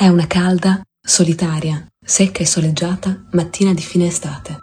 È 0.00 0.06
una 0.06 0.28
calda, 0.28 0.80
solitaria, 1.02 1.84
secca 2.00 2.38
e 2.38 2.46
soleggiata 2.46 3.20
mattina 3.32 3.74
di 3.74 3.82
fine 3.82 4.06
estate. 4.06 4.58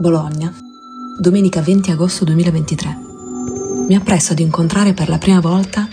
Bologna, 0.00 0.54
domenica 1.18 1.60
20 1.60 1.90
agosto 1.90 2.24
2023. 2.24 2.96
Mi 3.88 3.96
appresso 3.96 4.30
ad 4.30 4.38
incontrare 4.38 4.94
per 4.94 5.08
la 5.08 5.18
prima 5.18 5.40
volta 5.40 5.88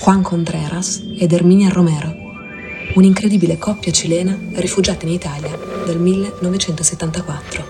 Juan 0.00 0.22
Contreras 0.22 1.02
ed 1.18 1.30
Herminia 1.30 1.68
Romero, 1.68 2.10
un'incredibile 2.94 3.58
coppia 3.58 3.92
cilena 3.92 4.34
rifugiata 4.54 5.04
in 5.04 5.12
Italia 5.12 5.54
dal 5.84 6.00
1974. 6.00 7.66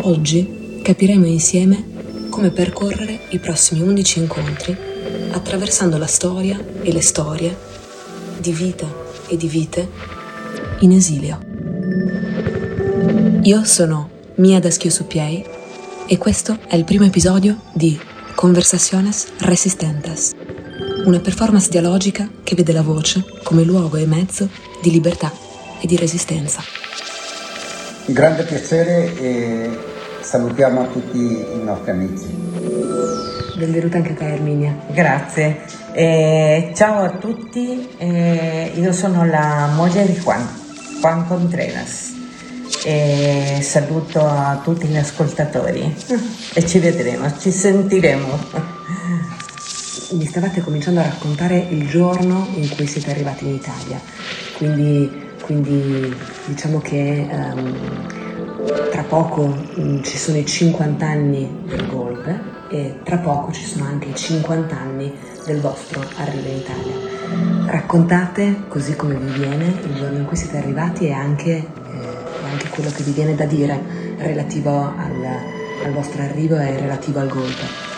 Oggi 0.00 0.80
capiremo 0.80 1.26
insieme 1.26 2.28
come 2.30 2.52
percorrere 2.52 3.26
i 3.32 3.38
prossimi 3.38 3.82
11 3.82 4.18
incontri 4.18 4.74
attraversando 5.30 5.98
la 5.98 6.06
storia 6.06 6.58
e 6.80 6.90
le 6.90 7.02
storie 7.02 7.54
di 8.38 8.52
vita 8.52 9.01
e 9.32 9.36
di 9.38 9.48
vite 9.48 9.88
in 10.80 10.92
esilio. 10.92 11.38
Io 13.42 13.64
sono 13.64 14.10
Mia 14.36 14.60
Daschio 14.60 14.90
Suppiei 14.90 15.44
e 16.06 16.18
questo 16.18 16.58
è 16.68 16.76
il 16.76 16.84
primo 16.84 17.06
episodio 17.06 17.62
di 17.72 17.98
Conversaciones 18.34 19.28
Resistentes, 19.38 20.32
una 21.06 21.20
performance 21.20 21.70
dialogica 21.70 22.28
che 22.42 22.54
vede 22.54 22.72
la 22.72 22.82
voce 22.82 23.24
come 23.42 23.64
luogo 23.64 23.96
e 23.96 24.06
mezzo 24.06 24.48
di 24.82 24.90
libertà 24.90 25.32
e 25.80 25.86
di 25.86 25.96
resistenza. 25.96 26.60
Grande 28.04 28.42
piacere 28.44 29.18
e 29.18 29.78
salutiamo 30.20 30.90
tutti 30.90 31.18
i 31.18 31.62
nostri 31.62 31.90
amici. 31.90 32.51
Benvenuta 33.54 33.98
anche 33.98 34.12
a 34.12 34.14
te 34.14 34.32
Erminia. 34.32 34.74
Grazie. 34.88 35.60
Eh, 35.92 36.72
ciao 36.74 37.02
a 37.02 37.10
tutti, 37.10 37.86
eh, 37.98 38.72
io 38.74 38.92
sono 38.92 39.26
la 39.26 39.70
moglie 39.74 40.06
di 40.06 40.14
Juan, 40.14 40.48
Juan 41.00 41.26
Contreras. 41.26 42.14
E 42.82 43.58
saluto 43.60 44.20
a 44.26 44.58
tutti 44.64 44.86
gli 44.86 44.96
ascoltatori 44.96 45.94
e 46.54 46.66
ci 46.66 46.78
vedremo, 46.78 47.30
ci 47.38 47.50
sentiremo. 47.50 48.38
Mi 50.12 50.24
stavate 50.24 50.62
cominciando 50.62 51.00
a 51.00 51.04
raccontare 51.04 51.58
il 51.58 51.86
giorno 51.88 52.48
in 52.54 52.74
cui 52.74 52.86
siete 52.86 53.10
arrivati 53.10 53.44
in 53.44 53.54
Italia, 53.54 54.00
quindi, 54.56 55.28
quindi 55.42 56.14
diciamo 56.46 56.80
che 56.80 57.28
um, 57.30 58.08
tra 58.90 59.02
poco 59.02 59.42
um, 59.74 60.02
ci 60.02 60.16
sono 60.16 60.38
i 60.38 60.46
50 60.46 61.06
anni 61.06 61.64
del 61.66 61.86
golpe 61.86 62.51
e 62.72 63.00
tra 63.04 63.18
poco 63.18 63.52
ci 63.52 63.64
sono 63.64 63.84
anche 63.84 64.08
i 64.08 64.14
50 64.14 64.74
anni 64.74 65.14
del 65.44 65.60
vostro 65.60 66.02
arrivo 66.16 66.48
in 66.48 66.56
Italia. 66.56 67.70
Raccontate 67.70 68.62
così 68.68 68.96
come 68.96 69.14
vi 69.14 69.30
viene 69.38 69.66
il 69.66 69.94
giorno 69.94 70.18
in 70.18 70.24
cui 70.24 70.36
siete 70.36 70.56
arrivati 70.56 71.06
e 71.06 71.12
anche 71.12 71.66
anche 72.52 72.68
quello 72.68 72.90
che 72.90 73.02
vi 73.02 73.12
viene 73.12 73.34
da 73.34 73.44
dire 73.44 73.80
relativo 74.18 74.78
al, 74.78 75.24
al 75.84 75.92
vostro 75.92 76.22
arrivo 76.22 76.56
e 76.56 76.78
relativo 76.78 77.20
al 77.20 77.28
golpe. 77.28 77.90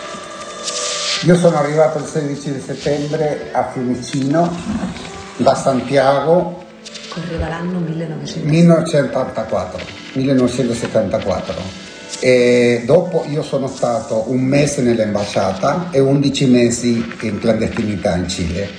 Io 1.23 1.35
sono 1.37 1.57
arrivato 1.57 1.99
il 1.99 2.05
16 2.05 2.53
di 2.53 2.59
settembre 2.59 3.49
a 3.51 3.69
Fiumicino 3.71 4.53
da 5.37 5.55
Santiago. 5.55 6.63
Correva 7.09 7.47
l'anno 7.47 7.79
1974. 7.79 8.43
1974. 8.43 9.85
1974. 10.13 11.84
E 12.19 12.83
dopo 12.85 13.25
io 13.29 13.43
sono 13.43 13.67
stato 13.67 14.25
un 14.27 14.41
mese 14.41 14.81
nell'ambasciata 14.81 15.89
e 15.91 15.99
11 15.99 16.45
mesi 16.47 17.13
in 17.21 17.39
clandestinità 17.39 18.15
in 18.15 18.29
Cile, 18.29 18.69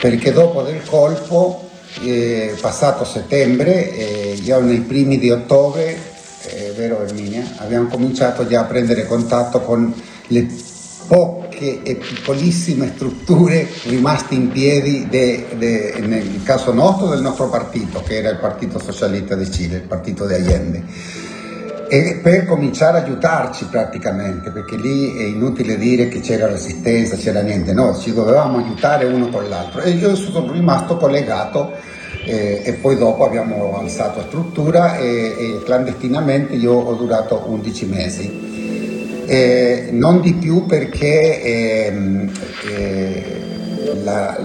perché 0.00 0.32
dopo 0.32 0.62
del 0.62 0.82
colpo 0.84 1.68
eh, 2.02 2.54
passato 2.60 3.04
settembre, 3.04 3.90
eh, 3.90 4.40
già 4.42 4.58
nei 4.60 4.80
primi 4.80 5.18
di 5.18 5.30
ottobre, 5.30 5.96
eh, 6.46 6.72
vero 6.76 7.02
Erminia, 7.02 7.54
abbiamo 7.58 7.88
cominciato 7.88 8.46
già 8.46 8.60
a 8.60 8.64
prendere 8.64 9.06
contatto 9.06 9.60
con 9.60 9.92
le 10.28 10.48
poche 11.06 11.82
e 11.82 11.96
piccolissime 11.96 12.92
strutture 12.94 13.68
rimaste 13.84 14.34
in 14.34 14.48
piedi 14.48 15.06
de, 15.08 15.46
de, 15.56 15.94
nel 16.00 16.42
caso 16.42 16.72
nostro 16.72 17.08
del 17.08 17.20
nostro 17.20 17.48
partito, 17.48 18.02
che 18.02 18.16
era 18.16 18.30
il 18.30 18.38
Partito 18.38 18.78
Socialista 18.78 19.34
di 19.34 19.50
Cile, 19.50 19.76
il 19.76 19.82
partito 19.82 20.26
di 20.26 20.34
Allende 20.34 21.22
e 21.88 22.20
per 22.22 22.46
cominciare 22.46 22.98
a 22.98 23.02
aiutarci 23.02 23.66
praticamente, 23.66 24.50
perché 24.50 24.76
lì 24.76 25.16
è 25.16 25.22
inutile 25.24 25.76
dire 25.76 26.08
che 26.08 26.20
c'era 26.20 26.46
resistenza, 26.46 27.16
c'era 27.16 27.42
niente, 27.42 27.72
no, 27.72 27.96
ci 27.96 28.12
dovevamo 28.12 28.58
aiutare 28.58 29.04
uno 29.04 29.28
con 29.28 29.48
l'altro 29.48 29.80
e 29.80 29.90
io 29.90 30.14
sono 30.14 30.50
rimasto 30.52 30.96
collegato 30.96 31.72
eh, 32.24 32.62
e 32.64 32.72
poi 32.74 32.96
dopo 32.96 33.24
abbiamo 33.24 33.78
alzato 33.78 34.22
struttura 34.22 34.96
e, 34.96 35.34
e 35.38 35.62
clandestinamente 35.64 36.54
io 36.54 36.72
ho 36.72 36.94
durato 36.94 37.44
11 37.46 37.86
mesi. 37.86 38.52
Eh, 39.26 39.88
non 39.92 40.20
di 40.20 40.34
più 40.34 40.66
perché 40.66 41.42
ehm, 41.42 42.30
eh, 42.68 43.44
la, 44.02 44.38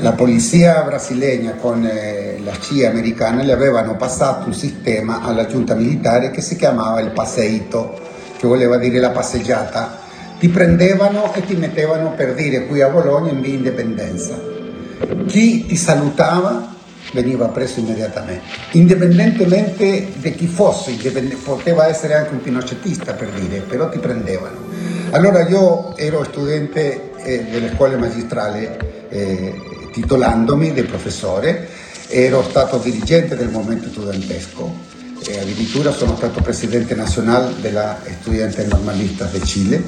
la, 0.00 0.12
polizia 0.12 0.82
brasiliana 0.82 1.52
con 1.54 1.84
eh, 1.84 2.38
la 2.42 2.52
CIA 2.58 2.90
americana 2.90 3.42
le 3.42 3.52
avevano 3.52 3.96
passato 3.96 4.46
un 4.46 4.54
sistema 4.54 5.22
alla 5.22 5.46
giunta 5.46 5.74
militare 5.74 6.30
che 6.30 6.40
si 6.40 6.56
chiamava 6.56 7.00
il 7.00 7.10
passeito, 7.10 7.98
che 8.36 8.46
voleva 8.46 8.76
dire 8.76 8.98
la 8.98 9.10
passeggiata. 9.10 10.04
Ti 10.38 10.48
prendevano 10.48 11.32
e 11.34 11.44
ti 11.44 11.54
mettevano 11.54 12.12
per 12.12 12.34
dire 12.34 12.66
qui 12.66 12.82
a 12.82 12.88
Bologna 12.88 13.30
in 13.30 13.40
via 13.40 13.54
Indipendenza. 13.54 14.38
Chi 15.26 15.66
ti 15.66 15.76
salutava 15.76 16.74
veniva 17.12 17.46
preso 17.46 17.80
immediatamente, 17.80 18.44
indipendentemente 18.72 20.08
di 20.14 20.34
chi 20.34 20.46
fosse, 20.46 20.92
poteva 21.42 21.86
essere 21.86 22.14
anche 22.14 22.32
un 22.32 22.42
pinocetista 22.42 23.14
per 23.14 23.28
dire, 23.28 23.60
però 23.60 23.88
ti 23.88 23.98
prendevano. 23.98 24.56
Allora 25.10 25.46
io 25.46 25.96
ero 25.96 26.24
studente 26.24 27.12
eh, 27.22 27.46
delle 27.50 27.72
scuole 27.74 27.96
magistrali 27.96 28.68
eh, 29.08 29.75
titolandomi 29.96 30.74
di 30.74 30.82
professore, 30.82 31.68
ero 32.08 32.42
stato 32.42 32.76
dirigente 32.76 33.34
del 33.34 33.48
movimento 33.48 33.88
studentesco. 33.88 34.94
E 35.26 35.38
addirittura 35.38 35.90
sono 35.90 36.14
stato 36.16 36.42
presidente 36.42 36.94
nazionale 36.94 37.54
della 37.60 38.04
Estudiante 38.04 38.66
Normalista 38.66 39.24
di 39.24 39.42
Cile 39.42 39.82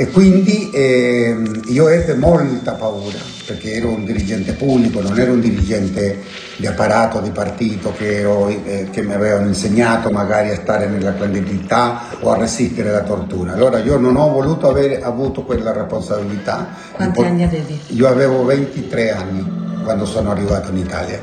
e 0.00 0.08
quindi 0.08 0.70
eh, 0.70 1.36
io 1.66 1.88
ebbe 1.88 2.14
molta 2.14 2.72
paura 2.72 3.18
perché 3.44 3.74
ero 3.74 3.90
un 3.90 4.06
dirigente 4.06 4.54
pubblico, 4.54 5.02
non 5.02 5.18
ero 5.18 5.32
un 5.32 5.40
dirigente 5.40 6.22
di 6.56 6.66
apparato, 6.66 7.20
di 7.20 7.28
partito 7.28 7.92
che, 7.92 8.20
ero, 8.20 8.48
eh, 8.48 8.88
che 8.90 9.02
mi 9.02 9.12
avevano 9.12 9.48
insegnato 9.48 10.08
magari 10.08 10.48
a 10.48 10.54
stare 10.54 10.86
nella 10.86 11.12
clandestinità 11.12 12.16
o 12.20 12.30
a 12.30 12.38
resistere 12.38 12.88
alla 12.88 13.02
tortura. 13.02 13.52
Allora 13.52 13.80
io 13.80 13.98
non 13.98 14.16
ho 14.16 14.30
voluto 14.30 14.70
aver 14.70 15.02
avuto 15.02 15.42
quella 15.42 15.70
responsabilità. 15.70 16.68
Quanti 16.92 17.20
anni 17.20 17.42
avevi? 17.42 17.78
Io 17.88 18.08
avevo 18.08 18.42
23 18.46 19.10
anni 19.10 19.82
quando 19.84 20.06
sono 20.06 20.30
arrivato 20.30 20.70
in 20.70 20.78
Italia 20.78 21.22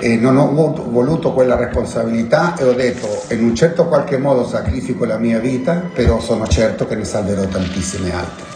e 0.00 0.16
non 0.16 0.36
ho 0.36 0.50
voluto 0.90 1.32
quella 1.32 1.56
responsabilità 1.56 2.56
e 2.56 2.64
ho 2.64 2.72
detto 2.72 3.24
in 3.30 3.42
un 3.42 3.54
certo 3.54 3.86
qualche 3.86 4.16
modo 4.18 4.46
sacrifico 4.46 5.04
la 5.04 5.18
mia 5.18 5.38
vita, 5.38 5.82
però 5.92 6.20
sono 6.20 6.46
certo 6.46 6.86
che 6.86 6.94
ne 6.94 7.04
salverò 7.04 7.44
tantissime 7.46 8.14
altre. 8.14 8.46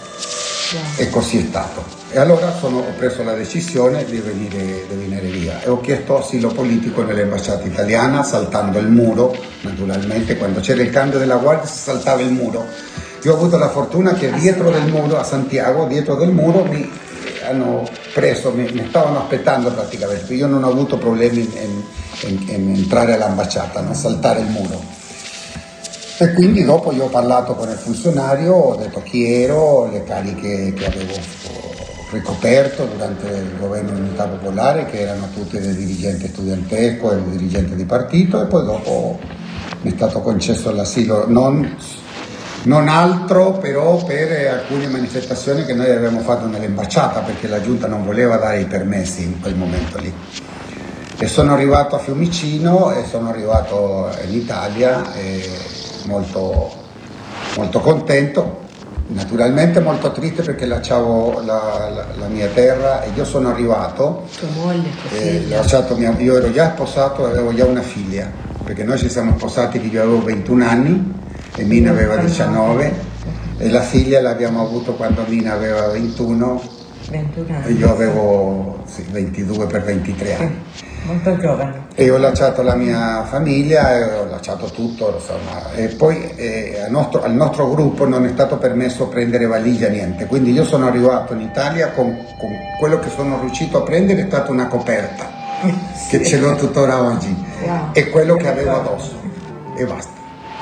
E 0.96 1.10
così 1.10 1.38
è 1.38 1.46
stato. 1.46 1.84
E 2.10 2.18
allora 2.18 2.52
sono, 2.52 2.78
ho 2.78 2.92
preso 2.96 3.22
la 3.22 3.34
decisione 3.34 4.04
di 4.04 4.18
venire, 4.18 4.84
di 4.88 4.94
venire 4.94 5.28
via 5.28 5.62
e 5.62 5.68
ho 5.68 5.80
chiesto 5.80 6.18
asilo 6.18 6.48
politico 6.48 7.02
nell'ambasciata 7.02 7.66
italiana 7.66 8.22
saltando 8.22 8.78
il 8.78 8.88
muro, 8.88 9.34
naturalmente 9.62 10.36
quando 10.36 10.60
c'era 10.60 10.82
il 10.82 10.90
cambio 10.90 11.18
della 11.18 11.36
guardia 11.36 11.66
si 11.66 11.78
saltava 11.78 12.20
il 12.20 12.30
muro. 12.30 12.66
Io 13.22 13.32
ho 13.32 13.36
avuto 13.36 13.56
la 13.56 13.68
fortuna 13.68 14.14
che 14.14 14.30
dietro 14.32 14.70
del 14.70 14.88
muro, 14.88 15.18
a 15.18 15.24
Santiago, 15.24 15.86
dietro 15.86 16.16
del 16.16 16.30
muro 16.30 16.64
mi 16.64 16.90
hanno 17.48 17.86
preso, 18.12 18.52
mi, 18.52 18.70
mi, 18.72 18.86
stavano 18.88 19.20
aspettando 19.20 19.70
praticamente, 19.70 20.34
io 20.34 20.46
non 20.46 20.64
ho 20.64 20.70
avuto 20.70 20.96
problemi 20.98 21.40
in, 21.40 21.82
in, 22.28 22.48
in 22.48 22.74
entrare 22.74 23.14
all'ambasciata, 23.14 23.86
a 23.86 23.94
saltare 23.94 24.40
il 24.40 24.46
muro. 24.46 24.80
E 26.18 26.32
quindi 26.34 26.62
dopo 26.62 26.92
io 26.92 27.04
ho 27.04 27.08
parlato 27.08 27.54
con 27.54 27.68
il 27.68 27.76
funzionario, 27.76 28.54
ho 28.54 28.76
detto 28.76 29.02
chi 29.02 29.24
ero, 29.24 29.90
le 29.90 30.04
cariche 30.04 30.72
che 30.72 30.86
avevo 30.86 31.14
ricoperto 32.12 32.84
durante 32.84 33.26
il 33.26 33.58
governo 33.58 33.92
di 33.92 34.00
unità 34.00 34.26
popolare, 34.26 34.86
che 34.86 35.00
erano 35.00 35.28
tutte 35.34 35.60
del 35.60 35.74
dirigente 35.74 36.28
studentesco 36.28 37.10
e 37.10 37.14
del 37.16 37.24
dirigente 37.24 37.74
di 37.74 37.84
partito, 37.84 38.42
e 38.42 38.46
poi 38.46 38.64
dopo 38.64 39.18
mi 39.80 39.90
è 39.90 39.94
stato 39.94 40.20
concesso 40.20 40.70
l'asilo 40.70 41.24
non 41.26 41.76
non 42.64 42.88
altro 42.88 43.52
però 43.52 43.96
per 44.04 44.48
alcune 44.48 44.86
manifestazioni 44.86 45.64
che 45.64 45.74
noi 45.74 45.90
avevamo 45.90 46.20
fatto 46.20 46.46
nell'ambasciata 46.46 47.20
perché 47.20 47.48
la 47.48 47.60
giunta 47.60 47.86
non 47.86 48.04
voleva 48.04 48.36
dare 48.36 48.60
i 48.60 48.66
permessi 48.66 49.22
in 49.24 49.40
quel 49.40 49.56
momento 49.56 49.98
lì. 49.98 50.12
E 51.18 51.28
sono 51.28 51.52
arrivato 51.52 51.96
a 51.96 51.98
Fiumicino 51.98 52.92
e 52.92 53.04
sono 53.04 53.28
arrivato 53.28 54.10
in 54.26 54.34
Italia 54.34 55.02
molto, 56.06 56.72
molto 57.56 57.80
contento 57.80 58.60
Naturalmente 59.12 59.80
molto 59.80 60.10
triste 60.10 60.42
perché 60.42 60.64
lasciavo 60.64 61.42
la, 61.44 61.90
la, 61.92 62.06
la, 62.16 62.26
mia 62.28 62.48
terra 62.48 63.02
e 63.02 63.10
io 63.14 63.24
sono 63.24 63.50
arrivato. 63.50 64.26
Tua 64.38 64.48
moglie, 64.54 64.88
tua 64.90 65.18
figlia? 65.18 65.84
Mia, 65.96 66.14
io 66.18 66.36
ero 66.36 66.50
già 66.50 66.70
sposato 66.70 67.26
e 67.26 67.30
avevo 67.32 67.52
già 67.52 67.66
una 67.66 67.82
figlia, 67.82 68.30
perché 68.64 68.84
noi 68.84 68.96
ci 68.96 69.10
siamo 69.10 69.36
sposati 69.36 69.80
che 69.80 69.88
io 69.88 70.02
avevo 70.02 70.22
21 70.22 70.66
anni 70.66 71.12
e 71.56 71.64
Mina 71.64 71.90
aveva 71.90 72.16
19 72.16 72.92
e 73.58 73.70
la 73.70 73.82
figlia 73.82 74.20
l'abbiamo 74.20 74.62
avuto 74.62 74.94
quando 74.94 75.24
Mina 75.26 75.52
aveva 75.52 75.88
21 75.88 76.80
21 77.10 77.64
e 77.64 77.72
io 77.72 77.90
avevo 77.90 78.82
sì, 78.86 79.04
22 79.10 79.66
per 79.66 79.82
23 79.82 80.34
anni. 80.34 80.62
Molto 81.04 81.36
giovane. 81.36 81.86
E 81.94 82.10
ho 82.10 82.16
lasciato 82.16 82.62
la 82.62 82.74
mia 82.74 83.24
famiglia 83.24 83.96
e 83.96 84.02
ho 84.20 84.26
lasciato 84.26 84.66
tutto, 84.66 85.12
insomma. 85.16 85.72
E 85.74 85.88
poi 85.88 86.30
eh, 86.36 86.80
al, 86.84 86.90
nostro, 86.90 87.22
al, 87.22 87.34
nostro, 87.34 87.68
gruppo 87.70 88.06
non 88.06 88.24
è 88.24 88.28
stato 88.28 88.56
permesso 88.56 89.08
prendere 89.08 89.46
valigia, 89.46 89.88
niente. 89.88 90.26
Quindi 90.26 90.52
io 90.52 90.64
sono 90.64 90.86
arrivato 90.86 91.34
in 91.34 91.40
Italia 91.40 91.90
con, 91.90 92.16
con 92.38 92.50
quello 92.78 93.00
che 93.00 93.10
sono 93.10 93.40
riuscito 93.40 93.78
a 93.78 93.82
prendere 93.82 94.22
è 94.22 94.26
stata 94.26 94.52
una 94.52 94.68
coperta, 94.68 95.28
sì. 95.94 96.18
che 96.18 96.24
ce 96.24 96.38
l'ho 96.38 96.54
tuttora 96.54 97.02
oggi, 97.02 97.34
wow. 97.64 97.88
e 97.92 98.08
quello 98.08 98.36
che 98.36 98.48
avevo 98.48 98.76
addosso. 98.76 99.20
E 99.76 99.84
basta, 99.84 100.12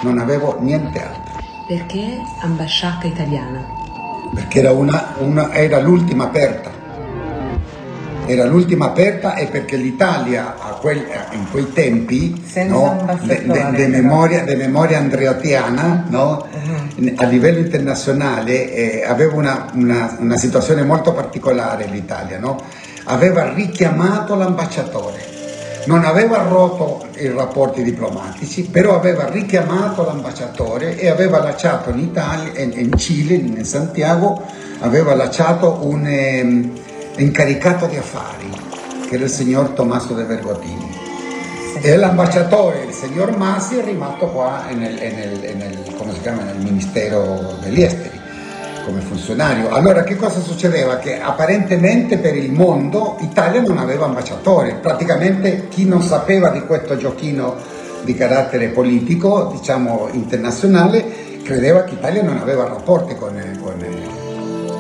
non 0.03 0.19
avevo 0.19 0.59
niente 0.61 1.03
altro. 1.03 1.43
Perché 1.67 2.19
ambasciata 2.43 3.07
italiana? 3.07 3.79
perché 4.35 4.61
era, 4.61 4.73
una, 4.73 5.15
una, 5.19 5.53
era 5.53 5.81
l'ultima 5.81 6.25
aperta. 6.25 6.79
Era 8.27 8.45
l'ultima 8.45 8.87
aperta 8.87 9.35
e 9.35 9.47
perché 9.47 9.77
l'Italia 9.77 10.55
quel, 10.81 11.05
in 11.33 11.51
quei 11.51 11.73
tempi, 11.73 12.41
no, 12.67 13.19
de, 13.23 13.45
de, 13.45 13.71
de, 13.73 13.87
memoria, 13.89 14.45
de, 14.45 14.55
memoria, 14.55 14.99
andreatiana, 14.99 16.05
no, 16.09 16.47
uh-huh. 16.49 17.15
a 17.17 17.25
livello 17.25 17.59
internazionale 17.59 18.73
eh, 18.73 19.05
aveva 19.05 19.35
una, 19.35 19.67
una, 19.75 20.17
una, 20.21 20.37
situazione 20.37 20.85
molto 20.85 21.13
particolare 21.13 21.87
l'Italia, 21.87 22.39
no? 22.39 22.63
aveva 23.05 23.53
richiamato 23.53 24.37
l'ambasciatore 24.37 25.40
non 25.87 26.05
aveva 26.05 26.43
rotto 26.43 27.07
i 27.17 27.29
rapporti 27.29 27.83
diplomatici, 27.83 28.65
però 28.65 28.97
aveva 28.97 29.29
richiamato 29.29 30.05
l'ambasciatore 30.05 30.99
e 30.99 31.09
aveva 31.09 31.43
lasciato 31.43 31.91
in 31.91 31.99
Italia, 31.99 32.61
in 32.61 32.97
Cile, 32.97 33.35
in 33.35 33.65
Santiago, 33.65 34.43
aveva 34.81 35.15
lasciato 35.15 35.79
un 35.83 36.07
eh, 36.07 36.71
incaricato 37.17 37.87
di 37.87 37.97
affari, 37.97 38.51
che 39.09 39.15
era 39.15 39.25
il 39.25 39.31
signor 39.31 39.71
Tommaso 39.71 40.15
de 40.15 40.25
Vergotini. 40.25 40.99
E 41.83 41.97
l'ambasciatore, 41.97 42.85
il 42.85 42.93
signor 42.93 43.37
Masi, 43.37 43.79
è 43.79 43.85
rimasto 43.85 44.27
qua 44.27 44.65
nel, 44.71 44.93
nel, 44.95 45.57
nel, 45.57 46.19
chiama, 46.21 46.43
nel 46.43 46.59
Ministero 46.59 47.57
degli 47.63 47.83
Esteri 47.83 48.20
come 48.85 49.01
funzionario. 49.01 49.71
Allora 49.71 50.03
che 50.03 50.17
cosa 50.17 50.41
succedeva? 50.41 50.99
Che 50.99 51.21
apparentemente 51.21 52.19
per 52.19 52.37
il 52.37 52.53
mondo 52.53 53.17
Italia 53.21 53.61
non 53.61 53.79
aveva 53.79 54.07
ambasciatore, 54.07 54.79
praticamente 54.81 55.69
chi 55.69 55.87
non 55.87 56.03
sapeva 56.03 56.51
di 56.51 56.61
questo 56.61 56.97
giochino 56.97 57.57
di 58.03 58.15
carattere 58.15 58.69
politico, 58.69 59.51
diciamo 59.53 60.09
internazionale, 60.13 61.29
credeva 61.43 61.83
che 61.85 61.95
Italia 61.95 62.23
non 62.23 62.39
aveva 62.39 62.65
rapporti 62.65 63.15
con, 63.15 63.35
con, 63.61 63.75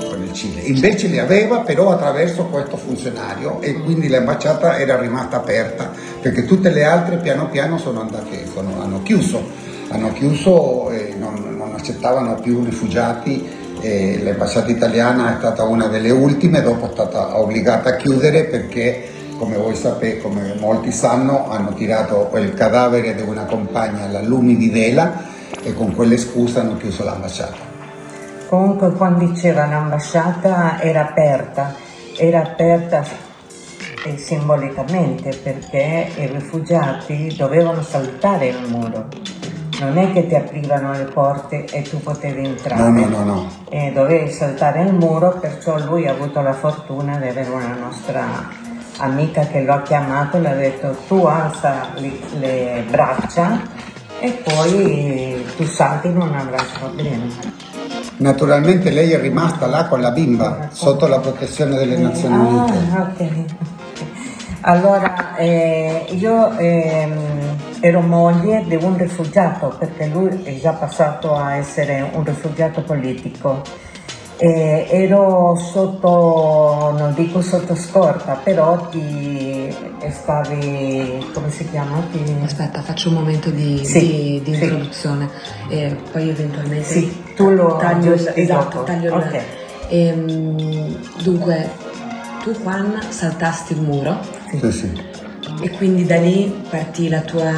con 0.09 0.23
il 0.23 0.33
Cile. 0.33 0.63
Invece 0.63 1.09
li 1.09 1.19
aveva 1.19 1.59
però 1.59 1.91
attraverso 1.91 2.45
questo 2.47 2.77
funzionario 2.77 3.61
e 3.61 3.75
quindi 3.75 4.09
l'ambasciata 4.09 4.79
era 4.79 4.99
rimasta 4.99 5.37
aperta 5.37 5.91
perché 6.21 6.45
tutte 6.45 6.71
le 6.71 6.85
altre 6.85 7.17
piano 7.17 7.49
piano 7.49 7.79
sono 7.79 8.01
andate, 8.01 8.47
sono, 8.47 8.81
hanno 8.81 9.03
chiuso 9.03 9.69
hanno 9.91 10.13
chiuso 10.13 10.91
e 10.91 11.15
non, 11.19 11.55
non 11.57 11.75
accettavano 11.75 12.37
più 12.37 12.63
rifugiati 12.63 13.60
e 13.81 14.21
l'ambasciata 14.23 14.71
italiana 14.71 15.35
è 15.35 15.39
stata 15.39 15.65
una 15.65 15.87
delle 15.87 16.11
ultime, 16.11 16.63
dopo 16.63 16.89
è 16.89 16.93
stata 16.93 17.39
obbligata 17.39 17.91
a 17.91 17.97
chiudere 17.97 18.45
perché 18.45 19.19
come 19.41 19.57
voi 19.57 19.75
sapete, 19.75 20.21
come 20.21 20.55
molti 20.59 20.93
sanno, 20.93 21.51
hanno 21.51 21.73
tirato 21.73 22.31
il 22.35 22.53
cadavere 22.53 23.15
di 23.15 23.23
una 23.23 23.45
compagna 23.45 24.05
alla 24.05 24.21
lumi 24.21 24.55
di 24.55 24.69
vela 24.69 25.25
e 25.63 25.73
con 25.73 25.95
quelle 25.95 26.19
scuse 26.19 26.61
hanno 26.61 26.77
chiuso 26.77 27.05
l'ambasciata. 27.05 27.57
Comunque 28.49 28.93
quando 28.93 29.25
diceva 29.25 29.65
l'ambasciata 29.65 30.79
era 30.83 31.09
aperta, 31.09 31.75
era 32.19 32.43
aperta 32.43 33.03
eh, 34.05 34.19
simbolicamente 34.19 35.31
perché 35.43 36.09
i 36.17 36.27
rifugiati 36.27 37.35
dovevano 37.35 37.83
saltare 37.83 38.49
il 38.49 38.69
muro 38.69 39.09
non 39.81 39.97
è 39.97 40.13
che 40.13 40.27
ti 40.27 40.35
aprivano 40.35 40.93
le 40.93 41.05
porte 41.05 41.65
e 41.65 41.83
tu 41.83 42.01
potevi 42.01 42.45
entrare. 42.45 42.83
No, 42.83 42.91
no, 42.91 43.07
no, 43.09 43.25
no. 43.25 43.51
E 43.69 43.91
dovevi 43.93 44.31
saltare 44.31 44.83
il 44.83 44.93
muro, 44.93 45.39
perciò 45.41 45.79
lui 45.79 46.07
ha 46.07 46.13
avuto 46.13 46.41
la 46.43 46.53
fortuna 46.53 47.17
di 47.17 47.29
avere 47.29 47.49
una 47.49 47.75
nostra 47.75 48.49
amica 48.99 49.47
che 49.47 49.63
lo 49.63 49.73
ha 49.73 49.83
chiamato 49.83 50.37
e 50.37 50.41
le 50.41 50.51
ha 50.51 50.55
detto 50.55 50.97
tu 51.09 51.25
alza 51.25 51.89
le, 51.95 52.13
le 52.39 52.85
braccia 52.91 53.61
e 54.21 54.31
poi 54.45 55.43
tu 55.57 55.65
salti 55.65 56.13
non 56.13 56.35
avrai 56.35 56.67
problemi. 56.79 57.35
Naturalmente 58.19 58.91
lei 58.91 59.13
è 59.13 59.19
rimasta 59.19 59.67
là 59.67 59.87
con 59.87 60.03
la 60.03 60.11
bimba, 60.11 60.69
sotto 60.73 61.07
la 61.07 61.19
protezione 61.21 61.75
delle 61.75 61.97
Nazioni 61.97 62.37
Unite. 62.37 62.79
Ah, 62.93 63.13
ok. 63.15 63.45
Allora, 64.63 65.37
eh, 65.37 66.05
io 66.11 66.55
eh, 66.59 67.09
ero 67.81 68.01
moglie 68.01 68.65
di 68.67 68.77
un 68.77 68.97
rifugiato 68.97 69.75
perché 69.79 70.07
lui 70.07 70.43
è 70.43 70.59
già 70.59 70.73
passato 70.73 71.35
a 71.35 71.57
essere 71.57 72.09
un 72.13 72.25
rifugiato 72.25 72.83
politico. 72.83 73.63
Eh, 74.37 74.87
ero 74.89 75.55
sotto, 75.57 76.95
non 76.97 77.13
dico 77.15 77.43
sotto 77.43 77.75
scorta, 77.75 78.41
però 78.43 78.89
ti 78.89 79.75
stavi, 80.09 81.31
come 81.35 81.51
si 81.51 81.69
chiama? 81.69 82.03
Ti... 82.11 82.37
Aspetta, 82.43 82.81
faccio 82.81 83.09
un 83.11 83.17
momento 83.17 83.51
di, 83.51 83.85
sì, 83.85 83.99
di, 83.99 84.43
di 84.43 84.55
sì. 84.55 84.63
introduzione 84.63 85.29
e 85.69 85.95
poi 86.11 86.31
eventualmente 86.31 86.85
sì, 86.85 87.23
tu 87.37 87.51
lo 87.51 87.77
taglio, 87.77 88.15
esatto, 88.15 88.83
taglio 88.83 89.15
okay. 89.15 89.43
il... 89.91 90.09
Ehm, 90.09 90.97
dunque, 91.23 91.71
tu 92.43 92.53
Juan 92.53 92.99
saltasti 93.11 93.75
il 93.75 93.83
muro 93.83 94.19
sì, 94.59 94.73
sì. 94.73 95.10
E 95.61 95.71
quindi 95.71 96.05
da 96.07 96.17
lì 96.17 96.63
partì 96.69 97.09
la 97.09 97.21
tua, 97.21 97.53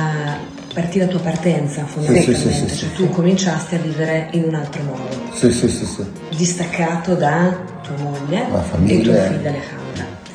partì 0.72 0.98
la 0.98 1.06
tua 1.06 1.20
partenza 1.20 1.84
fondamentalmente, 1.84 2.52
sì, 2.52 2.68
sì, 2.68 2.76
cioè 2.76 2.92
tu 2.92 3.08
cominciasti 3.10 3.74
a 3.74 3.78
vivere 3.78 4.28
in 4.32 4.44
un 4.44 4.54
altro 4.54 4.82
modo, 4.82 5.08
sì, 5.32 5.52
sì, 5.52 5.68
sì, 5.68 5.84
sì. 5.84 6.04
distaccato 6.36 7.14
da 7.14 7.56
tua 7.82 7.96
moglie 7.98 8.46
e 8.86 9.00
tua 9.00 9.14
figlia 9.14 9.50
Alejandra. 9.50 9.80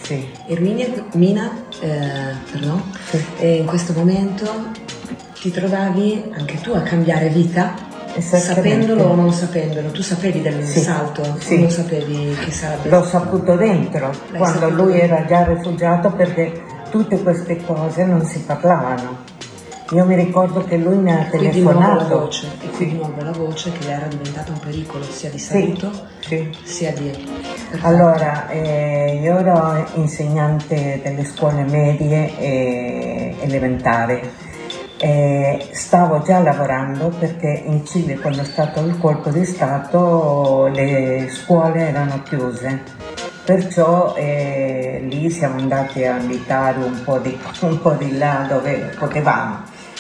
Sì. 0.02 0.26
Erminia, 0.48 0.88
Mina, 1.14 1.52
eh, 1.82 2.36
perdon, 2.52 2.82
sì. 3.10 3.58
in 3.58 3.66
questo 3.66 3.92
momento 3.94 4.46
ti 5.42 5.52
trovavi 5.52 6.24
anche 6.38 6.60
tu 6.62 6.72
a 6.72 6.82
cambiare 6.82 7.30
vita 7.30 7.86
Sapendolo 8.20 9.04
o 9.04 9.14
non 9.16 9.32
sapendolo, 9.32 9.92
tu 9.92 10.02
sapevi 10.02 10.42
del 10.42 10.66
sì, 10.66 10.80
salto 10.80 11.24
sì. 11.38 11.54
o 11.54 11.60
non 11.60 11.70
sapevi 11.70 12.36
che 12.44 12.52
sarebbe? 12.52 12.90
L'ho 12.90 13.04
saputo 13.04 13.56
dentro, 13.56 14.08
L'hai 14.32 14.40
quando 14.40 14.60
saputo 14.60 14.84
lui 14.84 14.94
dentro. 14.94 15.16
era 15.18 15.26
già 15.26 15.44
rifugiato 15.44 16.12
perché 16.14 16.64
tutte 16.90 17.22
queste 17.22 17.64
cose 17.66 18.04
non 18.04 18.26
si 18.26 18.40
parlavano. 18.42 19.36
Io 19.92 20.04
mi 20.04 20.16
ricordo 20.16 20.66
che 20.66 20.76
lui 20.76 20.98
mi 20.98 21.14
ha 21.14 21.28
telefonato. 21.32 22.20
Voce, 22.20 22.48
e 22.62 22.70
qui 22.72 22.88
di 22.88 22.98
nuovo 22.98 23.22
la 23.22 23.32
voce 23.32 23.72
che 23.72 23.90
era 23.90 24.08
diventata 24.08 24.52
un 24.52 24.60
pericolo 24.60 25.04
sia 25.04 25.30
di 25.30 25.40
saluto 25.40 25.90
sì, 26.20 26.50
sia 26.64 26.92
di... 26.92 27.10
Allora, 27.82 28.50
eh, 28.50 29.18
io 29.22 29.38
ero 29.38 29.86
insegnante 29.94 31.00
delle 31.02 31.24
scuole 31.24 31.64
medie 31.64 32.38
e 32.38 33.36
elementari. 33.40 34.20
Eh, 35.00 35.70
stavo 35.72 36.22
già 36.22 36.40
lavorando 36.40 37.10
perché 37.18 37.64
in 37.66 37.86
Cile 37.86 38.18
quando 38.18 38.42
è 38.42 38.46
stato 38.46 38.82
il 38.82 38.98
colpo 38.98 39.30
di 39.30 39.46
Stato 39.46 40.68
le 40.74 41.30
scuole 41.30 41.90
erano 41.90 42.24
chiuse, 42.24 42.82
perciò 43.48 44.14
eh, 44.18 45.06
lì 45.08 45.30
siamo 45.30 45.58
andati 45.58 46.04
a 46.04 46.16
abitare 46.16 46.84
un 46.84 47.02
po, 47.06 47.18
di, 47.20 47.40
un 47.62 47.80
po' 47.80 47.94
di 47.94 48.18
là 48.18 48.46
dove 48.46 48.94
potevamo, 49.00 49.60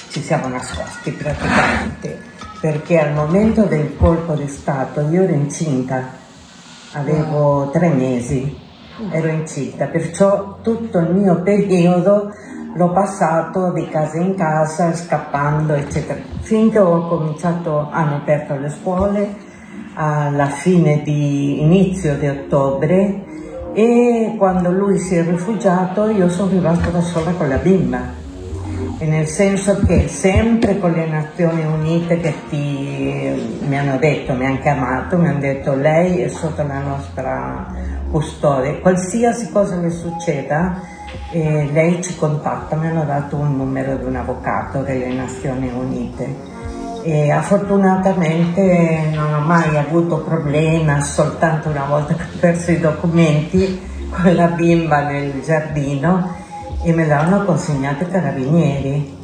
ci 0.10 0.22
siamo 0.22 0.50
nascosti 0.50 1.12
praticamente, 1.12 2.20
perché 2.60 3.00
al 3.00 3.14
momento 3.14 3.64
del 3.64 3.96
colpo 3.96 4.34
di 4.34 4.50
Stato 4.50 5.00
io 5.10 5.24
ero 5.24 5.32
incinta, 5.32 6.10
avevo 6.92 7.70
tre 7.70 7.88
mesi, 7.88 8.54
ero 9.12 9.30
incinta, 9.30 9.86
perciò 9.86 10.58
tutto 10.62 10.98
il 11.00 11.14
mio 11.14 11.42
periodo 11.42 12.34
l'ho 12.76 12.92
passato 12.92 13.72
di 13.72 13.88
casa 13.88 14.18
in 14.18 14.36
casa, 14.36 14.94
scappando, 14.94 15.74
eccetera. 15.74 16.20
Finché 16.42 16.80
ho 16.80 17.08
cominciato, 17.08 17.88
hanno 17.92 18.18
aperto 18.18 18.58
le 18.58 18.70
scuole. 18.70 19.36
Alla 20.00 20.48
fine 20.48 21.02
di 21.02 21.62
inizio 21.62 22.18
di 22.18 22.28
ottobre 22.28 23.27
e 23.78 24.34
quando 24.40 24.72
lui 24.72 24.98
si 24.98 25.14
è 25.14 25.24
rifugiato 25.24 26.10
io 26.10 26.30
sono 26.30 26.50
rimasta 26.50 26.90
da 26.90 27.00
sola 27.00 27.30
con 27.34 27.48
la 27.48 27.58
bimba. 27.58 28.00
nel 29.02 29.28
senso 29.28 29.80
che 29.86 30.08
sempre 30.08 30.80
con 30.80 30.94
le 30.94 31.06
Nazioni 31.06 31.64
Unite 31.64 32.20
che 32.20 32.34
ti, 32.50 33.60
mi 33.68 33.78
hanno 33.78 34.00
detto, 34.00 34.34
mi 34.34 34.48
hanno 34.48 34.60
chiamato, 34.62 35.20
mi 35.20 35.28
hanno 35.28 35.42
detto 35.42 35.76
lei 35.76 36.22
è 36.22 36.28
sotto 36.28 36.64
la 36.64 36.80
nostra 36.80 37.68
custode, 38.10 38.80
qualsiasi 38.80 39.52
cosa 39.52 39.76
le 39.76 39.92
succeda 39.92 40.82
eh, 41.30 41.70
lei 41.72 42.02
ci 42.02 42.16
contatta, 42.16 42.76
mi 42.76 42.88
hanno 42.88 43.06
dato 43.06 43.36
un 43.36 43.58
numero 43.58 43.96
di 43.96 44.06
un 44.06 44.16
avvocato 44.16 44.82
delle 44.82 45.14
Nazioni 45.14 45.70
Unite 45.70 46.57
e 47.08 47.34
fortunatamente 47.42 49.12
non 49.14 49.34
ho 49.34 49.40
mai 49.40 49.78
avuto 49.78 50.18
problemi, 50.18 51.02
soltanto 51.02 51.70
una 51.70 51.86
volta 51.86 52.14
che 52.14 52.24
ho 52.24 52.38
perso 52.38 52.72
i 52.72 52.80
documenti 52.82 53.80
con 54.10 54.36
la 54.36 54.48
bimba 54.48 55.06
nel 55.06 55.42
giardino 55.42 56.36
e 56.84 56.92
me 56.92 57.08
l'hanno 57.08 57.46
consegnato 57.46 58.04
ai 58.04 58.12
carabinieri 58.12 59.16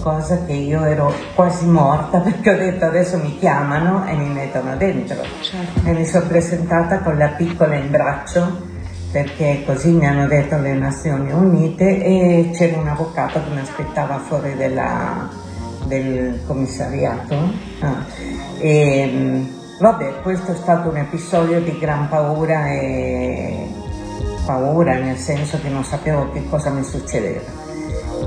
cosa 0.00 0.44
che 0.44 0.52
io 0.52 0.84
ero 0.84 1.12
quasi 1.36 1.66
morta 1.66 2.18
perché 2.20 2.50
ho 2.50 2.56
detto 2.56 2.84
adesso 2.86 3.18
mi 3.18 3.38
chiamano 3.38 4.04
e 4.06 4.16
mi 4.16 4.28
mettono 4.28 4.76
dentro 4.76 5.16
certo. 5.42 5.88
e 5.88 5.92
mi 5.92 6.04
sono 6.04 6.26
presentata 6.26 6.98
con 6.98 7.16
la 7.16 7.28
piccola 7.28 7.76
in 7.76 7.88
braccio 7.88 8.74
perché 9.12 9.62
così 9.64 9.92
mi 9.92 10.06
hanno 10.06 10.26
detto 10.26 10.58
le 10.58 10.74
Nazioni 10.74 11.30
Unite 11.30 12.02
e 12.02 12.50
c'era 12.52 12.78
un 12.78 12.88
avvocato 12.88 13.40
che 13.42 13.50
mi 13.50 13.60
aspettava 13.60 14.18
fuori 14.18 14.54
della, 14.56 15.28
del 15.86 16.40
commissariato 16.46 17.34
ah. 17.80 18.04
e 18.58 19.10
mm, 19.12 19.44
vabbè 19.80 20.20
questo 20.22 20.52
è 20.52 20.54
stato 20.54 20.88
un 20.90 20.96
episodio 20.96 21.60
di 21.60 21.78
gran 21.78 22.08
paura 22.08 22.68
e 22.70 23.68
paura 24.44 24.98
nel 24.98 25.16
senso 25.16 25.58
che 25.60 25.68
non 25.68 25.84
sapevo 25.84 26.30
che 26.32 26.48
cosa 26.48 26.70
mi 26.70 26.84
succedeva 26.84 27.64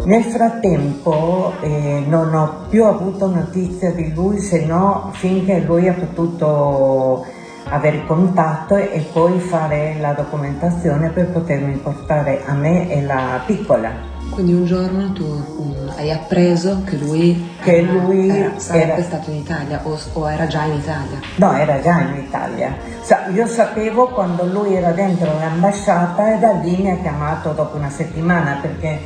nel 0.06 0.24
frattempo 0.24 1.54
eh, 1.62 2.04
non 2.08 2.34
ho 2.34 2.66
più 2.70 2.86
avuto 2.86 3.28
notizia 3.28 3.92
di 3.92 4.13
lui 4.13 4.39
se 4.39 4.66
no 4.66 5.12
finché 5.13 5.60
lui 5.60 5.88
ha 5.88 5.94
potuto 5.94 7.25
avere 7.70 8.06
contatto 8.06 8.75
e 8.75 9.06
poi 9.12 9.39
fare 9.39 9.96
la 10.00 10.13
documentazione 10.13 11.10
per 11.10 11.30
potermi 11.32 11.75
portare 11.78 12.44
a 12.46 12.54
me 12.54 12.89
e 12.89 13.01
la 13.01 13.42
piccola. 13.46 14.18
Quindi 14.29 14.53
un 14.53 14.65
giorno 14.65 15.12
tu 15.12 15.24
um, 15.25 15.91
hai 15.98 16.12
appreso 16.12 16.83
che 16.86 16.95
lui, 16.98 17.50
che 17.62 17.81
lui 17.81 18.29
era, 18.29 18.57
sarebbe 18.57 18.93
era... 18.93 19.03
stato 19.03 19.31
in 19.31 19.38
Italia 19.38 19.81
o, 19.83 20.00
o, 20.13 20.29
era 20.29 20.48
già 20.48 20.63
in 20.63 20.75
Italia? 20.75 21.19
No, 21.36 21.53
era 21.57 21.81
già 21.81 22.00
in 22.01 22.24
Italia. 22.25 22.77
Sa, 23.01 23.27
io 23.33 23.48
sapevo 23.48 24.07
quando 24.09 24.45
lui 24.45 24.75
era 24.75 24.91
dentro 24.91 25.25
l'ambasciata 25.38 26.36
e 26.36 26.39
da 26.39 26.51
lì 26.51 26.77
mi 26.77 26.91
ha 26.91 26.98
chiamato 26.98 27.51
dopo 27.51 27.77
una 27.77 27.89
settimana 27.89 28.59
perché 28.62 29.00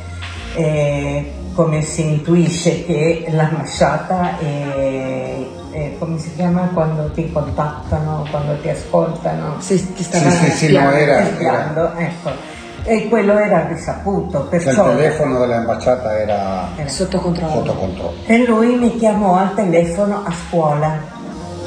eh, 0.54 1.32
come 1.54 1.82
si 1.82 2.02
intuisce 2.02 2.84
che 2.84 3.26
l'ambasciata 3.30 4.38
è, 4.38 5.36
è, 5.70 5.96
come 5.98 6.18
si 6.18 6.34
chiama 6.34 6.68
quando 6.72 7.10
ti 7.10 7.32
contattano, 7.32 8.26
quando 8.30 8.60
ti 8.60 8.68
ascoltano? 8.68 9.56
Sì, 9.58 9.94
ti 9.94 10.02
stavano 10.02 10.30
sì, 10.30 10.44
sì, 10.44 10.50
sì, 10.50 10.72
no, 10.72 10.90
era, 10.90 11.38
era... 11.38 11.94
Ecco 11.96 12.53
e 12.84 13.08
quello 13.08 13.38
era 13.38 13.66
risaputo. 13.66 14.46
Perciò 14.48 14.90
il 14.90 14.96
telefono 14.96 15.38
dell'ambasciata 15.40 16.18
era, 16.18 16.68
era 16.76 16.88
sotto, 16.88 17.18
controllo. 17.18 17.52
sotto, 17.52 17.74
controllo. 17.74 18.14
E 18.26 18.46
lui 18.46 18.76
mi 18.76 18.96
chiamò 18.96 19.36
al 19.36 19.54
telefono 19.54 20.22
a 20.24 20.32
scuola, 20.32 20.98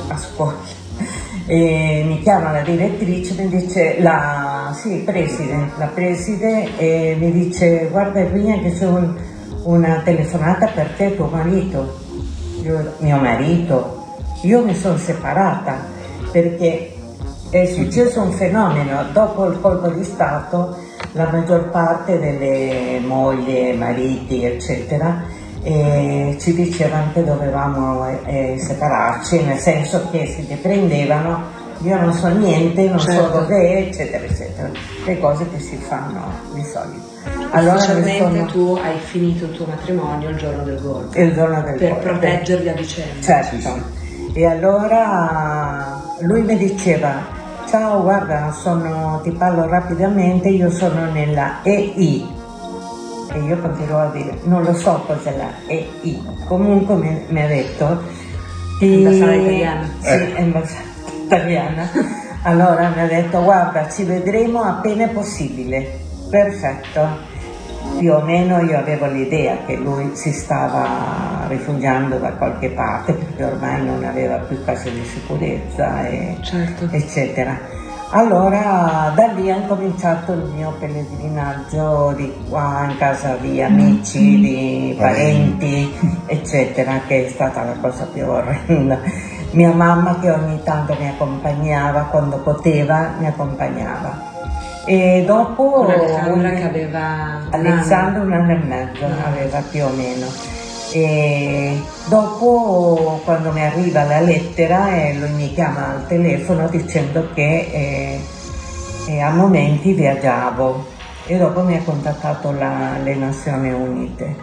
a 0.08 0.18
scuola. 0.18 0.76
E 1.48 2.04
mi 2.06 2.22
chiama 2.22 2.52
la 2.52 2.62
direttrice, 2.62 3.34
mi 3.42 3.48
dice, 3.48 4.00
la, 4.00 4.76
sì, 4.80 4.98
preside, 4.98 5.72
la 5.78 5.88
preside, 5.88 6.78
e 6.78 7.16
mi 7.18 7.32
dice, 7.32 7.88
guarda 7.90 8.20
Erminia 8.20 8.60
che 8.60 8.74
c'è 8.74 8.86
un, 8.86 9.16
una 9.64 10.02
telefonata 10.04 10.68
per 10.68 10.90
te, 10.98 11.16
tuo 11.16 11.28
marito. 11.28 12.06
Io, 12.62 12.94
mio 12.98 13.18
marito, 13.18 14.06
io 14.42 14.64
mi 14.64 14.76
sono 14.76 14.98
separata 14.98 15.96
perché 16.32 16.94
è 17.50 17.66
successo 17.66 18.22
un 18.22 18.32
fenomeno, 18.32 19.06
dopo 19.14 19.46
il 19.46 19.60
colpo 19.62 19.88
di 19.88 20.04
Stato 20.04 20.76
la 21.18 21.30
maggior 21.32 21.70
parte 21.70 22.20
delle 22.20 23.00
mogli, 23.00 23.74
mariti, 23.76 24.46
eccetera, 24.46 25.24
eh, 25.64 26.38
ci 26.40 26.54
dicevano 26.54 27.12
che 27.12 27.24
dovevamo 27.24 28.08
eh, 28.26 28.56
separarci, 28.58 29.44
nel 29.44 29.58
senso 29.58 30.08
che 30.12 30.28
si 30.28 30.46
riprendevano, 30.48 31.44
io 31.80 32.00
non 32.00 32.14
so 32.14 32.28
niente, 32.28 32.88
non 32.88 33.00
certo. 33.00 33.24
so 33.24 33.40
dov'è, 33.40 33.88
eccetera, 33.88 34.24
eccetera, 34.24 34.70
le 35.06 35.20
cose 35.20 35.50
che 35.50 35.60
si 35.60 35.76
fanno 35.78 36.32
di 36.54 36.64
solito. 36.64 37.16
Allora 37.52 37.80
sono... 37.80 38.46
tu 38.46 38.80
hai 38.82 38.98
finito 39.00 39.46
il 39.46 39.52
tuo 39.52 39.66
matrimonio 39.66 40.30
il 40.30 40.38
giorno 40.38 40.64
del 40.64 40.80
golpe. 40.80 41.20
Il 41.20 41.34
giorno 41.34 41.62
del 41.62 41.76
per 41.76 41.90
golpe. 41.90 42.04
Per 42.04 42.18
proteggervi 42.20 42.70
a 42.70 42.74
vicenda. 42.74 43.22
Certo. 43.22 43.96
E 44.34 44.46
allora 44.46 46.00
lui 46.20 46.42
mi 46.42 46.58
diceva, 46.58 47.37
Ciao, 47.68 48.02
guarda, 48.02 48.54
sono, 48.54 49.20
ti 49.24 49.32
parlo 49.32 49.68
rapidamente, 49.68 50.48
io 50.48 50.72
sono 50.72 51.12
nella 51.12 51.60
EI 51.64 52.26
e 53.34 53.40
io 53.40 53.58
continuo 53.60 54.00
a 54.00 54.08
dire, 54.08 54.40
non 54.44 54.64
lo 54.64 54.74
so 54.74 55.04
cos'è 55.06 55.36
la 55.36 55.52
EI, 55.68 56.24
comunque 56.48 56.96
mi, 56.96 57.26
mi 57.28 57.42
ha 57.42 57.48
detto... 57.48 58.04
Ti... 58.80 59.06
Ambassata 59.06 59.34
italiana. 59.34 59.90
Sì, 60.00 60.08
eh. 60.08 60.42
ambassata 60.42 61.12
italiana. 61.26 61.90
Allora 62.44 62.90
mi 62.96 63.02
ha 63.02 63.08
detto, 63.08 63.44
guarda, 63.44 63.90
ci 63.90 64.04
vedremo 64.06 64.62
appena 64.62 65.08
possibile. 65.08 66.00
Perfetto 66.30 67.36
più 67.98 68.14
o 68.14 68.22
meno 68.22 68.60
io 68.62 68.78
avevo 68.78 69.08
l'idea 69.08 69.58
che 69.66 69.76
lui 69.76 70.16
si 70.16 70.32
stava 70.32 71.46
rifugiando 71.48 72.18
da 72.18 72.34
qualche 72.34 72.70
parte 72.70 73.14
perché 73.14 73.44
ormai 73.44 73.84
non 73.84 74.04
aveva 74.04 74.38
più 74.38 74.64
case 74.64 74.92
di 74.92 75.04
sicurezza 75.04 76.08
e, 76.08 76.38
certo. 76.42 76.88
eccetera. 76.92 77.76
Allora 78.10 79.12
da 79.14 79.28
lì 79.34 79.48
è 79.48 79.68
cominciato 79.68 80.32
il 80.32 80.50
mio 80.56 80.74
pellegrinaggio 80.80 82.14
di 82.16 82.34
qua 82.50 82.88
in 82.90 82.98
casa 82.98 83.36
di 83.36 83.62
amici, 83.62 84.38
mm. 84.38 84.42
di 84.42 84.96
parenti, 84.98 85.94
eccetera, 86.26 87.02
che 87.06 87.26
è 87.26 87.30
stata 87.30 87.64
la 87.64 87.76
cosa 87.82 88.06
più 88.06 88.26
orrenda. 88.26 89.00
Mia 89.52 89.74
mamma 89.74 90.20
che 90.20 90.30
ogni 90.30 90.62
tanto 90.64 90.96
mi 90.98 91.10
accompagnava, 91.10 92.04
quando 92.04 92.38
poteva 92.38 93.12
mi 93.20 93.28
accompagnava 93.28 94.36
e 94.88 95.24
dopo... 95.26 95.70
Con 95.70 95.92
Alessandra 95.92 96.50
che 96.52 96.64
aveva... 96.64 97.42
Alessandra 97.50 98.22
un 98.22 98.32
anno 98.32 98.52
e 98.54 98.56
mezzo 98.56 99.04
ah. 99.04 99.28
aveva 99.28 99.62
più 99.70 99.84
o 99.84 99.90
meno. 99.90 100.26
E 100.94 101.82
dopo 102.08 103.20
quando 103.26 103.52
mi 103.52 103.66
arriva 103.66 104.04
la 104.04 104.22
lettera 104.22 104.96
e 104.96 105.16
lui 105.16 105.32
mi 105.32 105.54
chiama 105.54 105.90
al 105.90 106.08
telefono 106.08 106.70
dicendo 106.70 107.28
che 107.34 107.70
eh, 107.70 108.20
eh, 109.08 109.20
a 109.20 109.30
momenti 109.32 109.92
viaggiavo 109.92 110.86
e 111.26 111.38
dopo 111.38 111.64
mi 111.64 111.76
ha 111.76 111.82
contattato 111.84 112.54
la, 112.54 112.92
le 113.04 113.14
Nazioni 113.16 113.70
Unite. 113.70 114.36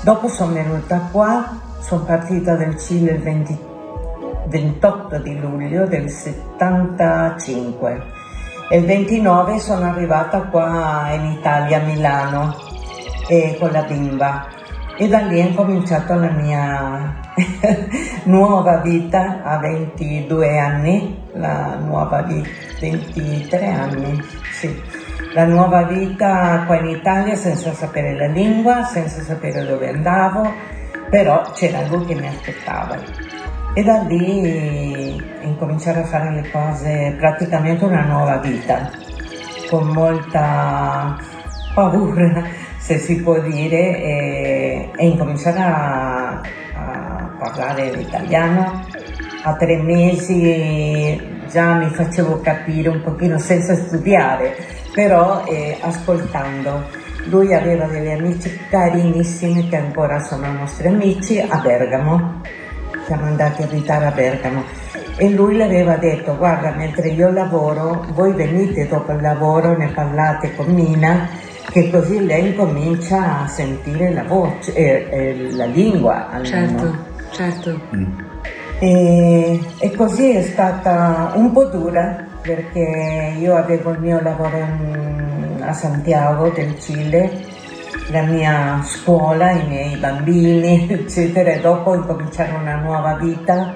Dopo 0.00 0.26
sono 0.26 0.54
venuta 0.54 1.08
qua, 1.12 1.56
sono 1.78 2.02
partita 2.02 2.56
dal 2.56 2.76
Cile 2.80 3.12
il 3.12 3.20
20, 3.20 3.58
28 4.48 5.18
di 5.18 5.38
luglio 5.38 5.86
del 5.86 6.10
75 6.10 8.13
e 8.74 8.78
il 8.78 8.86
29 8.86 9.60
sono 9.60 9.84
arrivata 9.84 10.40
qua 10.46 11.08
in 11.12 11.26
Italia, 11.26 11.78
a 11.78 11.84
Milano, 11.84 12.56
con 13.60 13.70
la 13.70 13.82
bimba 13.82 14.48
e 14.96 15.06
da 15.06 15.20
lì 15.20 15.38
è 15.38 15.54
cominciata 15.54 16.16
la 16.16 16.30
mia 16.30 17.14
nuova 18.24 18.78
vita 18.78 19.42
a 19.44 19.58
22 19.58 20.58
anni, 20.58 21.22
la 21.34 21.76
nuova 21.76 22.22
vita, 22.22 22.48
23 22.80 23.64
anni, 23.64 24.20
sì. 24.50 24.82
La 25.34 25.44
nuova 25.44 25.84
vita 25.84 26.64
qua 26.66 26.76
in 26.76 26.88
Italia 26.88 27.36
senza 27.36 27.72
sapere 27.72 28.16
la 28.16 28.26
lingua, 28.26 28.82
senza 28.82 29.22
sapere 29.22 29.64
dove 29.64 29.88
andavo, 29.88 30.52
però 31.10 31.42
c'era 31.52 31.86
lui 31.86 32.06
che 32.06 32.14
mi 32.16 32.26
aspettava 32.26 33.23
e 33.74 33.82
da 33.82 34.02
lì 34.02 35.20
incominciare 35.42 36.00
a 36.00 36.04
fare 36.04 36.30
le 36.30 36.48
cose, 36.50 37.14
praticamente 37.18 37.84
una 37.84 38.04
nuova 38.04 38.36
vita, 38.36 38.88
con 39.68 39.88
molta 39.88 41.18
paura, 41.74 42.44
se 42.78 42.98
si 42.98 43.20
può 43.20 43.40
dire, 43.40 44.00
e, 44.00 44.90
e 44.96 45.06
incominciare 45.06 45.58
a, 45.58 46.40
a 46.74 47.36
parlare 47.36 47.90
l'italiano. 47.90 48.86
A 49.42 49.56
tre 49.56 49.82
mesi 49.82 51.42
già 51.50 51.74
mi 51.74 51.90
facevo 51.90 52.40
capire 52.40 52.88
un 52.88 53.02
pochino 53.02 53.38
senza 53.38 53.74
studiare, 53.74 54.54
però 54.92 55.44
eh, 55.46 55.76
ascoltando. 55.80 57.02
Lui 57.26 57.52
aveva 57.52 57.86
degli 57.86 58.10
amici 58.10 58.56
carinissimi 58.70 59.68
che 59.68 59.76
ancora 59.76 60.20
sono 60.20 60.50
nostri 60.52 60.88
amici 60.88 61.40
a 61.40 61.58
Bergamo 61.58 62.62
siamo 63.06 63.26
andati 63.26 63.62
a 63.62 63.66
abitare 63.66 64.06
a 64.06 64.10
Bergamo 64.10 64.62
e 65.16 65.30
lui 65.30 65.56
le 65.56 65.64
aveva 65.64 65.96
detto 65.96 66.36
guarda 66.36 66.72
mentre 66.72 67.08
io 67.08 67.30
lavoro 67.30 68.04
voi 68.14 68.32
venite 68.32 68.88
dopo 68.88 69.12
il 69.12 69.20
lavoro 69.20 69.76
ne 69.76 69.88
parlate 69.88 70.54
con 70.54 70.74
Nina 70.74 71.28
che 71.74 71.90
così 71.90 72.24
lei 72.24 72.54
comincia 72.54 73.42
a 73.42 73.46
sentire 73.48 74.12
la 74.12 74.22
voce, 74.22 74.72
eh, 74.74 75.08
eh, 75.10 75.52
la 75.54 75.64
lingua 75.64 76.30
almeno. 76.30 76.78
Certo, 76.78 76.96
certo. 77.30 77.80
Mm. 77.96 78.18
E, 78.78 79.60
e, 79.78 79.90
così 79.96 80.36
è 80.36 80.42
stata 80.42 81.32
un 81.34 81.50
po' 81.50 81.64
dura 81.64 82.24
perché 82.40 83.34
io 83.36 83.56
avevo 83.56 83.90
il 83.90 83.98
mio 83.98 84.20
lavoro 84.20 84.56
in, 84.56 85.64
a 85.66 85.72
Santiago 85.72 86.50
del 86.50 86.78
Cile, 86.78 87.40
la 88.10 88.22
mia 88.22 88.82
scuola, 88.84 89.50
i 89.52 89.66
miei 89.66 89.96
bambini, 89.96 90.86
eccetera, 90.90 91.52
e 91.52 91.60
dopo 91.60 91.94
incominciare 91.94 92.52
una 92.52 92.76
nuova 92.76 93.14
vita 93.14 93.74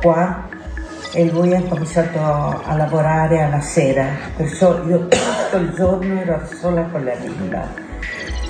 qua 0.00 0.48
e 1.14 1.30
lui 1.30 1.54
ha 1.54 1.62
cominciato 1.68 2.18
a 2.18 2.74
lavorare 2.74 3.42
alla 3.42 3.60
sera, 3.60 4.06
perciò 4.34 4.82
io 4.86 5.08
tutto 5.08 5.56
il 5.56 5.72
giorno 5.74 6.20
ero 6.20 6.40
sola 6.58 6.82
con 6.84 7.04
la 7.04 7.14
bimba, 7.14 7.68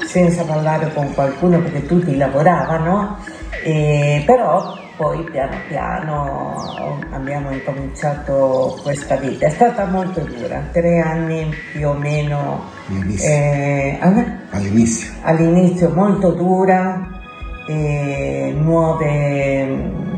senza 0.06 0.44
parlare 0.44 0.92
con 0.94 1.12
qualcuno 1.12 1.60
perché 1.60 1.86
tutti 1.86 2.16
lavoravano, 2.16 3.18
e, 3.64 4.22
però 4.24 4.78
poi 4.96 5.24
piano 5.24 5.56
piano 5.66 7.00
abbiamo 7.10 7.50
incominciato 7.50 8.78
questa 8.82 9.16
vita. 9.16 9.46
È 9.46 9.50
stata 9.50 9.86
molto 9.86 10.20
dura, 10.20 10.62
tre 10.70 11.00
anni 11.00 11.52
più 11.72 11.88
o 11.88 11.94
meno. 11.94 12.80
All'inizio. 12.92 13.28
Eh, 13.28 13.98
all'inizio. 14.50 15.10
all'inizio 15.22 15.90
molto 15.94 16.32
dura, 16.32 17.08
eh, 17.66 18.54
nuove 18.56 20.10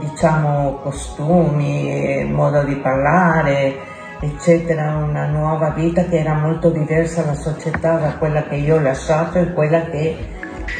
diciamo 0.00 0.78
costumi, 0.82 2.24
modo 2.24 2.62
di 2.64 2.76
parlare, 2.76 3.76
eccetera, 4.20 4.96
una 4.96 5.26
nuova 5.26 5.70
vita 5.70 6.04
che 6.04 6.18
era 6.18 6.34
molto 6.34 6.70
diversa 6.70 7.24
la 7.24 7.34
società 7.34 7.98
da 7.98 8.14
quella 8.16 8.42
che 8.44 8.56
io 8.56 8.76
ho 8.76 8.80
lasciato 8.80 9.38
e 9.38 9.52
quella 9.52 9.84
che 9.84 10.16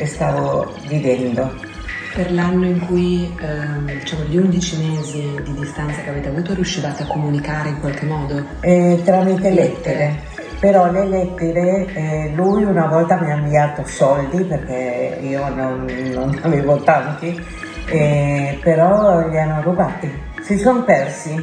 stavo 0.05 0.73
vivendo. 0.87 1.67
Per 2.15 2.33
l'anno 2.33 2.67
in 2.67 2.81
cui, 2.87 3.33
eh, 3.39 3.95
diciamo, 3.99 4.25
gli 4.25 4.39
11 4.39 4.77
mesi 4.87 5.35
di 5.45 5.55
distanza 5.55 6.01
che 6.01 6.11
avete 6.11 6.29
avuto, 6.29 6.55
riuscivate 6.55 7.03
a 7.05 7.07
comunicare 7.07 7.69
in 7.69 7.81
qualche 7.81 8.07
modo? 8.07 8.43
Eh, 8.61 9.01
tramite 9.05 9.51
lettere. 9.51 10.28
Però 10.61 10.91
le 10.91 11.07
lettere, 11.07 11.87
eh, 11.95 12.33
lui 12.35 12.65
una 12.65 12.87
volta 12.87 13.17
mi 13.21 13.31
ha 13.31 13.37
inviato 13.37 13.85
soldi 13.85 14.43
perché 14.45 15.19
io 15.21 15.49
non, 15.55 15.87
non 16.13 16.39
avevo 16.43 16.77
tanti 16.83 17.67
eh, 17.91 18.59
però 18.63 19.27
li 19.29 19.39
hanno 19.39 19.63
rubati, 19.63 20.13
si 20.43 20.59
sono 20.59 20.85
persi, 20.85 21.35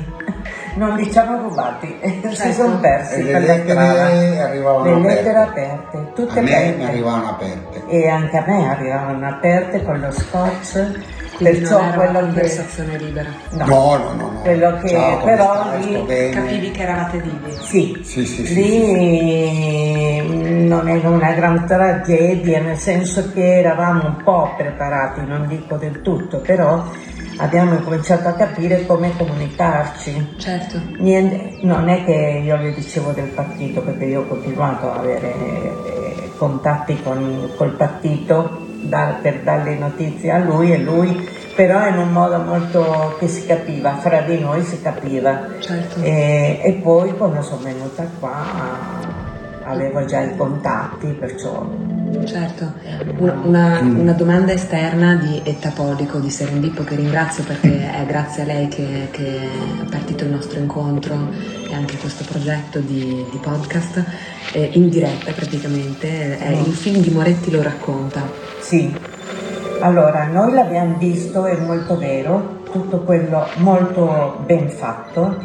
non 0.75 0.95
diciamo 0.95 1.41
rubati, 1.41 1.97
certo. 2.01 2.35
si 2.35 2.53
sono 2.53 2.79
persi. 2.79 3.23
Le 3.23 3.39
lettere 3.39 4.41
arrivavano 4.41 4.99
le 4.99 5.07
lettere 5.07 5.39
aperte, 5.39 6.11
tutte 6.13 6.39
a 6.39 6.41
me 6.43 6.55
aperte. 6.55 6.77
mi 6.77 6.85
arrivavano 6.85 7.29
aperte. 7.29 7.83
E 7.87 8.07
anche 8.07 8.37
a 8.37 8.43
me 8.45 8.69
arrivavano 8.69 9.27
aperte 9.27 9.83
con 9.83 9.99
lo 9.99 10.11
scotch 10.11 10.91
quindi 11.35 11.59
Perciò 11.59 11.77
non 11.77 11.87
era 11.87 11.95
quello 11.95 12.09
una 12.11 12.19
conversazione 12.21 12.97
che... 12.97 13.03
libera. 13.03 13.29
No, 13.51 13.65
no, 13.65 13.97
no. 13.97 14.13
no, 14.13 14.31
no. 14.31 14.39
Quello 14.41 14.77
che 14.77 14.87
Ciao, 14.87 15.23
però 15.23 15.77
lì 15.77 16.31
capivi 16.31 16.71
che 16.71 16.81
eravate 16.81 17.17
vivi. 17.19 17.51
Sì, 17.59 17.99
sì, 18.03 18.25
sì, 18.25 18.53
lì 18.53 20.21
sì, 20.21 20.65
non 20.67 20.87
era 20.87 21.09
una 21.09 21.33
gran 21.33 21.65
tragedia, 21.65 22.61
nel 22.61 22.77
senso 22.77 23.31
che 23.33 23.59
eravamo 23.59 24.05
un 24.07 24.23
po' 24.23 24.53
preparati, 24.55 25.25
non 25.25 25.47
dico 25.47 25.75
del 25.75 26.01
tutto, 26.01 26.39
però 26.39 26.83
abbiamo 27.37 27.75
cominciato 27.79 28.27
a 28.29 28.33
capire 28.33 28.85
come 28.85 29.11
comunicarci. 29.17 30.35
Certo. 30.37 30.79
Niente, 30.99 31.57
non 31.61 31.89
è 31.89 32.05
che 32.05 32.41
io 32.43 32.55
le 32.55 32.73
dicevo 32.73 33.11
del 33.11 33.27
partito, 33.27 33.81
perché 33.81 34.05
io 34.05 34.21
ho 34.21 34.25
continuato 34.25 34.89
ad 34.91 34.99
avere 34.99 35.33
eh, 35.33 36.31
contatti 36.37 37.01
con, 37.01 37.51
col 37.57 37.71
partito 37.71 38.64
da, 38.87 39.17
per 39.21 39.41
dare 39.41 39.75
notizie 39.75 40.31
a 40.31 40.39
lui 40.39 40.73
e 40.73 40.77
lui 40.77 41.43
però 41.55 41.87
in 41.87 41.97
un 41.97 42.11
modo 42.11 42.37
molto 42.39 43.15
che 43.17 43.27
si 43.27 43.45
capiva, 43.45 43.95
fra 43.95 44.21
di 44.21 44.39
noi 44.39 44.61
si 44.63 44.81
capiva. 44.81 45.47
Certo. 45.59 46.01
E, 46.01 46.59
e, 46.61 46.73
poi 46.83 47.15
quando 47.15 47.41
sono 47.41 47.61
venuta 47.61 48.05
qua 48.19 49.13
avevo 49.63 50.05
già 50.05 50.21
i 50.21 50.35
contatti, 50.35 51.07
perciò... 51.07 51.65
Certo, 52.25 52.73
una, 53.17 53.79
una 53.79 54.11
domanda 54.13 54.51
esterna 54.51 55.15
di 55.15 55.41
Etta 55.43 55.69
Polico 55.69 56.19
di 56.19 56.29
Serendippo 56.29 56.83
che 56.83 56.95
ringrazio 56.95 57.43
perché 57.43 57.91
è 57.91 58.05
grazie 58.05 58.43
a 58.43 58.45
lei 58.45 58.67
che, 58.67 59.07
che 59.11 59.39
è 59.41 59.85
partito 59.89 60.23
il 60.23 60.31
nostro 60.31 60.59
incontro 60.59 61.29
e 61.69 61.73
anche 61.73 61.97
questo 61.97 62.23
progetto 62.23 62.79
di, 62.79 63.25
di 63.29 63.37
podcast 63.41 64.03
eh, 64.53 64.69
in 64.73 64.89
diretta 64.89 65.31
praticamente, 65.31 66.37
è 66.37 66.51
il 66.51 66.73
film 66.73 67.01
di 67.01 67.09
Moretti 67.09 67.49
lo 67.49 67.61
racconta. 67.61 68.44
Sì, 68.67 68.91
allora 69.81 70.25
noi 70.25 70.51
l'abbiamo 70.53 70.95
visto, 70.97 71.45
è 71.45 71.55
molto 71.57 71.99
vero, 71.99 72.61
tutto 72.71 73.01
quello 73.01 73.45
molto 73.57 74.41
ben 74.43 74.69
fatto, 74.69 75.35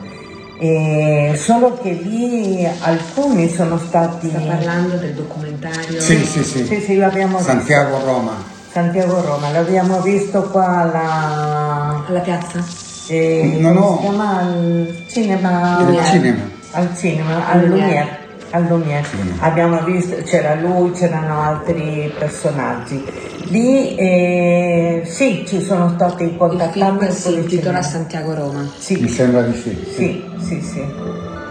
e 0.59 1.35
solo 1.37 1.79
che 1.83 1.91
lì 1.91 2.67
alcuni 2.81 3.51
sono 3.51 3.77
stati... 3.77 4.31
Sta 4.31 4.39
parlando 4.39 4.97
del 4.97 5.13
documentario? 5.13 6.01
Sì, 6.01 6.25
sì, 6.25 6.43
sì. 6.43 6.65
Sì, 6.65 6.81
sì, 6.81 6.97
l'abbiamo 6.97 7.39
Santiago 7.41 7.97
visto. 7.97 8.11
Roma. 8.11 8.33
Santiago 8.73 9.21
Roma, 9.21 9.51
l'abbiamo 9.51 10.01
visto 10.01 10.45
qua 10.45 10.79
alla... 10.79 12.05
Alla 12.09 12.21
piazza? 12.21 12.65
Eh, 13.09 13.59
no, 13.61 13.73
no. 13.73 13.97
Si 13.97 14.09
chiama 14.09 14.39
al 14.39 15.05
cinema... 15.09 15.77
Al 15.77 16.05
cinema. 16.07 16.59
Al 16.73 16.97
cinema, 16.97 17.51
al 17.51 17.69
Lumière 17.69 18.20
al 18.51 18.67
Lumiere. 18.67 19.07
Abbiamo 19.39 19.83
visto, 19.83 20.17
c'era 20.23 20.55
lui, 20.55 20.91
c'erano 20.93 21.41
altri 21.41 22.13
personaggi. 22.19 23.05
Lì 23.49 23.95
eh, 23.97 25.03
sì, 25.05 25.45
ci 25.47 25.61
sono 25.61 25.91
stati 25.95 26.37
contattati. 26.37 26.79
Il 26.79 26.85
film 26.85 27.11
si 27.11 27.35
intitola 27.35 27.83
Santiago 27.83 28.35
Roma. 28.35 28.69
Sì. 28.77 28.97
Mi 29.01 29.09
sembra 29.09 29.43
di 29.43 29.57
sì. 29.57 29.85
Sì, 29.95 30.25
sì, 30.39 30.61
sì. 30.61 30.85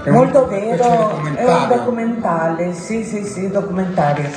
È 0.03 0.09
Molto 0.11 0.43
un, 0.43 0.49
vero, 0.49 1.21
è 1.35 1.43
un 1.43 1.67
documentale, 1.67 2.73
sì, 2.73 3.03
sì, 3.03 3.23
sì, 3.25 3.49
documentario. 3.49 4.29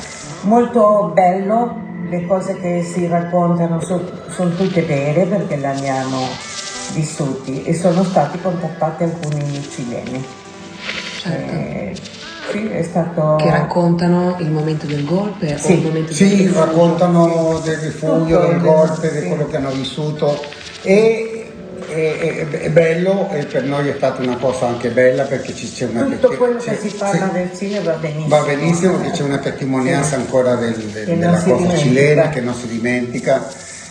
Molto 0.43 1.13
bello, 1.15 1.77
le 2.09 2.27
cose 2.27 2.59
che 2.59 2.83
si 2.83 3.07
raccontano 3.07 3.81
sono, 3.81 4.03
sono 4.29 4.51
tutte 4.51 4.83
vere 4.83 5.25
perché 5.25 5.57
le 5.57 5.69
abbiamo 5.69 6.27
vissuti 6.95 7.63
e 7.63 7.75
sono 7.75 8.03
stati 8.03 8.41
contattati 8.41 9.05
alcuni 9.05 9.63
cileni. 9.71 10.25
Certo. 11.23 11.53
Eh, 11.53 11.95
sì, 12.53 12.69
è 12.69 12.83
stato... 12.83 13.37
Che 13.37 13.51
raccontano 13.51 14.37
il 14.39 14.51
momento 14.51 14.87
del 14.87 15.05
golpe? 15.05 15.57
Sì, 15.59 15.79
il 15.79 15.83
momento 15.83 16.13
sì 16.13 16.45
del 16.45 16.53
raccontano 16.53 17.61
del 17.65 17.77
rifugio, 17.79 18.41
del 18.41 18.61
golpe, 18.61 19.11
sì. 19.11 19.21
di 19.21 19.27
quello 19.27 19.47
che 19.49 19.57
hanno 19.57 19.71
vissuto 19.71 20.41
e 20.83 21.33
è, 21.89 22.49
è, 22.49 22.71
bello 22.71 23.29
e 23.31 23.45
per 23.45 23.65
noi 23.65 23.89
è 23.89 23.95
stata 23.97 24.23
una 24.23 24.37
cosa 24.37 24.67
anche 24.67 24.89
bella 24.89 25.25
perché 25.25 25.55
ci 25.55 25.71
c'è 25.71 25.87
una 25.87 26.05
tutto 26.05 26.37
quello 26.37 26.59
che 26.59 26.79
si 26.81 26.89
parla 26.97 27.27
sì, 27.27 27.33
del 27.33 27.51
cinema 27.55 27.93
va 27.93 27.99
benissimo 27.99 28.29
va 28.29 28.43
benissimo 28.43 28.97
perché 28.97 29.11
c'è 29.11 29.23
una 29.23 29.39
testimonianza 29.39 30.17
ancora 30.17 30.55
del, 30.55 30.75
del, 30.75 31.05
della 31.05 31.33
cosa 31.33 31.45
dimentica. 31.45 31.77
cilena 31.77 32.29
che 32.31 32.41
non 32.41 32.55
si 32.55 32.67
dimentica 32.69 33.47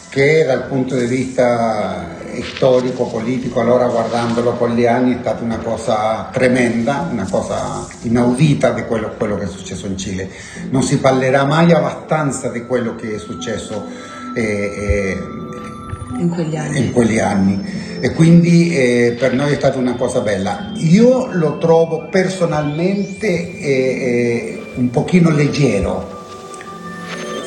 che 0.10 0.44
dal 0.46 0.66
punto 0.66 0.96
di 0.96 1.06
vista 1.06 2.20
storico, 2.44 3.06
politico, 3.06 3.60
allora 3.60 3.88
guardandolo 3.88 4.54
con 4.54 4.74
gli 4.76 4.86
anni 4.86 5.16
è 5.16 5.18
stata 5.20 5.44
una 5.44 5.58
cosa 5.58 6.30
tremenda, 6.32 7.10
una 7.12 7.28
cosa 7.30 7.86
inaudita 8.04 8.72
di 8.72 8.84
quello, 8.84 9.14
quello 9.18 9.38
che 9.38 9.46
è 9.46 9.48
successo 9.48 9.88
in 9.88 9.98
Cile. 9.98 10.30
Non 10.70 10.84
si 10.84 10.98
parlerà 11.00 11.46
mai 11.46 11.72
abbastanza 11.72 12.50
di 12.50 12.66
quello 12.66 12.96
che 12.96 13.16
è 13.16 13.18
successo 13.18 13.86
eh, 14.34 14.42
eh, 14.42 15.18
in, 16.18 16.30
quegli 16.30 16.56
in, 16.56 16.92
quegli 16.92 17.20
anni. 17.20 17.90
E 18.00 18.14
quindi 18.14 18.76
eh, 18.76 19.16
per 19.20 19.34
noi 19.34 19.52
è 19.52 19.56
stata 19.56 19.78
una 19.78 19.96
cosa 19.96 20.22
bella. 20.22 20.72
Io 20.76 21.28
lo 21.32 21.58
trovo 21.58 22.08
personalmente 22.10 23.28
eh, 23.28 23.70
eh, 23.70 24.62
un 24.76 24.90
pochino 24.90 25.30
leggero? 25.30 26.20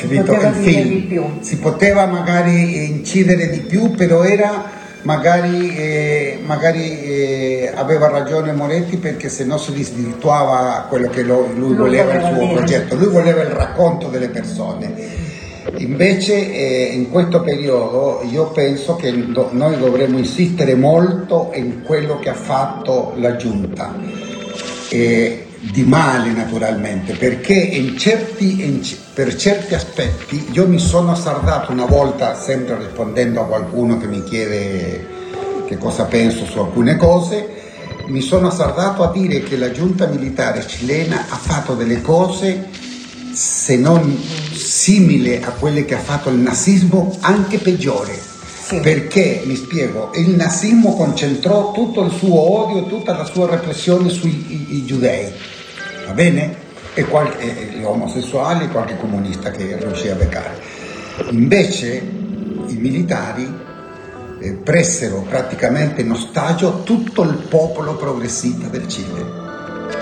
Il 0.07 0.53
film 0.53 1.41
si 1.41 1.57
poteva 1.57 2.07
magari 2.07 2.85
incidere 2.85 3.49
di 3.49 3.61
più, 3.61 3.93
però 3.93 4.23
era 4.23 4.74
magari, 5.05 5.75
eh, 5.77 6.39
magari 6.45 7.03
eh, 7.03 7.73
aveva 7.75 8.09
ragione 8.09 8.53
Moretti 8.53 8.97
perché 8.97 9.29
se 9.29 9.45
no 9.45 9.57
si 9.57 9.73
disvirtuava 9.73 10.87
quello 10.89 11.09
che 11.09 11.23
lo, 11.23 11.49
lui, 11.55 11.69
lui, 11.69 11.77
voleva, 11.77 12.13
voleva 12.13 12.29
il 12.29 12.35
suo 12.35 12.43
dire. 12.43 12.55
progetto, 12.55 12.97
lui 12.97 13.09
voleva 13.09 13.43
il 13.43 13.51
racconto 13.51 14.09
delle 14.09 14.29
persone. 14.29 15.23
Invece 15.79 16.35
eh, 16.35 16.91
in 16.93 17.11
questo 17.11 17.41
periodo 17.41 18.21
io 18.31 18.51
penso 18.51 18.97
che 18.97 19.33
do, 19.33 19.49
noi 19.53 19.79
dovremmo 19.79 20.19
insistere 20.19 20.75
molto 20.75 21.51
in 21.55 21.83
quello 21.83 22.19
che 22.19 22.29
ha 22.29 22.35
fatto 22.35 23.15
la 23.17 23.37
giunta 23.37 23.95
di 25.71 25.83
male 25.85 26.31
naturalmente, 26.33 27.15
perché 27.15 27.55
in 27.55 27.97
certi, 27.97 28.65
in, 28.65 28.81
per 29.15 29.35
certi 29.35 29.75
aspetti 29.75 30.49
io 30.53 30.67
mi 30.67 30.79
sono 30.79 31.13
assardato 31.13 31.73
una 31.73 31.87
volta, 31.87 32.35
sempre 32.35 32.77
rispondendo 32.79 33.41
a 33.41 33.47
qualcuno 33.47 33.99
che 33.99 34.07
mi 34.07 34.23
chiede 34.25 35.07
che 35.67 35.79
cosa 35.79 36.05
penso 36.05 36.45
su 36.45 36.59
alcune 36.59 36.97
cose, 36.97 37.63
mi 38.07 38.21
sono 38.21 38.49
azzardato 38.49 39.03
a 39.03 39.11
dire 39.11 39.43
che 39.43 39.57
la 39.57 39.71
giunta 39.71 40.07
militare 40.07 40.67
cilena 40.67 41.27
ha 41.29 41.37
fatto 41.37 41.75
delle 41.75 42.03
cose, 42.03 42.69
se 43.33 43.77
non 43.77 44.17
simili 44.53 45.37
a 45.37 45.51
quelle 45.59 45.85
che 45.85 45.95
ha 45.95 46.01
fatto 46.01 46.29
il 46.29 46.37
nazismo, 46.37 47.17
anche 47.21 47.59
peggiore. 47.59 48.33
Sì. 48.65 48.81
Perché, 48.81 49.43
mi 49.45 49.57
spiego, 49.57 50.11
il 50.15 50.31
nazismo 50.31 50.95
concentrò 50.95 51.73
tutto 51.73 52.03
il 52.03 52.13
suo 52.13 52.39
odio 52.41 52.87
tutta 52.87 53.15
la 53.17 53.25
sua 53.25 53.49
repressione 53.49 54.09
sui 54.09 54.31
i, 54.31 54.77
i 54.77 54.85
giudei, 54.87 55.31
va 56.07 56.13
bene? 56.13 56.63
E, 56.95 57.05
qualche, 57.05 57.39
e 57.41 57.79
gli 57.79 57.83
omosessuali 57.83 58.65
e 58.65 58.69
qualche 58.69 58.97
comunista 58.97 59.51
che 59.51 59.77
riuscì 59.79 60.09
a 60.09 60.15
beccare. 60.15 60.61
Invece 61.31 61.95
i 62.67 62.77
militari 62.77 63.63
eh, 64.41 64.53
pressero 64.53 65.25
praticamente 65.29 66.03
in 66.03 66.11
ostaggio 66.11 66.83
tutto 66.83 67.23
il 67.23 67.47
popolo 67.49 67.95
progressista 67.95 68.69
del 68.69 68.89
Cile, 68.89 69.43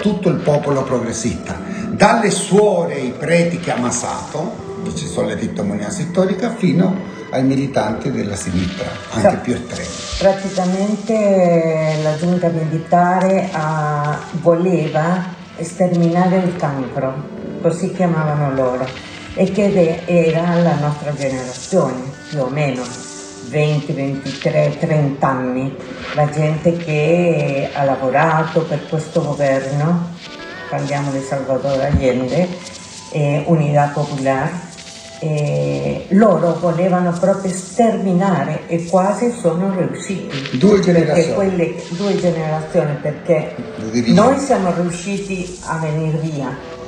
tutto 0.01 0.29
il 0.29 0.39
popolo 0.39 0.83
progressista, 0.83 1.59
dalle 1.91 2.31
suore 2.31 2.97
e 2.97 3.05
i 3.05 3.15
preti 3.17 3.59
che 3.59 3.71
ha 3.71 3.77
ammazzato, 3.77 4.71
ci 4.95 5.07
sono 5.07 5.29
le 5.29 5.37
testimonianze 5.37 6.09
storiche, 6.11 6.51
fino 6.57 7.21
ai 7.31 7.45
militanti 7.45 8.11
della 8.11 8.37
sinistra, 8.37 8.91
anche 9.11 9.37
più 9.37 9.55
estremi. 9.55 9.89
Praticamente 10.19 11.99
la 12.03 12.17
giunta 12.17 12.49
militare 12.49 13.49
ha, 13.53 14.21
voleva 14.41 15.41
sterminare 15.61 16.39
il 16.39 16.57
cancro, 16.57 17.13
così 17.61 17.93
chiamavano 17.93 18.55
loro, 18.55 18.87
e 19.35 19.51
che 19.51 20.03
era 20.05 20.55
la 20.63 20.75
nostra 20.75 21.15
generazione, 21.15 22.03
più 22.29 22.43
o 22.43 22.49
meno 22.49 22.83
20, 23.49 23.93
23, 23.93 24.77
30 24.79 25.27
anni, 25.27 25.77
la 26.15 26.29
gente 26.31 26.77
che 26.77 27.71
ha 27.73 27.85
lavorato 27.85 28.63
per 28.63 28.89
questo 28.89 29.23
governo, 29.23 30.11
parliamo 30.71 31.11
di 31.11 31.21
Salvador 31.21 31.81
Allende, 31.81 32.49
eh, 33.11 33.43
Unità 33.47 33.91
Popolare, 33.93 34.71
eh, 35.23 36.07
loro 36.11 36.59
volevano 36.59 37.13
proprio 37.13 37.53
sterminare 37.53 38.67
e 38.67 38.85
quasi 38.87 39.31
sono 39.31 39.73
riusciti. 39.73 40.59
Due 40.59 40.81
generazioni. 40.81 41.35
Quelle, 41.35 41.75
due 41.91 42.19
generazioni 42.19 42.97
perché 43.01 43.55
noi 44.07 44.39
siamo 44.41 44.73
riusciti 44.75 45.59
a 45.67 45.79
venire 45.79 46.19
via 46.19 46.81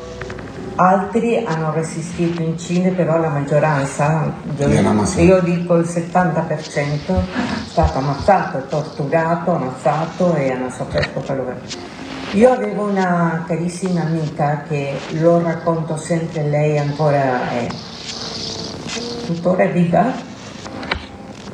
altri 0.76 1.44
hanno 1.44 1.72
resistito 1.72 2.42
in 2.42 2.58
Cile, 2.58 2.90
però 2.90 3.16
la 3.20 3.28
maggioranza, 3.28 4.32
io, 4.56 5.22
io 5.22 5.40
dico 5.40 5.76
il 5.76 5.86
70%, 5.86 6.48
è 6.48 7.22
stato 7.68 7.98
ammazzato, 7.98 8.64
torturato, 8.68 9.52
ammazzato 9.52 10.34
e 10.34 10.50
hanno 10.50 10.70
sofferto 10.70 11.20
quello 11.20 11.44
che... 11.44 11.92
Io 12.36 12.50
avevo 12.50 12.88
una 12.88 13.44
carissima 13.46 14.02
amica 14.02 14.64
che 14.66 14.98
lo 15.20 15.40
racconto 15.40 15.96
sempre, 15.96 16.42
lei 16.48 16.76
ancora 16.76 17.48
è 17.50 17.68
tuttora 19.24 19.66
viva, 19.66 20.12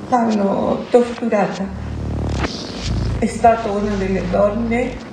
l'hanno 0.08 0.84
torturata. 0.90 1.66
È 3.18 3.26
stata 3.26 3.70
una 3.70 3.94
delle 3.94 4.28
donne 4.30 5.08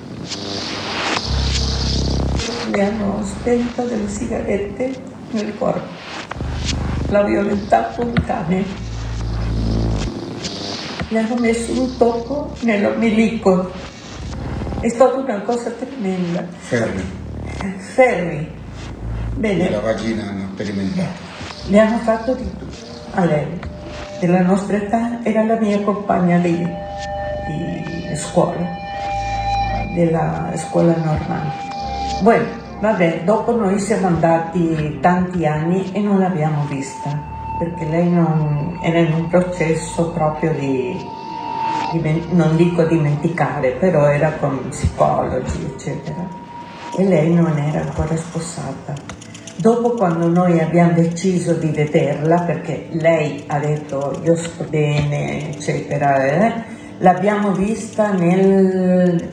mi 2.71 2.81
hanno 2.81 3.23
spento 3.23 3.83
delle 3.83 4.09
sigarette 4.09 4.93
nel 5.31 5.57
corpo. 5.57 5.87
La 7.09 7.23
violentato 7.23 8.01
un 8.01 8.13
cane. 8.25 8.65
Mi 11.09 11.17
hanno 11.17 11.35
messo 11.35 11.71
un 11.71 11.97
tocco 11.97 12.53
nell'ombelico. 12.61 13.71
È 14.81 14.89
stata 14.89 15.17
una 15.17 15.41
cosa 15.41 15.69
tremenda. 15.71 16.45
Fermi. 16.57 17.03
Fermi. 17.77 18.47
Bene. 19.35 19.69
La 19.69 19.79
vagina 19.79 20.27
hanno 20.29 20.49
sperimentato. 20.53 21.26
Le 21.69 21.80
hanno 21.80 21.97
fatto 21.97 22.34
di 22.34 22.49
tutto 22.58 22.65
a 23.15 23.25
lei. 23.25 23.60
Della 24.21 24.41
nostra 24.41 24.77
età 24.77 25.19
era 25.23 25.43
la 25.43 25.58
mia 25.58 25.82
compagna 25.82 26.38
di, 26.38 26.56
di 26.56 28.15
scuola, 28.15 28.65
della 29.93 30.53
scuola 30.56 30.95
normale. 30.95 31.51
Bueno, 32.21 32.45
vabbè, 32.80 33.23
dopo 33.25 33.53
noi 33.53 33.80
siamo 33.80 34.08
andati 34.08 34.97
tanti 35.01 35.45
anni 35.45 35.91
e 35.91 35.99
non 35.99 36.19
l'abbiamo 36.19 36.63
vista, 36.69 37.10
perché 37.60 37.84
lei 37.84 38.10
non, 38.10 38.80
era 38.82 38.99
in 38.99 39.12
un 39.12 39.27
processo 39.27 40.12
proprio 40.12 40.53
di, 40.53 40.97
di, 41.91 42.27
non 42.32 42.56
dico 42.56 42.84
dimenticare, 42.86 43.71
però 43.71 44.08
era 44.08 44.32
con 44.39 44.69
psicologi, 44.69 45.65
eccetera. 45.65 46.25
E 46.97 47.03
lei 47.03 47.34
non 47.34 47.58
era 47.58 47.82
ancora 47.82 48.15
sposata. 48.15 49.16
Dopo 49.57 49.91
quando 49.91 50.27
noi 50.27 50.59
abbiamo 50.59 50.93
deciso 50.93 51.53
di 51.53 51.69
vederla, 51.69 52.41
perché 52.41 52.87
lei 52.91 53.43
ha 53.47 53.57
detto 53.57 54.19
io 54.23 54.35
sto 54.35 54.65
bene, 54.69 55.49
eccetera, 55.49 56.25
eh, 56.25 56.63
l'abbiamo 56.99 57.51
vista 57.53 58.11
nel 58.11 59.29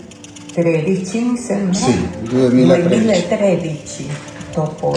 13 0.52 1.18
mi 1.20 1.36
sembra? 1.36 1.74
Sì, 1.74 2.08
2013. 2.22 2.88
2013 2.88 4.06
dopo, 4.54 4.96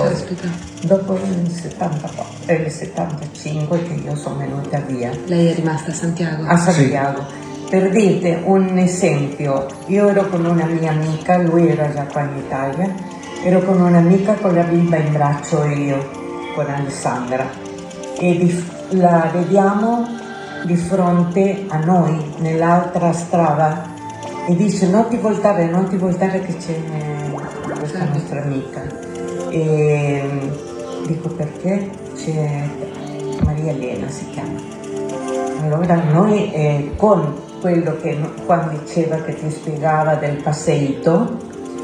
dopo 0.82 1.14
il, 1.16 1.50
74, 1.50 2.24
eh, 2.46 2.54
il 2.54 2.72
75 2.72 3.84
che 3.84 3.94
io 3.94 4.16
sono 4.16 4.38
venuta 4.38 4.80
via. 4.88 5.12
Lei 5.26 5.48
è 5.48 5.56
rimasta 5.56 5.92
a 5.92 5.94
Santiago? 5.94 6.48
A 6.48 6.58
Santiago. 6.58 7.22
Sì. 7.28 7.46
Per 7.70 7.90
dirti 7.90 8.38
un 8.46 8.78
esempio, 8.78 9.66
io 9.88 10.08
ero 10.08 10.30
con 10.30 10.46
una 10.46 10.66
mia 10.66 10.92
amica, 10.92 11.38
lui 11.38 11.68
era 11.68 11.92
già 11.92 12.06
qua 12.06 12.22
in 12.22 12.38
Italia, 12.38 12.96
ero 13.44 13.62
con 13.62 13.82
un'amica 13.82 14.34
con 14.34 14.54
la 14.54 14.64
bimba 14.64 14.98
in 14.98 15.12
braccio 15.12 15.64
io, 15.66 16.10
con 16.56 16.66
Alessandra, 16.70 17.46
e 18.20 18.38
di, 18.38 18.66
la 18.90 19.30
vediamo 19.32 20.08
di 20.64 20.76
fronte 20.76 21.66
a 21.68 21.78
noi, 21.78 22.34
nell'altra 22.40 23.14
strada 23.14 23.96
e 24.48 24.56
dice 24.56 24.88
non 24.88 25.08
ti 25.10 25.18
voltare, 25.18 25.66
non 25.70 25.88
ti 25.90 25.98
voltare 25.98 26.40
che 26.42 26.56
c'è 26.58 26.80
questa 27.78 28.06
nostra 28.06 28.42
amica. 28.42 28.82
E 29.50 30.52
dico 31.06 31.30
perché 31.30 31.90
c'è 32.16 32.64
Maria 33.44 33.72
Elena 33.72 34.10
si 34.10 34.30
chiama. 34.30 34.60
Allora 35.62 35.96
noi 35.96 36.52
eh, 36.54 36.92
con 36.96 37.36
quello 37.60 37.98
che 38.02 38.18
quando 38.46 38.78
diceva 38.78 39.18
che 39.18 39.36
ti 39.36 39.50
spiegava 39.50 40.16
del 40.16 40.42
passeito, 40.42 41.38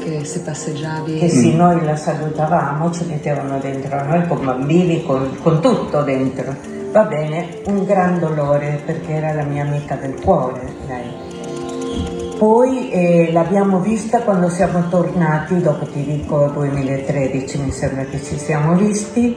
che 0.04 0.24
se 0.24 0.40
passeggiavi 0.40 1.18
che 1.18 1.28
sì 1.30 1.56
noi 1.56 1.82
la 1.82 1.96
salutavamo 1.96 2.92
ci 2.92 3.06
mettevano 3.06 3.58
dentro 3.58 4.04
noi 4.04 4.26
con 4.28 4.44
bambini 4.44 5.02
con, 5.02 5.36
con, 5.42 5.60
tutto 5.60 6.02
dentro. 6.02 6.54
Va 6.92 7.04
bene 7.04 7.60
un 7.66 7.84
gran 7.84 8.18
dolore 8.18 8.82
perché 8.84 9.14
era 9.14 9.32
la 9.32 9.42
mia 9.44 9.64
amica 9.64 9.96
del 9.96 10.14
cuore 10.20 10.72
lei. 10.86 12.36
Poi 12.36 12.90
eh, 12.90 13.32
l'abbiamo 13.32 13.80
vista 13.80 14.20
quando 14.20 14.48
siamo 14.48 14.88
tornati, 14.88 15.60
dopo 15.60 15.86
ti 15.86 16.04
dico 16.04 16.48
2013 16.48 17.58
mi 17.58 17.70
sembra 17.72 18.04
che 18.04 18.22
ci 18.22 18.36
siamo 18.36 18.74
visti 18.74 19.34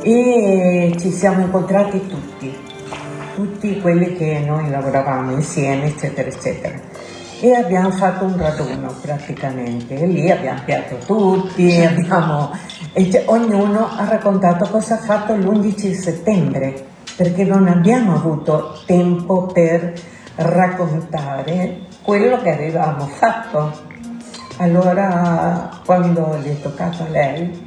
e 0.00 0.94
ci 0.98 1.10
siamo 1.10 1.42
incontrati 1.42 2.06
tutti, 2.06 2.56
tutti 3.34 3.80
quelli 3.80 4.16
che 4.16 4.42
noi 4.46 4.70
lavoravamo 4.70 5.32
insieme 5.32 5.86
eccetera 5.86 6.28
eccetera 6.28 6.95
e 7.40 7.54
abbiamo 7.54 7.90
fatto 7.90 8.24
un 8.24 8.36
raduno 8.36 8.94
praticamente 9.00 9.94
lì 10.06 10.30
abbiamo 10.30 10.60
piatto 10.64 10.96
tutti, 11.04 11.84
abbiamo, 11.84 12.50
cioè, 12.94 13.24
ognuno 13.26 13.88
ha 13.96 14.08
raccontato 14.08 14.66
cosa 14.70 14.94
ha 14.94 14.98
fatto 14.98 15.34
l'11 15.34 15.92
settembre 15.92 16.84
perché 17.16 17.44
non 17.44 17.66
abbiamo 17.66 18.14
avuto 18.14 18.80
tempo 18.84 19.46
per 19.46 19.94
raccontare 20.36 21.86
quello 22.02 22.40
che 22.42 22.52
avevamo 22.52 23.06
fatto. 23.06 23.84
Allora, 24.58 25.70
quando 25.84 26.38
gli 26.42 26.48
è 26.48 26.60
toccato 26.60 27.04
a 27.04 27.08
lei, 27.08 27.64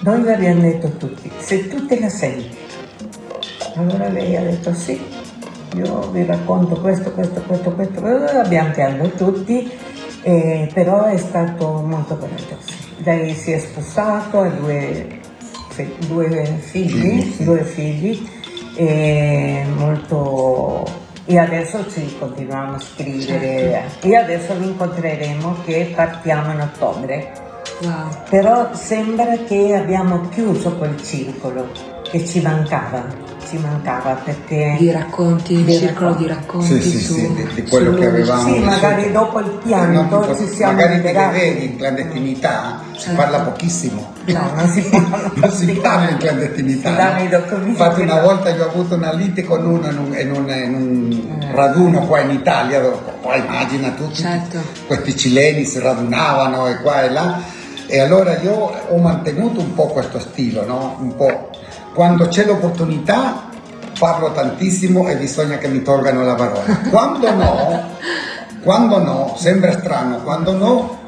noi 0.00 0.22
le 0.22 0.34
abbiamo 0.34 0.60
detto 0.60 0.90
tutti, 0.96 1.30
se 1.38 1.68
tu 1.68 1.86
te 1.86 2.00
la 2.00 2.08
senti. 2.08 2.56
Allora 3.76 4.08
lei 4.08 4.36
ha 4.36 4.42
detto 4.42 4.74
sì, 4.74 5.00
io 5.74 6.10
vi 6.10 6.24
racconto 6.24 6.80
questo, 6.80 7.12
questo, 7.12 7.40
questo, 7.42 7.72
questo, 7.72 8.00
abbiamo 8.38 8.70
pianto 8.70 9.08
tutti, 9.10 9.70
eh, 10.22 10.70
però 10.72 11.04
è 11.04 11.16
stato 11.16 11.82
molto 11.84 12.16
coraggioso. 12.16 12.86
Lei 12.98 13.34
si 13.34 13.52
è 13.52 13.58
sposato, 13.58 14.40
ha 14.40 14.48
due, 14.48 15.20
due 16.06 16.44
figli, 16.60 17.36
due 17.44 17.62
figli, 17.62 18.28
e 18.74 19.64
molto 19.76 21.06
e 21.30 21.36
adesso 21.36 21.86
ci 21.90 22.16
continuiamo 22.18 22.76
a 22.76 22.80
scrivere 22.80 23.70
certo. 23.70 24.06
e 24.06 24.16
adesso 24.16 24.54
vi 24.54 24.68
incontreremo 24.68 25.56
che 25.62 25.92
partiamo 25.94 26.52
in 26.52 26.60
ottobre. 26.60 27.32
Wow. 27.82 28.08
Però 28.30 28.74
sembra 28.74 29.36
che 29.46 29.74
abbiamo 29.74 30.28
chiuso 30.30 30.76
quel 30.76 30.96
circolo 31.02 31.68
che 32.04 32.24
ci 32.24 32.40
mancava 32.40 33.27
ci 33.48 33.56
mancava 33.58 34.14
perché... 34.24 34.76
Di 34.78 34.90
racconti, 34.90 35.54
il 35.54 35.70
circolo 35.78 36.14
di 36.14 36.26
racconti 36.26 36.80
sì, 36.80 36.90
sì, 36.90 36.98
su, 37.04 37.14
sì, 37.14 37.32
di, 37.34 37.48
di 37.54 37.62
quello 37.68 37.92
su, 37.92 37.98
che 37.98 38.06
avevamo 38.06 38.42
Sì, 38.54 38.58
magari 38.60 39.10
dopo 39.12 39.38
il 39.40 39.58
pianto 39.64 40.26
no, 40.26 40.36
ci 40.36 40.46
siamo 40.48 40.72
Magari 40.72 40.94
liberati. 40.96 41.38
te 41.38 41.44
le 41.44 41.52
vedi 41.52 41.64
in 41.66 41.76
clandestinità, 41.76 42.80
si 42.92 42.98
Certo. 43.00 43.16
parla 43.16 43.38
pochissimo. 43.40 44.12
No, 44.26 44.50
non 44.54 44.68
si 44.68 44.80
parla. 44.90 45.30
non 45.34 45.50
si 45.52 45.66
parla 45.72 46.10
in 46.10 46.16
clandestinità. 46.18 46.90
No? 47.18 47.66
Infatti 47.66 48.00
una 48.00 48.20
volta 48.20 48.50
io 48.50 48.64
ho 48.64 48.68
avuto 48.68 48.94
una 48.94 49.12
lite 49.12 49.44
con 49.44 49.64
uno 49.64 49.88
in 49.88 49.98
un, 49.98 50.16
in 50.18 50.30
un- 50.32 50.50
in 50.50 50.74
un 50.74 51.38
Eh. 51.42 51.54
raduno 51.54 52.00
qua 52.06 52.20
in 52.20 52.30
Italia, 52.30 52.80
dove 52.80 52.96
qua 53.20 53.36
immagina 53.36 53.90
tutti 53.90 54.16
Certo. 54.22 54.58
questi 54.86 55.16
cileni 55.16 55.64
si 55.64 55.78
radunavano 55.78 56.66
e 56.68 56.76
qua 56.80 57.02
e 57.04 57.10
là. 57.10 57.40
E 57.90 58.00
allora 58.00 58.36
io 58.42 58.52
ho 58.52 58.98
mantenuto 58.98 59.60
un 59.60 59.72
po' 59.74 59.86
questo 59.86 60.18
stile, 60.18 60.62
no? 60.66 60.96
Un 61.00 61.16
po'. 61.16 61.47
Quando 61.98 62.28
c'è 62.28 62.44
l'opportunità 62.44 63.50
parlo 63.98 64.30
tantissimo 64.30 65.08
e 65.08 65.16
bisogna 65.16 65.58
che 65.58 65.66
mi 65.66 65.82
tolgano 65.82 66.22
la 66.22 66.36
parola. 66.36 66.78
Quando 66.90 67.34
no, 67.34 67.88
quando 68.62 69.02
no, 69.02 69.34
sembra 69.36 69.72
strano, 69.72 70.22
quando 70.22 70.52
no, 70.52 70.98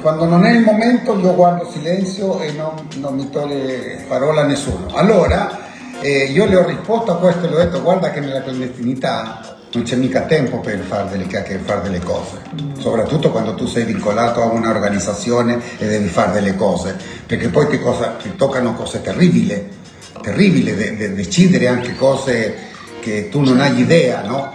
quando 0.00 0.24
non 0.24 0.44
è 0.44 0.50
il 0.50 0.64
momento 0.64 1.16
io 1.20 1.36
guardo 1.36 1.70
silenzio 1.70 2.40
e 2.40 2.50
non, 2.50 2.72
non 2.96 3.14
mi 3.14 3.30
toglie 3.30 4.04
parola 4.08 4.40
a 4.40 4.46
nessuno. 4.46 4.88
Allora 4.94 5.56
eh, 6.00 6.24
io 6.24 6.46
le 6.46 6.56
ho 6.56 6.66
risposto 6.66 7.12
a 7.12 7.18
questo 7.18 7.46
e 7.46 7.50
le 7.50 7.54
ho 7.54 7.58
detto 7.58 7.80
guarda 7.80 8.10
che 8.10 8.18
nella 8.18 8.42
clandestinità 8.42 9.38
non 9.74 9.84
c'è 9.84 9.94
mica 9.94 10.22
tempo 10.22 10.58
per 10.58 10.80
fare 10.80 11.10
delle 11.10 11.60
fare 11.64 11.82
delle 11.82 12.00
cose, 12.00 12.38
soprattutto 12.76 13.30
quando 13.30 13.54
tu 13.54 13.66
sei 13.66 13.84
vincolato 13.84 14.42
a 14.42 14.46
un'organizzazione 14.46 15.60
e 15.78 15.86
devi 15.86 16.08
fare 16.08 16.32
delle 16.32 16.56
cose, 16.56 16.96
perché 17.24 17.50
poi 17.50 17.68
ti, 17.68 17.78
cosa- 17.78 18.16
ti 18.20 18.34
toccano 18.34 18.74
cose 18.74 19.00
terribili, 19.00 19.82
terribili, 20.24 20.74
de- 20.74 20.96
de- 20.96 21.14
decidere 21.14 21.68
anche 21.68 21.94
cose 21.94 22.54
che 23.00 23.28
tu 23.28 23.40
non 23.42 23.60
hai 23.60 23.78
idea, 23.78 24.22
no? 24.22 24.52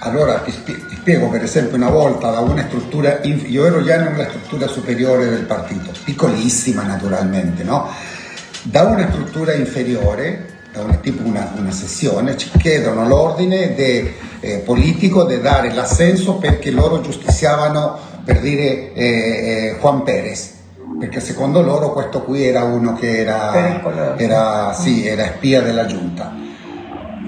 Allora 0.00 0.40
ti, 0.40 0.50
spie- 0.50 0.84
ti 0.88 0.96
spiego 0.96 1.28
per 1.28 1.42
esempio 1.44 1.76
una 1.76 1.88
volta 1.88 2.30
da 2.30 2.40
una 2.40 2.64
struttura, 2.66 3.20
io 3.22 3.64
ero 3.64 3.82
già 3.82 3.96
nella 3.96 4.28
struttura 4.28 4.66
superiore 4.66 5.28
del 5.28 5.44
partito, 5.44 5.92
piccolissima 6.04 6.82
naturalmente, 6.82 7.62
no? 7.62 7.88
Da 8.62 8.82
una 8.82 9.08
struttura 9.10 9.52
inferiore, 9.54 10.52
da 10.72 10.82
una, 10.82 10.94
tipo 10.96 11.22
una, 11.22 11.52
una 11.56 11.70
sessione, 11.70 12.36
ci 12.36 12.50
chiedono 12.58 13.06
l'ordine 13.06 13.74
de- 13.74 14.12
eh, 14.40 14.58
politico 14.58 15.24
di 15.24 15.40
dare 15.40 15.72
l'assenso 15.72 16.34
perché 16.34 16.70
loro 16.70 17.00
giustiziavano 17.00 17.98
per 18.24 18.40
dire 18.40 18.92
eh, 18.92 19.04
eh, 19.04 19.76
Juan 19.80 20.02
Perez. 20.02 20.52
Perché 20.98 21.20
secondo 21.20 21.60
loro 21.60 21.92
questo 21.92 22.22
qui 22.22 22.44
era 22.44 22.62
uno 22.62 22.94
che 22.94 23.18
era, 23.18 23.52
era, 24.16 24.72
sì, 24.72 25.06
era 25.06 25.24
spia 25.26 25.60
della 25.60 25.86
giunta. 25.86 26.32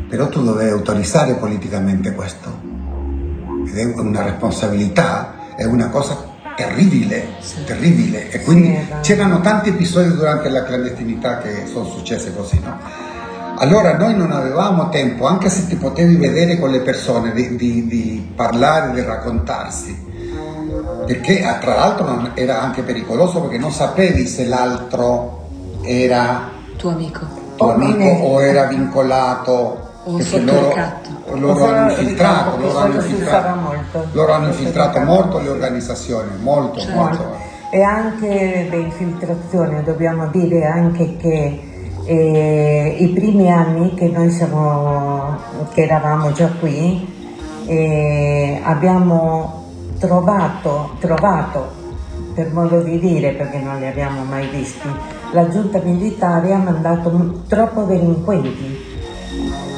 Però 0.09 0.29
tu 0.29 0.43
dovevi 0.43 0.71
autorizzare 0.71 1.35
politicamente 1.35 2.13
questo. 2.13 2.49
Ed 3.67 3.77
è 3.77 3.85
una 3.85 4.23
responsabilità, 4.23 5.35
è 5.57 5.65
una 5.65 5.89
cosa 5.89 6.17
terribile, 6.55 7.35
terribile. 7.67 8.31
E 8.31 8.41
quindi 8.43 8.69
Sì, 8.69 8.95
c'erano 9.01 9.41
tanti 9.41 9.71
episodi 9.71 10.15
durante 10.15 10.49
la 10.49 10.63
clandestinità 10.63 11.39
che 11.39 11.67
sono 11.67 11.85
successe 11.87 12.35
così, 12.35 12.61
no? 12.63 12.79
Allora 13.59 13.97
noi 13.97 14.15
non 14.15 14.31
avevamo 14.33 14.91
tempo, 14.91 15.27
anche 15.27 15.49
se 15.49 15.67
ti 15.67 15.77
potevi 15.77 16.17
vedere 16.17 16.59
con 16.59 16.71
le 16.71 16.81
persone, 16.81 17.33
di, 17.33 17.57
di- 17.57 17.87
di 17.87 18.33
parlare, 18.35 18.93
di 18.93 19.03
raccontarsi. 19.03 20.06
Perché 21.07 21.43
ah, 21.45 21.55
tra 21.59 21.75
l'altro 21.75 22.05
non- 22.07 22.31
era 22.35 22.61
anche 22.61 22.83
pericoloso 22.83 23.41
perché 23.41 23.59
non 23.59 23.71
sapevi 23.71 24.27
se 24.27 24.45
l'altro 24.47 25.45
era 25.83 26.51
tuo 26.77 26.91
amico. 26.91 27.21
tuo 27.57 27.67
Oh, 27.69 27.71
amico 27.73 28.05
o 28.05 28.43
era 28.43 28.65
vincolato 28.67 29.81
O 30.05 30.21
sotto 30.21 30.45
loro, 30.53 30.75
loro 31.35 31.65
hanno 31.67 31.91
infiltrato, 31.91 32.57
che 32.57 32.63
loro 32.63 32.79
hanno 32.79 32.95
infiltrato, 32.95 33.59
molto. 33.61 34.07
loro 34.13 34.33
hanno 34.33 34.47
infiltrato 34.49 34.99
molto 35.01 35.39
le 35.41 35.49
organizzazioni, 35.49 36.31
molto, 36.41 36.79
Certo. 36.81 36.97
molto. 36.97 37.35
E 37.71 37.83
anche 37.83 38.67
le 38.71 38.77
infiltrazioni, 38.77 39.83
dobbiamo 39.83 40.29
dire 40.29 40.65
anche 40.67 41.17
che 41.17 41.61
eh, 42.05 42.97
i 43.01 43.09
primi 43.09 43.51
anni 43.51 43.95
che 43.95 44.07
noi 44.09 44.31
siamo, 44.31 45.37
che 45.73 45.83
eravamo 45.83 46.31
già 46.33 46.49
qui, 46.61 47.15
eh, 47.67 48.61
abbiamo 48.63 49.56
trovato, 49.99 50.97
trovato, 51.01 51.85
per 52.35 52.53
modo 52.53 52.81
di 52.81 52.99
dire, 52.99 53.33
perché 53.33 53.59
non 53.59 53.79
li 53.79 53.87
abbiamo 53.87 54.23
mai 54.25 54.47
visti, 54.49 54.89
la 55.33 55.49
giunta 55.49 55.81
militare 55.83 56.53
ha 56.53 56.59
mandato 56.59 57.43
troppo 57.49 57.83
delinquenti, 57.83 58.79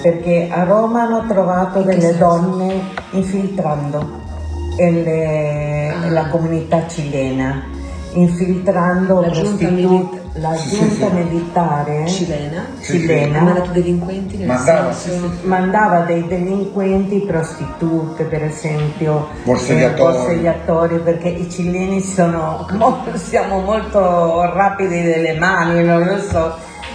perché 0.02 0.48
a 0.50 0.64
Roma 0.64 1.02
hanno 1.02 1.26
trovato 1.26 1.82
delle 1.82 2.16
donne 2.16 2.80
infiltrando 3.10 4.26
le- 4.76 6.10
la 6.10 6.28
comunità 6.28 6.86
cilena, 6.86 7.62
infiltrando 8.12 9.20
La 9.20 9.30
giunta 9.30 9.66
prostitu- 9.66 9.72
milita- 9.90 10.16
la 10.40 10.54
giunta 10.54 11.08
sì. 11.08 11.12
militare 11.14 12.06
Cilena. 12.06 12.66
Sì, 12.78 12.98
cilena 13.00 13.40
mandato 13.40 13.70
delinquenti 13.72 14.36
nel 14.36 14.46
Mandava, 14.46 14.92
senso... 14.92 15.30
mandava 15.42 16.00
dei 16.00 16.26
delinquenti, 16.26 17.20
prostitute 17.20 18.24
per 18.24 18.42
esempio, 18.44 19.28
Borsegliatori. 19.44 20.14
eh, 20.14 20.18
borsegliatori, 20.18 20.98
perché 20.98 21.28
i 21.28 21.50
cileni 21.50 22.00
sono, 22.00 22.66
mo- 22.72 23.04
siamo 23.14 23.60
molto 23.60 24.42
rapidi 24.52 25.02
delle 25.02 25.34
mani, 25.38 25.82
non 25.84 26.04
lo 26.04 26.18
so, 26.20 26.54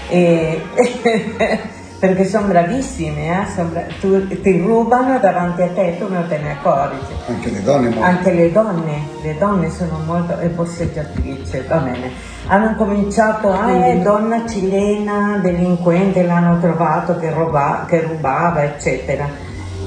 e- 0.09 0.61
perché 1.99 2.25
sono 2.25 2.47
bravissimi, 2.47 3.29
eh, 3.29 3.45
son 3.55 3.71
bra- 3.71 3.85
tu- 3.99 4.27
ti 4.41 4.59
rubano 4.59 5.19
davanti 5.19 5.61
a 5.61 5.67
te 5.69 5.95
tu 5.97 6.11
non 6.11 6.25
te 6.27 6.37
ne 6.37 6.51
accorgi. 6.51 6.97
Anche 7.27 7.49
le 7.49 7.63
donne 7.63 7.87
molto. 7.89 8.01
Anche 8.03 8.31
le 8.33 8.51
donne, 8.51 9.01
le 9.21 9.37
donne 9.37 9.69
sono 9.69 9.99
molto 10.05 10.37
e 10.39 10.47
borseggiatrici, 10.47 11.63
va 11.67 11.77
bene. 11.77 12.11
Hanno 12.47 12.75
cominciato, 12.75 13.51
ah, 13.51 13.85
è 13.85 13.97
donna 13.99 14.45
cilena, 14.47 15.39
delinquente, 15.41 16.23
l'hanno 16.23 16.59
trovato 16.59 17.17
che, 17.17 17.31
ruba- 17.31 17.85
che 17.87 18.01
rubava, 18.01 18.63
eccetera. 18.63 19.27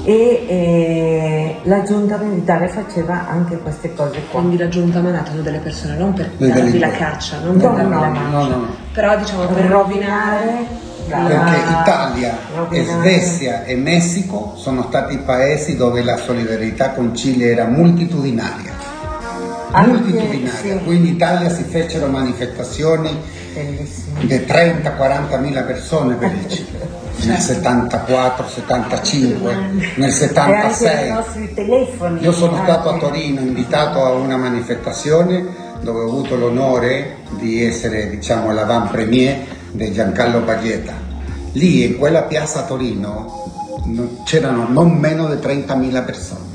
E 0.03 0.45
eh, 0.47 1.55
la 1.63 1.83
giunta 1.83 2.17
militare 2.17 2.67
faceva 2.69 3.27
anche 3.29 3.57
queste 3.59 3.93
cose 3.93 4.21
qua. 4.31 4.39
Quindi 4.39 4.57
la 4.57 4.69
giunta 4.69 4.99
ha 4.99 5.01
mandato 5.01 5.31
delle 5.41 5.59
persone 5.59 5.95
non 5.97 6.13
per 6.13 6.29
darvi 6.37 6.79
la 6.79 6.91
caccia, 6.91 7.37
non 7.43 7.57
No, 7.57 7.59
per 7.59 7.69
darvi 7.71 7.93
no, 7.93 7.99
la 7.99 8.07
no, 8.07 8.13
caccia. 8.13 8.29
no, 8.29 8.43
no, 8.43 8.55
no. 8.55 8.67
Però 8.93 9.17
diciamo 9.17 9.45
per 9.45 9.55
Per 9.55 9.65
rovinare 9.65 10.65
la- 11.09 11.17
Perché 11.17 11.71
Italia 11.81 12.37
e 12.69 12.83
Svezia 12.83 13.63
e 13.65 13.75
Messico 13.75 14.53
sono 14.55 14.83
stati 14.87 15.13
i 15.15 15.19
paesi 15.19 15.75
dove 15.77 16.01
la 16.03 16.15
solidarietà 16.17 16.91
con 16.91 17.13
Cile 17.15 17.51
era 17.51 17.65
multitudinaria. 17.65 18.75
Multitudinaria. 19.71 20.51
sì. 20.51 20.79
Qui 20.83 20.95
in 20.95 21.05
Italia 21.05 21.49
si 21.49 21.63
fecero 21.63 22.07
manifestazioni 22.07 23.15
Bellissimo. 23.53 24.19
di 24.21 24.35
30-40 24.35 25.39
mila 25.39 25.61
persone 25.63 26.15
per 26.15 26.31
il 26.31 26.49
Cile. 26.49 27.05
Nel 27.25 27.39
74, 27.39 28.47
75, 28.47 29.55
nel 29.55 29.81
E 29.81 30.03
anche 30.03 30.07
i 30.07 30.11
76. 30.11 31.09
nostri 31.09 31.53
telefoni. 31.53 32.21
Io 32.21 32.31
sono 32.31 32.57
stato 32.61 32.89
a. 32.89 32.97
Torino 32.99 33.41
invitato 33.41 34.05
a 34.05 34.11
una 34.11 34.37
manifestazione 34.37 35.43
dove 35.81 36.01
ho 36.01 36.07
avuto 36.07 36.35
l'onore 36.35 37.17
di 37.31 37.63
essere 37.65 38.09
diciamo 38.09 38.51
l'avant-premier 38.53 39.39
di 39.71 39.91
Giancarlo 39.91 40.41
Baglietta. 40.41 40.93
Lì 41.53 41.85
in 41.85 41.97
quella 41.97 42.21
piazza 42.21 42.59
a 42.59 42.63
Torino 42.65 43.81
no- 43.85 44.21
c'erano 44.23 44.67
non 44.69 44.91
meno 44.91 45.27
di 45.33 45.41
30.000 45.41 46.05
persone. 46.05 46.46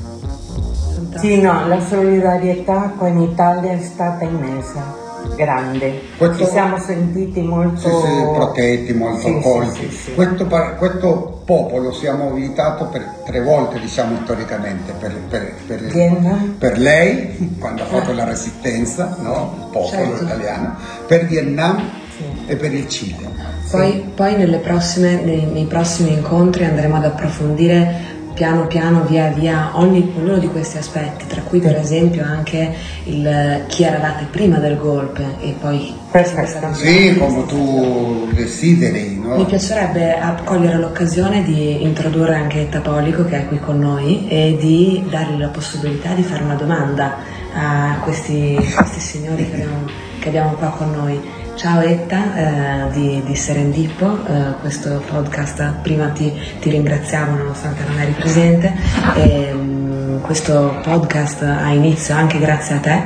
Sì, 1.17 1.41
no, 1.41 1.67
la 1.69 1.81
solidarietà 1.81 2.93
qua 2.97 3.09
in 3.09 3.21
Italia 3.21 3.73
è 3.73 3.81
stata 3.81 4.25
immensa, 4.25 4.95
grande. 5.37 6.01
Questo- 6.17 6.45
Ci 6.45 6.51
siamo 6.51 6.79
sentiti 6.79 7.41
molto 7.43 7.81
Sì, 7.81 7.89
sì, 8.07 8.23
protetti, 8.35 8.93
molto 8.95 9.19
Sì, 9.21 9.27
sì, 9.27 9.37
accolti. 9.39 9.91
sì, 9.91 9.97
sì. 9.97 10.15
Questo, 10.15 10.47
questo 10.79 11.43
popolo 11.45 11.93
si 11.93 12.07
è 12.07 12.13
mobilitato 12.13 12.87
per 12.87 13.03
tre 13.27 13.41
volte, 13.43 13.79
diciamo 13.81 14.17
storicamente, 14.25 14.93
per, 14.99 15.13
per- 15.29 15.53
per- 15.67 15.81
Vietnam. 15.81 16.55
per 16.59 16.79
lei, 16.79 17.57
quando 17.61 17.83
ha 17.83 17.87
fatto 17.87 18.13
la 18.13 18.25
resistenza, 18.25 19.17
no? 19.21 19.55
il 19.59 19.67
popolo 19.71 19.87
Certo. 20.17 20.25
italiano, 20.25 20.75
per 21.07 21.27
Vietnam 21.27 21.79
Sì. 22.17 22.25
e 22.47 22.57
per 22.57 22.73
il 22.73 22.89
Cile. 22.89 23.29
Poi, 23.71 24.05
poi 24.15 24.37
nelle 24.37 24.59
prossime- 24.59 25.23
nei, 25.23 25.45
nei 25.47 25.65
prossimi 25.65 26.13
incontri 26.13 26.65
andremo 26.65 26.97
ad 26.97 27.05
approfondire 27.07 28.11
piano 28.35 28.67
piano, 28.67 29.05
via 29.05 29.29
via, 29.29 29.71
ogni, 29.75 30.13
ognuno 30.17 30.39
di 30.39 30.49
questi 30.49 30.79
aspetti, 30.79 31.27
tra 31.27 31.43
cui 31.43 31.61
per 31.61 31.77
esempio 31.77 32.25
anche 32.25 32.75
il 33.05 33.65
chi 33.69 33.85
eravate 33.85 34.27
prima 34.31 34.59
del 34.59 34.77
golpe 34.77 35.25
e 35.41 35.55
poi... 35.59 36.01
Perfetto. 36.11 36.75
Sì, 36.75 37.17
come 37.17 37.47
tu 37.47 38.29
desideri, 38.33 39.19
no? 39.19 39.37
Mi 39.37 39.45
piacerebbe 39.47 40.19
a- 40.19 40.41
cogliere 40.45 40.77
l'occasione 40.77 41.43
di 41.43 41.83
introdurre 41.83 42.35
anche 42.35 42.69
Tapolico 42.69 43.25
che 43.25 43.39
è 43.39 43.47
qui 43.47 43.59
con 43.59 43.79
noi 43.79 44.29
e 44.29 44.57
di 44.61 45.05
dargli 45.09 45.39
la 45.39 45.49
possibilità 45.49 46.13
di 46.13 46.23
fare 46.23 46.43
una 46.43 46.55
domanda 46.55 47.17
a 47.55 47.99
questi, 48.03 48.57
questi 48.75 49.01
signori 49.01 49.49
che 49.49 49.55
abbiamo, 49.55 49.87
che 50.19 50.29
abbiamo 50.29 50.53
qua 50.53 50.69
con 50.69 50.91
noi. 50.91 51.42
Ciao 51.55 51.81
Etta 51.81 52.89
eh, 52.89 52.91
di, 52.93 53.23
di, 53.25 53.37
Serendippo, 53.37 54.27
eh, 54.27 54.55
questo 54.61 55.03
podcast 55.07 55.75
prima 55.83 56.09
ti, 56.09 56.33
ti, 56.59 56.71
ringraziavo 56.71 57.37
nonostante 57.37 57.85
non 57.87 58.01
eri 58.01 58.13
presente 58.13 58.73
e, 59.15 59.53
um, 59.53 60.21
questo 60.23 60.81
podcast 60.83 61.43
ha 61.43 61.71
inizio 61.71 62.15
anche 62.15 62.39
grazie 62.39 62.77
a 62.77 62.79
te 62.79 63.05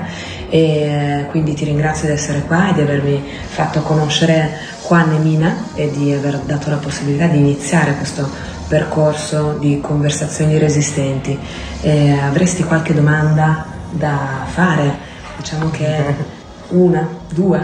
e 0.49 0.61
eh, 0.61 1.27
quindi 1.31 1.55
ti 1.55 1.65
ringrazio 1.65 2.07
di 2.07 2.15
essere 2.15 2.43
qua 2.43 2.71
e 2.71 2.75
di 2.75 2.81
avermi 2.81 3.23
fatto 3.47 3.81
conoscere 3.83 4.51
Juan 4.87 5.13
e 5.13 5.19
Mina 5.19 5.57
e 5.75 5.91
di 5.91 6.13
aver 6.13 6.39
dato 6.39 6.71
la 6.71 6.77
possibilità 6.77 7.27
di 7.27 7.39
iniziare 7.39 7.95
questo 7.97 8.31
percorso 8.69 9.57
di 9.59 9.81
conversazioni 9.81 10.57
resistenti. 10.59 11.37
E 11.81 12.13
avresti 12.13 12.63
qualche 12.63 12.95
domanda 12.95 13.67
da 13.91 14.45
fare? 14.47 15.15
Diciamo 15.37 15.71
che 15.71 16.36
una, 16.68 17.09
due, 17.33 17.61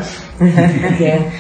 che, 0.97 1.31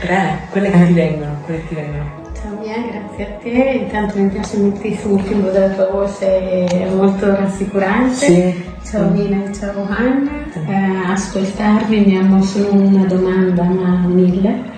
tre, 0.00 0.38
quelle 0.50 0.70
che 0.70 0.86
ti 0.86 0.92
vengono, 0.92 1.36
quelle 1.44 1.60
che 1.60 1.68
ti 1.68 1.74
vengono. 1.74 2.20
Ciao 2.34 2.58
Mia, 2.60 2.74
grazie 2.90 3.24
a 3.24 3.38
te. 3.38 3.78
Intanto 3.82 4.18
mi 4.18 4.28
piace 4.28 4.56
moltissimo 4.58 5.16
il 5.16 5.24
timbro 5.24 5.50
della 5.50 5.68
tua 5.68 5.86
voce, 5.90 6.64
è 6.64 6.88
molto 6.90 7.34
rassicurante. 7.34 8.14
Sì. 8.14 8.64
Ciao. 8.84 9.10
Mina 9.10 9.44
e 9.44 9.52
ciao 9.52 9.72
Juan. 9.72 10.28
Eh, 10.66 11.12
ascoltarvi 11.12 12.00
mi 12.00 12.16
ha 12.16 12.22
mosso 12.22 12.66
una 12.72 13.04
domanda, 13.04 13.62
ma 13.62 14.06
mille. 14.06 14.70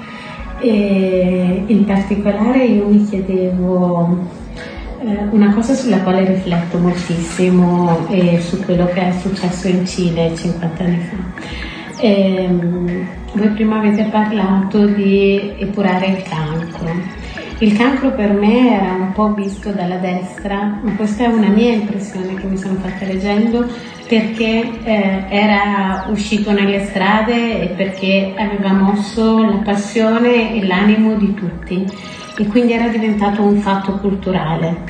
E 0.60 1.64
in 1.66 1.84
particolare 1.84 2.64
io 2.64 2.86
mi 2.86 3.04
chiedevo 3.04 4.18
eh, 5.00 5.28
una 5.30 5.52
cosa 5.54 5.74
sulla 5.74 6.00
quale 6.00 6.24
rifletto 6.24 6.78
moltissimo 6.78 8.06
e 8.08 8.40
su 8.40 8.62
quello 8.62 8.86
che 8.86 9.08
è 9.08 9.12
successo 9.20 9.68
in 9.68 9.86
Cile 9.86 10.34
50 10.34 10.84
anni 10.84 10.98
fa 10.98 11.73
Ehm, 12.06 13.06
voi 13.32 13.48
prima 13.52 13.78
avete 13.78 14.04
parlato 14.10 14.84
di 14.84 15.54
epurare 15.56 16.08
il 16.08 16.22
cancro. 16.22 16.92
Il 17.60 17.74
cancro 17.78 18.10
per 18.12 18.30
me 18.30 18.78
era 18.78 18.92
un 18.92 19.12
po' 19.12 19.32
visto 19.32 19.70
dalla 19.70 19.96
destra, 19.96 20.80
ma 20.82 20.94
questa 20.96 21.24
è 21.24 21.28
una 21.28 21.48
mia 21.48 21.72
impressione 21.72 22.34
che 22.34 22.46
mi 22.46 22.58
sono 22.58 22.74
fatta 22.74 23.06
leggendo 23.06 23.66
perché 24.06 24.70
eh, 24.84 25.24
era 25.30 26.04
uscito 26.10 26.52
nelle 26.52 26.84
strade 26.84 27.62
e 27.62 27.66
perché 27.68 28.34
aveva 28.36 28.74
mosso 28.74 29.42
la 29.42 29.62
passione 29.64 30.56
e 30.56 30.66
l'animo 30.66 31.14
di 31.14 31.32
tutti 31.32 31.86
e 32.36 32.46
quindi 32.48 32.74
era 32.74 32.88
diventato 32.88 33.40
un 33.42 33.56
fatto 33.60 33.98
culturale. 33.98 34.82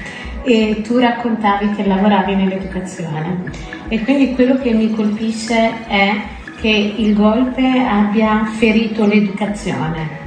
E 0.43 0.81
tu 0.83 0.99
raccontavi 0.99 1.75
che 1.77 1.87
lavoravi 1.87 2.35
nell'educazione 2.35 3.45
e 3.87 4.01
quindi 4.03 4.35
quello 4.35 4.59
che 4.59 4.73
mi 4.73 4.91
colpisce 4.91 5.87
è 5.87 6.33
che 6.65 6.95
il 6.97 7.13
golpe 7.13 7.63
abbia 7.63 8.47
ferito 8.57 9.05
l'educazione. 9.05 10.23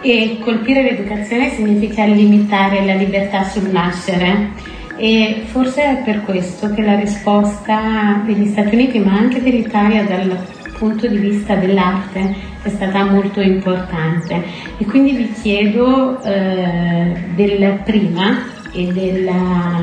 E 0.00 0.38
colpire 0.40 0.80
l'educazione 0.84 1.50
significa 1.50 2.04
limitare 2.04 2.84
la 2.84 2.94
libertà 2.94 3.42
sul 3.42 3.68
nascere. 3.68 4.50
E 4.96 5.42
forse 5.46 5.82
è 5.82 6.02
per 6.04 6.22
questo 6.22 6.72
che 6.72 6.82
la 6.82 6.94
risposta 6.94 8.22
degli 8.24 8.46
Stati 8.46 8.76
Uniti 8.76 9.00
ma 9.00 9.14
anche 9.14 9.42
dell'Italia 9.42 10.04
dal 10.04 10.38
punto 10.78 11.08
di 11.08 11.16
vista 11.16 11.56
dell'arte 11.56 12.32
è 12.62 12.68
stata 12.68 13.04
molto 13.04 13.40
importante. 13.40 14.40
E 14.78 14.84
quindi 14.84 15.16
vi 15.16 15.32
chiedo 15.32 16.22
eh, 16.22 17.12
del 17.34 17.80
prima 17.84 18.38
e 18.72 18.86
della, 18.86 19.82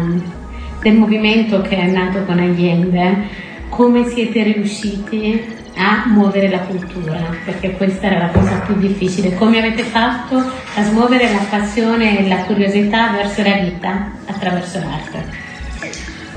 del 0.81 0.95
movimento 0.95 1.59
che 1.59 1.75
è 1.75 1.91
nato 1.91 2.23
con 2.23 2.39
Allende. 2.39 3.47
Come 3.67 4.05
siete 4.07 4.43
riusciti 4.43 5.57
a 5.79 6.03
muovere 6.07 6.49
la 6.49 6.59
cultura, 6.59 7.17
perché 7.45 7.71
questa 7.71 8.07
era 8.07 8.25
la 8.25 8.29
cosa 8.31 8.59
più 8.65 8.75
difficile. 8.75 9.33
Come 9.35 9.59
avete 9.59 9.83
fatto 9.83 10.35
a 10.37 10.83
smuovere 10.83 11.31
la 11.31 11.45
passione 11.49 12.19
e 12.19 12.27
la 12.27 12.43
curiosità 12.43 13.11
verso 13.11 13.41
la 13.41 13.55
vita 13.55 14.11
attraverso 14.25 14.79
l'arte? 14.79 15.47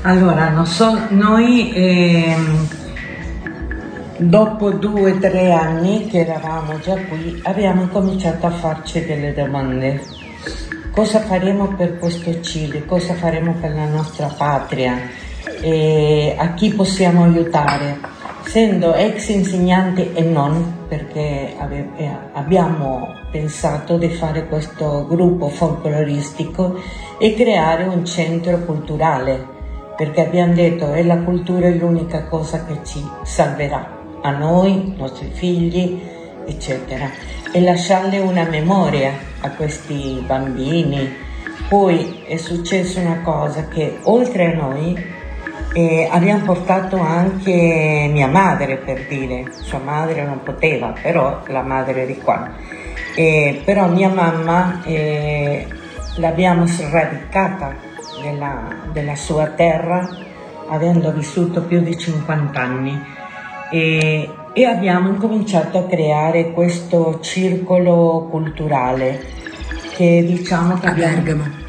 Allora, 0.03 0.63
so, 0.63 0.97
noi 1.09 1.73
eh, 1.73 2.35
dopo 4.17 4.71
due 4.71 5.11
o 5.11 5.17
tre 5.17 5.51
anni 5.51 6.07
che 6.07 6.19
eravamo 6.19 6.79
già 6.79 6.95
qui 6.95 7.41
abbiamo 7.43 7.87
cominciato 7.87 8.45
a 8.45 8.51
farci 8.51 9.05
delle 9.05 9.33
domande. 9.33 10.01
Cosa 10.91 11.19
faremo 11.19 11.67
per 11.75 11.97
questo 11.99 12.39
Cile? 12.39 12.85
Cosa 12.85 13.13
faremo 13.13 13.55
per 13.59 13.73
la 13.73 13.87
nostra 13.87 14.27
patria? 14.27 14.97
E 15.59 16.33
a 16.37 16.53
chi 16.53 16.71
possiamo 16.73 17.23
aiutare? 17.23 18.22
Essendo 18.45 18.93
ex 18.93 19.29
insegnante 19.29 20.13
e 20.13 20.21
non, 20.21 20.85
perché 20.87 21.55
eh, 21.97 22.09
abbiamo 22.33 23.07
pensato 23.31 23.97
di 23.97 24.09
fare 24.09 24.47
questo 24.47 25.07
gruppo 25.07 25.47
folcloristico 25.47 26.79
e 27.17 27.33
creare 27.33 27.85
un 27.85 28.05
centro 28.05 28.59
culturale, 28.59 29.43
perché 29.95 30.25
abbiamo 30.25 30.53
detto 30.53 30.91
che 30.91 31.03
la 31.03 31.17
cultura 31.17 31.67
è 31.67 31.71
l'unica 31.73 32.25
cosa 32.25 32.65
che 32.65 32.79
ci 32.83 33.03
salverà, 33.23 34.01
a 34.21 34.31
noi, 34.31 34.71
ai 34.71 34.93
nostri 34.97 35.31
figli, 35.31 35.99
eccetera, 36.45 37.09
e 37.51 37.61
lasciarle 37.61 38.19
una 38.19 38.43
memoria 38.43 39.13
a 39.39 39.49
questi 39.51 40.21
bambini. 40.25 41.09
Poi 41.69 42.23
è 42.27 42.37
successa 42.37 42.99
una 42.99 43.21
cosa 43.23 43.67
che 43.67 43.99
oltre 44.03 44.51
a 44.51 44.55
noi 44.55 45.21
e 45.73 46.07
abbiamo 46.09 46.43
portato 46.45 46.99
anche 46.99 48.07
mia 48.11 48.27
madre 48.27 48.77
per 48.77 49.07
dire, 49.07 49.45
sua 49.61 49.79
madre 49.79 50.23
non 50.23 50.41
poteva, 50.43 50.93
però 51.01 51.41
la 51.47 51.63
madre 51.63 52.05
di 52.05 52.15
qua. 52.17 52.51
E, 53.15 53.61
però 53.65 53.87
mia 53.87 54.09
mamma 54.09 54.83
eh, 54.83 55.67
l'abbiamo 56.17 56.67
sradicata 56.67 57.75
della, 58.21 58.67
della, 58.91 59.15
sua 59.15 59.47
terra 59.47 60.07
avendo 60.67 61.11
vissuto 61.11 61.63
più 61.63 61.81
di 61.81 61.97
50 61.97 62.59
anni 62.59 63.03
e, 63.71 64.29
e 64.53 64.65
abbiamo 64.65 65.09
incominciato 65.09 65.79
a 65.79 65.85
creare 65.85 66.51
questo 66.51 67.19
circolo 67.19 68.27
culturale 68.29 69.21
che 69.95 70.23
diciamo 70.25 70.77
che 70.79 70.87
a 70.87 70.91
Bergamo. 70.91 71.62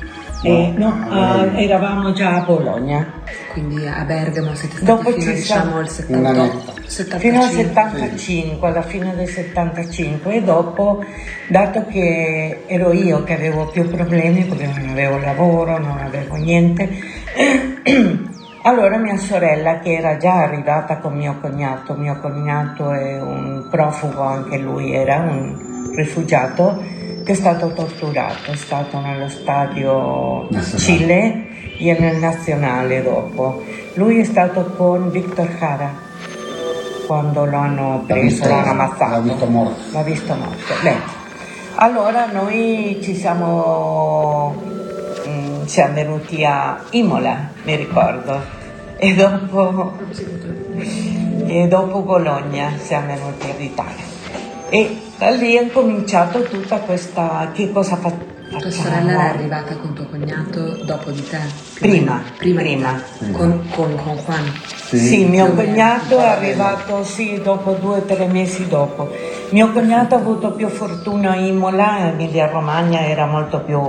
Eh, 0.45 0.73
no, 0.77 0.89
uh, 0.89 1.57
eravamo 1.57 2.13
già 2.13 2.37
a 2.37 2.45
Bologna 2.45 3.23
quindi 3.55 3.87
a 3.87 4.03
Bergamo 4.05 4.53
siete 4.57 4.79
stati 4.79 4.85
Dopo 4.85 5.11
fino 5.13 5.33
diciamo 5.33 5.79
al 5.79 5.89
78, 5.89 6.73
75. 6.89 7.19
fino 7.19 7.41
al 7.41 7.51
75, 7.51 8.69
alla 8.69 8.83
fine 8.83 9.15
del 9.15 9.29
75 9.29 10.35
e 10.35 10.43
dopo, 10.43 11.05
dato 11.49 11.87
che 11.87 12.65
ero 12.67 12.93
io 12.93 13.23
che 13.23 13.35
avevo 13.35 13.67
più 13.67 13.89
problemi 13.89 14.43
perché 14.43 14.67
non 14.67 14.89
avevo 14.89 15.19
lavoro, 15.19 15.79
non 15.79 15.99
avevo 15.99 16.35
niente, 16.35 16.89
allora 18.63 18.97
mia 18.97 19.19
sorella 19.19 19.79
che 19.79 19.93
era 19.93 20.17
già 20.17 20.43
arrivata 20.43 20.99
con 20.99 21.15
mio 21.15 21.39
cognato, 21.41 21.95
mio 21.95 22.19
cognato 22.19 22.91
è 22.91 23.21
un 23.21 23.69
profugo, 23.71 24.21
anche 24.21 24.59
lui 24.59 24.93
era 24.93 25.19
un 25.19 25.93
rifugiato, 25.95 26.83
che 27.25 27.33
è 27.33 27.35
stato 27.35 27.73
torturato, 27.73 28.51
è 28.51 28.57
stato 28.57 29.01
nello 29.01 29.29
stadio 29.29 30.47
Cile 30.77 31.47
e 31.79 31.97
nel 31.99 32.19
nazionale 32.19 33.03
dopo. 33.03 33.63
Lui 33.95 34.21
è 34.21 34.25
stato 34.25 34.65
con 34.77 35.11
Victor 35.11 35.49
Jara 35.59 35.91
quando 37.07 37.47
lo 37.47 37.57
hanno 37.57 38.05
preso, 38.07 38.47
l'hanno 38.47 38.71
ammazzato. 38.71 39.11
L'ha 39.11 39.21
visto 39.21 39.47
morto. 39.47 39.83
L'ha 39.93 40.03
visto 40.03 40.35
morto. 40.35 40.75
Beh, 40.83 40.97
allora 41.77 42.27
noi 42.31 42.99
ci 43.03 43.15
siamo, 43.17 44.55
mh, 45.25 45.31
mm, 45.31 45.65
siamo 45.65 45.95
venuti 45.95 46.45
a 46.45 46.79
Imola, 46.91 47.49
mi 47.65 47.75
ricordo, 47.75 48.39
e 48.97 49.15
dopo, 49.15 49.93
e 51.47 51.69
dopo 51.69 52.01
Bologna 52.01 52.73
siamo 52.79 53.07
venuti 53.07 53.51
a 53.51 53.63
Italia. 53.63 54.14
E 54.75 55.03
da 55.19 55.31
lì 55.31 55.55
è 55.55 55.71
cominciato 55.71 56.43
tutta 56.43 56.81
questa, 56.81 57.53
che 57.55 57.71
cosa 57.71 57.95
facciamo? 57.95 58.33
Tua 58.59 58.71
sorella 58.73 59.13
era 59.13 59.31
arrivata 59.31 59.77
con 59.77 59.95
tuo 59.95 60.05
cognato 60.07 60.79
dopo 60.83 61.13
di 61.13 61.23
te? 61.29 61.39
Prima, 61.79 62.21
prima, 62.37 62.61
prima. 62.61 63.03
Con, 63.31 63.69
con, 63.71 63.97
con, 64.03 64.17
Juan? 64.25 64.53
Sì, 64.87 64.99
sì 64.99 65.25
mio 65.27 65.53
cognato 65.53 66.19
è 66.19 66.25
arrivato 66.25 67.05
sì, 67.05 67.41
dopo 67.41 67.75
due 67.75 67.99
o 67.99 68.03
tre 68.03 68.27
mesi 68.27 68.67
dopo. 68.67 69.09
Mio 69.51 69.71
cognato 69.71 70.17
ha 70.17 70.19
avuto 70.19 70.51
più 70.51 70.67
fortuna 70.67 71.31
a 71.31 71.37
Imola, 71.37 72.09
Emilia 72.09 72.49
Romagna 72.49 72.99
era 73.07 73.27
molto 73.27 73.61
più 73.61 73.81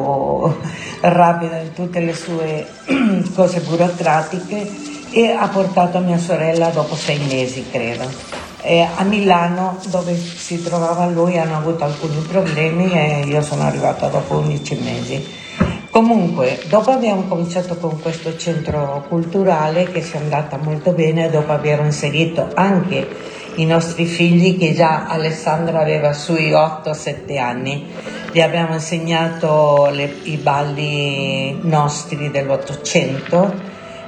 rapida 1.01 1.57
in 1.57 1.73
tutte 1.73 1.99
le 1.99 2.13
sue 2.13 2.67
cose 3.33 3.59
burocratiche 3.61 4.69
e 5.09 5.31
ha 5.31 5.47
portato 5.47 5.97
mia 5.97 6.19
sorella 6.19 6.69
dopo 6.69 6.93
sei 6.93 7.17
mesi, 7.27 7.65
credo. 7.71 8.44
Eh, 8.67 8.81
a 8.81 9.03
Milano 9.03 9.77
dove 9.89 10.15
si 10.15 10.63
trovava 10.63 11.05
lui 11.05 11.37
hanno 11.37 11.57
avuto 11.57 11.83
alcuni 11.83 12.17
problemi 12.27 12.91
e 12.91 13.23
io 13.27 13.41
sono 13.43 13.61
arrivata 13.61 14.07
dopo 14.07 14.37
11 14.37 14.79
mesi. 14.81 15.43
Comunque, 15.91 16.59
dopo 16.67 16.91
abbiamo 16.91 17.21
cominciato 17.21 17.77
con 17.77 18.01
questo 18.01 18.35
centro 18.35 19.05
culturale 19.07 19.85
che 19.85 20.01
si 20.01 20.15
è 20.15 20.19
andata 20.19 20.57
molto 20.57 20.91
bene, 20.91 21.29
dopo 21.29 21.53
abbiamo 21.53 21.85
inserito 21.85 22.49
anche 22.53 23.07
i 23.55 23.65
nostri 23.65 24.05
figli 24.05 24.57
che 24.57 24.73
già 24.73 25.05
Alessandro 25.07 25.79
aveva 25.79 26.11
sui 26.11 26.51
8-7 26.51 27.37
anni. 27.39 27.85
Gli 28.31 28.41
abbiamo 28.41 28.73
insegnato 28.73 29.87
le, 29.91 30.13
i 30.23 30.35
balli 30.35 31.59
nostri 31.61 32.29
dell'Ottocento 32.29 33.53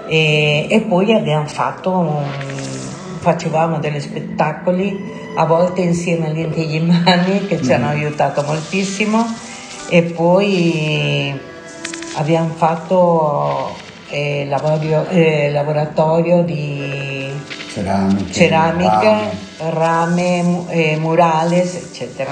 e, 0.08 0.68
e 0.70 0.82
poi 0.82 1.14
abbiamo 1.14 1.46
fatto 1.46 1.92
un, 1.92 2.26
facevamo 3.28 3.80
degli 3.80 4.00
spettacoli 4.00 5.34
a 5.36 5.44
volte 5.44 5.82
insieme 5.82 6.28
agli 6.28 6.40
Intiglimani 6.40 7.46
che 7.46 7.62
ci 7.62 7.74
hanno 7.74 7.88
mm. 7.88 7.90
aiutato 7.90 8.42
moltissimo 8.44 9.26
e 9.90 10.04
poi 10.04 11.38
abbiamo 12.16 12.54
fatto 12.56 13.76
eh, 14.10 14.46
lavorio, 14.48 15.06
eh, 15.10 15.52
laboratorio 15.52 16.42
di 16.44 17.30
ceramiche, 17.74 18.32
ceramiche 18.32 19.20
rame, 19.58 19.74
rame 19.74 20.66
eh, 20.70 20.98
murales, 20.98 21.76
eccetera. 21.76 22.32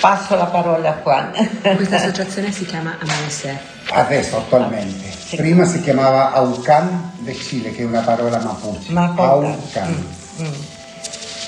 Passo 0.00 0.36
la 0.36 0.46
parola 0.46 0.90
a 0.90 1.00
Juan. 1.02 1.32
Questa 1.60 1.96
associazione 1.98 2.52
si 2.52 2.64
chiama 2.64 2.96
Amanecer. 3.00 3.58
Adesso, 3.92 4.36
attualmente. 4.36 5.08
Ah, 5.08 5.12
sì. 5.26 5.36
Prima 5.36 5.64
si 5.64 5.80
chiamava 5.80 6.32
Aucan 6.32 7.14
del 7.18 7.36
Cile, 7.36 7.72
che 7.72 7.82
è 7.82 7.84
una 7.84 8.02
parola 8.02 8.38
mapuche. 8.38 8.92
Mapuche. 8.92 9.22
Aucan. 9.22 9.88
Mm. 9.88 10.19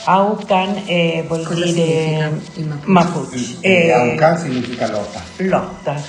Aucan 0.04 0.82
eh, 0.86 1.24
vuol 1.26 1.44
Cosa 1.44 1.64
dire 1.64 2.40
mapuche. 2.84 3.56
Eh, 3.60 3.92
Aucan 3.92 4.38
significa 4.38 4.90
lotta. 4.90 5.20
Lotta. 5.36 6.02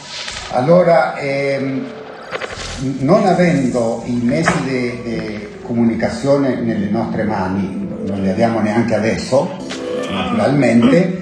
Allora, 0.51 1.15
ehm, 1.17 1.85
non 2.99 3.25
avendo 3.25 4.01
i 4.05 4.19
mezzi 4.23 4.61
di 4.63 5.47
comunicazione 5.63 6.55
nelle 6.55 6.89
nostre 6.89 7.23
mani, 7.23 7.87
non 8.07 8.21
li 8.21 8.29
abbiamo 8.29 8.59
neanche 8.59 8.95
adesso, 8.95 9.57
naturalmente, 10.09 11.21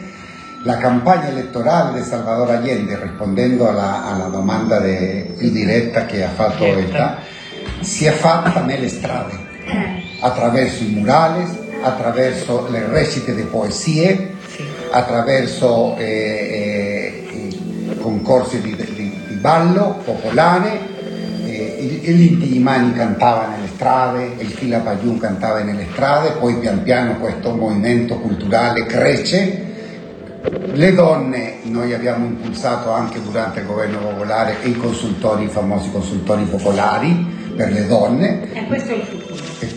la 0.63 0.77
campagna 0.77 1.29
elettorale 1.29 1.99
di 1.99 2.05
Salvador 2.05 2.51
Allende, 2.51 2.99
rispondendo 3.01 3.67
alla, 3.67 4.05
alla 4.05 4.25
domanda 4.25 4.79
de, 4.79 5.33
più 5.37 5.51
diretta 5.51 6.05
che 6.05 6.23
ha 6.23 6.29
fatto 6.29 6.63
Eta, 6.63 7.17
si 7.79 8.05
è 8.05 8.11
fatta 8.11 8.61
nelle 8.61 8.89
strade, 8.89 9.33
attraverso 10.21 10.83
i 10.83 10.87
murales, 10.87 11.49
attraverso 11.81 12.67
le 12.71 12.87
recite 12.87 13.35
di 13.35 13.43
poesie, 13.43 14.35
attraverso 14.91 15.95
eh, 15.97 16.03
eh, 16.03 17.47
i 17.89 17.97
concorsi 17.99 18.61
di, 18.61 18.75
di, 18.75 19.19
di 19.27 19.35
ballo 19.35 20.01
popolare 20.03 20.91
l'Inti 21.81 22.55
Imani 22.55 22.93
cantava 22.93 23.47
nelle 23.47 23.67
strade, 23.67 24.35
il 24.37 24.53
Chilapayún 24.55 25.17
cantava 25.17 25.61
nelle 25.61 25.87
strade, 25.91 26.31
poi 26.39 26.57
pian 26.57 26.83
piano 26.83 27.17
questo 27.17 27.55
movimento 27.55 28.17
culturale 28.17 28.85
cresce. 28.85 29.69
Le 30.73 30.93
donne 30.93 31.57
noi 31.63 31.93
abbiamo 31.93 32.25
impulsato 32.25 32.89
anche 32.91 33.21
durante 33.21 33.59
il 33.59 33.67
governo 33.67 33.99
popolare 33.99 34.57
i 34.63 34.75
consultori, 34.75 35.45
i 35.45 35.49
famosi 35.49 35.91
consultori 35.91 36.43
popolari 36.45 37.53
per 37.55 37.71
le 37.71 37.85
donne. 37.85 38.51
E 38.53 38.65
questo 38.65 38.91
è 38.91 38.95
il 38.95 39.01
futuro. 39.03 39.20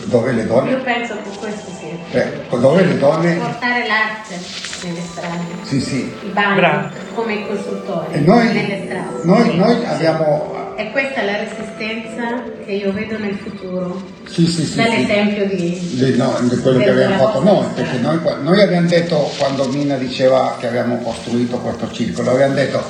Dove 0.05 0.31
le 0.31 0.45
donne? 0.45 0.71
Io 0.71 0.81
penso 0.81 1.15
che 1.15 1.37
questo 1.37 1.71
sia. 1.79 2.21
Eh, 2.21 2.57
dove 2.57 2.83
le 2.83 2.97
donne... 2.97 3.35
Portare 3.35 3.87
l'arte 3.87 4.39
nelle 4.83 5.01
strade. 5.01 5.43
Sì, 5.63 5.81
sì. 5.81 6.13
I 6.23 6.29
bagni 6.29 6.89
come 7.13 7.33
i 7.33 7.47
consultori 7.47 8.23
noi, 8.23 8.47
nelle 8.47 8.83
strade. 8.85 9.23
Noi, 9.23 9.57
noi 9.57 9.85
abbiamo 9.85 10.63
e 10.77 10.91
questa 10.91 11.21
è 11.21 11.25
la 11.25 11.37
resistenza 11.37 12.43
che 12.65 12.71
io 12.73 12.91
vedo 12.91 13.17
nel 13.17 13.35
futuro, 13.35 14.01
sì, 14.27 14.45
sì, 14.45 14.65
sì, 14.65 14.75
dall'esempio 14.75 15.45
di, 15.45 15.79
di, 15.93 16.17
no, 16.17 16.37
di, 16.41 16.57
quello 16.57 16.79
che 16.79 16.89
abbiamo 16.89 17.15
fatto 17.15 17.41
noi, 17.41 17.65
perché 17.73 17.97
noi, 17.99 18.19
noi, 18.41 18.61
abbiamo 18.61 18.85
detto, 18.85 19.31
quando 19.37 19.69
Mina 19.69 19.95
diceva 19.95 20.57
che 20.59 20.67
abbiamo 20.67 20.97
costruito 20.97 21.59
questo 21.59 21.89
circolo, 21.93 22.31
abbiamo 22.31 22.55
detto 22.55 22.83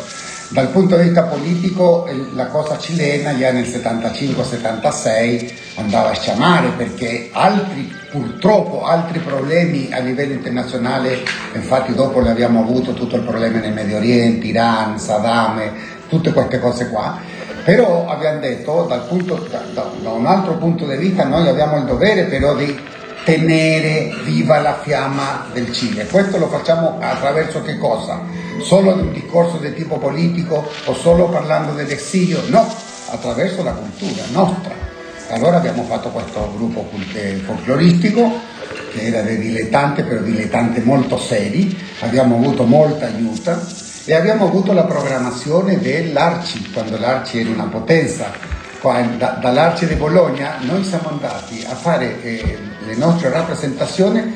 dal 0.50 0.70
punto 0.70 0.96
di 0.96 1.04
vista 1.04 1.24
politico 1.24 2.08
la 2.34 2.48
cosa 2.48 2.78
cilena 2.78 3.36
già 3.38 3.52
nel 3.52 3.66
75-76 3.66 5.52
andava 5.76 6.12
a 6.12 6.14
sciamare 6.14 6.70
perché 6.78 7.30
altri, 7.32 7.91
purtroppo 8.12 8.86
altri 8.86 9.20
problemi 9.20 9.89
a 9.91 10.00
livello 10.00 10.34
internazionale, 10.34 11.24
infatti 11.54 11.93
dopo 11.93 12.22
ne 12.22 12.30
abbiamo 12.30 12.62
avuto 12.62 12.93
tutto 12.93 13.16
il 13.16 13.24
problema 13.24 13.60
nel 13.60 13.74
Medio 13.74 13.98
Oriente, 13.98 14.46
Iran, 14.46 15.00
Saddam, 15.00 15.62
tutte 16.08 16.32
queste 16.32 16.60
cose 16.60 16.89
qua, 16.89 17.20
però 17.64 18.08
abbiamo 18.08 18.39
detto, 18.39 18.88
punto, 19.08 19.48
da, 19.50 19.64
da, 19.74 20.12
un 20.12 20.26
altro 20.28 20.58
punto 20.58 20.86
di 20.86 20.96
vista, 20.98 21.26
noi 21.26 21.48
abbiamo 21.48 21.78
il 21.78 21.86
dovere 21.86 22.26
però 22.26 22.56
di 22.56 22.78
tenere 23.24 24.14
viva 24.24 24.60
la 24.60 24.78
fiamma 24.82 25.48
del 25.52 25.74
Cile. 25.74 26.06
Questo 26.06 26.38
lo 26.38 26.48
facciamo 26.48 27.00
attraverso 27.02 27.64
che 27.64 27.80
cosa? 27.80 28.22
Solo 28.62 28.93
di 28.93 29.01
un 29.01 29.14
discorso 29.14 29.58
di 29.58 29.74
tipo 29.74 29.97
politico 29.97 30.68
o 30.86 30.93
solo 30.93 31.30
parlando 31.30 31.74
dell'esilio? 31.74 32.41
No, 32.47 32.68
attraverso 33.10 33.64
la 33.64 33.72
cultura 33.72 34.24
nostra. 34.32 34.74
Allora 35.30 35.58
abbiamo 35.58 35.84
fatto 35.84 36.10
questo 36.10 36.51
gruppo 36.56 36.88
folcloristico 37.45 38.32
che 38.91 39.08
era 39.08 39.22
di 39.22 39.38
dilettanti, 39.38 40.03
però 40.03 40.22
dilettanti 40.22 40.82
molto 40.82 41.18
seri, 41.18 41.78
abbiamo 41.99 42.36
avuto 42.36 42.64
molta 42.64 43.08
aiuto 43.08 43.60
e 44.06 44.14
abbiamo 44.14 44.45
avuto 44.45 44.72
la 44.72 44.84
programmazione 44.84 45.80
dell'Arci, 45.80 46.72
quando 46.72 46.97
l'Arci 46.97 47.39
era 47.39 47.49
una 47.49 47.66
potenza. 47.66 48.53
Dall'Arci 48.82 49.88
di 49.88 49.95
Bologna 49.95 50.58
noi 50.62 50.84
siamo 50.84 51.10
andati 51.10 51.66
a 51.68 51.74
fare 51.74 52.22
eh, 52.22 52.58
le 52.86 52.95
nostre 52.95 53.30
rappresentazioni, 53.30 54.36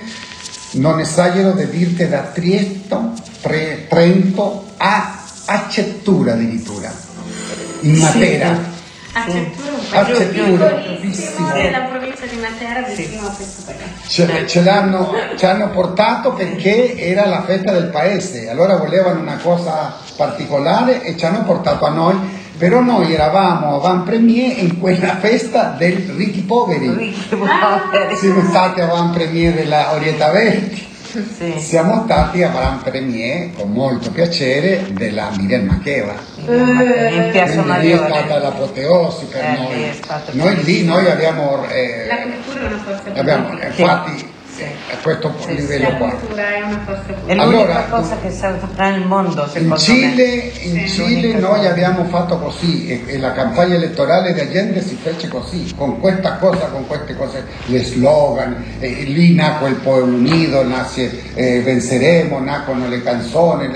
non 0.71 0.99
esagero 0.99 1.51
di 1.51 1.69
dirti 1.69 2.07
da 2.07 2.21
Trieste, 2.33 2.97
tre, 3.41 3.87
Trento 3.87 4.65
a 4.77 5.19
Accettura 5.51 6.33
addirittura, 6.33 6.93
in 7.81 7.97
Matera. 7.97 8.55
Sì. 8.55 8.77
Accettura 9.11 9.71
un 9.71 9.87
paese 9.89 10.25
piccolissimo 10.25 11.51
della 11.53 11.79
provincia 11.79 12.25
di 12.27 12.35
Matera 12.35 12.81
vicino 12.81 13.25
a 13.25 13.31
questo 13.31 13.63
paese. 13.65 13.83
Ce, 14.07 14.47
ce 14.47 14.61
l'hanno, 14.61 15.11
ci 15.35 15.45
hanno 15.47 15.69
portato 15.71 16.33
perché 16.33 16.95
era 16.95 17.25
la 17.25 17.41
festa 17.41 17.71
del 17.71 17.87
paese, 17.87 18.47
allora 18.47 18.77
volevano 18.77 19.19
una 19.19 19.37
cosa 19.37 19.97
particolare 20.15 21.01
e 21.01 21.17
ci 21.17 21.25
hanno 21.25 21.43
portato 21.43 21.85
a 21.85 21.89
noi, 21.89 22.15
però 22.55 22.81
noi 22.81 23.11
eravamo 23.11 23.73
avant 23.77 24.05
premier 24.05 24.59
in 24.59 24.79
quella 24.79 25.17
festa 25.17 25.73
del 25.75 25.95
Ricchi 26.15 26.41
Poveri. 26.41 26.93
Ricchi 26.93 27.35
Poveri. 27.35 28.15
Siamo 28.17 28.47
stati 28.47 28.81
avant 28.81 29.15
premier 29.15 29.55
della 29.55 29.93
Orietta 29.93 30.29
Verdi. 30.29 30.88
Sì. 31.11 31.55
Siamo 31.57 32.03
stati 32.05 32.43
a 32.43 32.49
Gran 32.49 32.83
Premier 32.83 33.49
con 33.55 33.71
molto 33.71 34.11
piacere 34.11 34.85
della 34.91 35.31
Miriam 35.37 35.65
Macheva. 35.65 36.13
in 36.45 37.29
Piazza 37.31 37.63
Maggiore. 37.63 38.05
è 38.05 38.09
stata 38.11 38.37
l'apoteosi 38.37 39.25
per 39.25 39.43
eh, 39.43 39.57
noi. 39.57 39.99
Noi 40.33 40.63
lì 40.63 40.83
noi 40.85 41.09
abbiamo... 41.09 41.67
Eh, 41.67 42.07
abbiamo, 43.15 43.57
Infatti 43.59 44.11
a 44.11 44.38
questo 45.01 45.33
sì, 45.39 45.55
livello 45.55 45.95
qua. 45.97 46.09
È, 46.09 47.35
l'unica 47.35 47.41
allora, 47.41 47.85
cosa 47.89 48.17
che 48.21 48.29
salverà 48.31 48.87
il 48.89 49.05
mondo. 49.05 49.49
In 49.55 49.75
Cile, 49.77 50.51
in 50.61 50.87
sì, 50.87 50.87
Cile 50.87 51.39
noi 51.39 51.65
abbiamo 51.65 52.05
fatto 52.05 52.37
così 52.37 52.87
e, 52.87 53.03
e, 53.05 53.17
la 53.19 53.31
campagna 53.31 53.75
elettorale 53.75 54.33
di 54.33 54.39
Allende 54.39 54.81
si 54.81 54.95
fece 54.95 55.27
così, 55.27 55.73
con 55.75 55.99
questa 55.99 56.35
cosa, 56.35 56.65
con 56.67 56.85
queste 56.87 57.15
cose, 57.15 57.45
le 57.65 57.83
slogan, 57.83 58.63
e 58.79 58.89
lì 59.03 59.35
nacque 59.35 59.69
il 59.69 59.75
Pueblo 59.75 60.15
Unido, 60.15 60.63
nace 60.63 61.33
eh, 61.33 61.61
Venceremo, 61.61 62.39
nacquero 62.39 62.87
le 62.87 63.01
canzoni, 63.01 63.69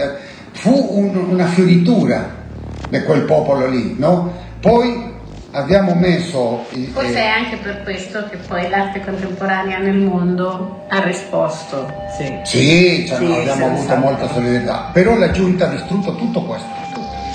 fu 0.51 0.87
un, 0.91 1.15
una 1.29 1.45
fioritura 1.45 2.41
di 2.89 3.01
quel 3.03 3.21
popolo 3.23 3.67
lì, 3.67 3.95
no? 3.97 4.41
Poi 4.59 5.12
abbiamo 5.53 5.93
messo... 5.93 6.65
Forse 6.91 7.15
è 7.15 7.27
anche 7.27 7.57
per 7.57 7.83
questo 7.83 8.27
che 8.29 8.37
poi 8.37 8.69
l'arte 8.69 9.01
contemporanea 9.01 9.77
nel 9.79 9.97
mondo 9.97 10.85
ha 10.89 11.03
risposto. 11.03 11.91
Sì, 12.17 12.39
sì, 12.43 13.05
cioè, 13.07 13.17
sì 13.17 13.27
no, 13.27 13.35
abbiamo 13.35 13.65
avuto 13.67 13.81
stato. 13.81 13.99
molta 13.99 14.27
solidarietà, 14.27 14.89
però 14.91 15.15
la 15.15 15.31
giunta 15.31 15.67
ha 15.67 15.69
distrutto 15.69 16.15
tutto 16.15 16.43
questo. 16.43 16.81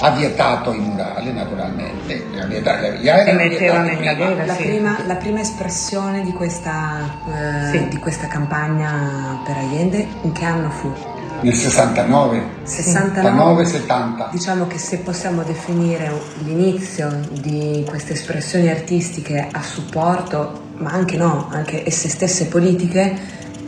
Ha 0.01 0.11
vietato 0.11 0.73
i 0.73 0.79
murali 0.79 1.33
naturalmente, 1.33 2.25
ha 2.41 2.47
vietato, 2.47 2.85
era 2.85 3.81
prima. 3.83 4.45
La, 4.47 4.55
prima, 4.55 4.99
la 5.05 5.17
prima 5.17 5.41
espressione 5.41 6.23
di 6.23 6.33
questa, 6.33 7.19
eh, 7.27 7.71
sì. 7.71 7.89
di 7.89 7.99
questa 7.99 8.29
campagna 8.29 9.41
per 9.45 9.57
Allende 9.57 10.07
in 10.23 10.31
che 10.31 10.45
anno 10.45 10.71
fu? 10.71 11.18
Nel 11.41 11.55
69, 11.55 12.43
69, 12.65 13.65
70. 13.65 14.29
Diciamo 14.33 14.67
che 14.67 14.79
se 14.79 14.99
possiamo 14.99 15.43
definire 15.43 16.11
l'inizio 16.45 17.21
di 17.31 17.85
queste 17.89 18.15
espressioni 18.15 18.69
artistiche 18.69 19.49
a 19.51 19.63
supporto, 19.63 20.63
ma 20.79 20.91
anche 20.91 21.17
no, 21.17 21.49
anche 21.51 21.87
esse 21.87 22.09
stesse 22.09 22.47
politiche, 22.47 23.17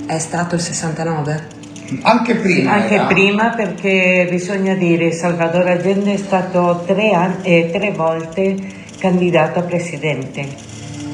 è 0.07 0.19
stato 0.19 0.57
il 0.57 0.61
69? 0.61 1.59
Anche 2.03 2.37
prima. 2.37 2.73
Anche 2.73 2.95
era. 2.95 3.07
prima 3.07 3.51
perché 3.51 4.27
bisogna 4.29 4.75
dire 4.75 5.13
Salvatore 5.13 5.73
Allende 5.73 6.15
è 6.15 6.17
stato 6.17 6.83
tre, 6.87 7.13
anni, 7.13 7.43
eh, 7.43 7.71
tre 7.73 7.93
volte 7.93 8.57
candidato 8.99 9.61
a 9.61 9.63
presidente, 9.63 10.47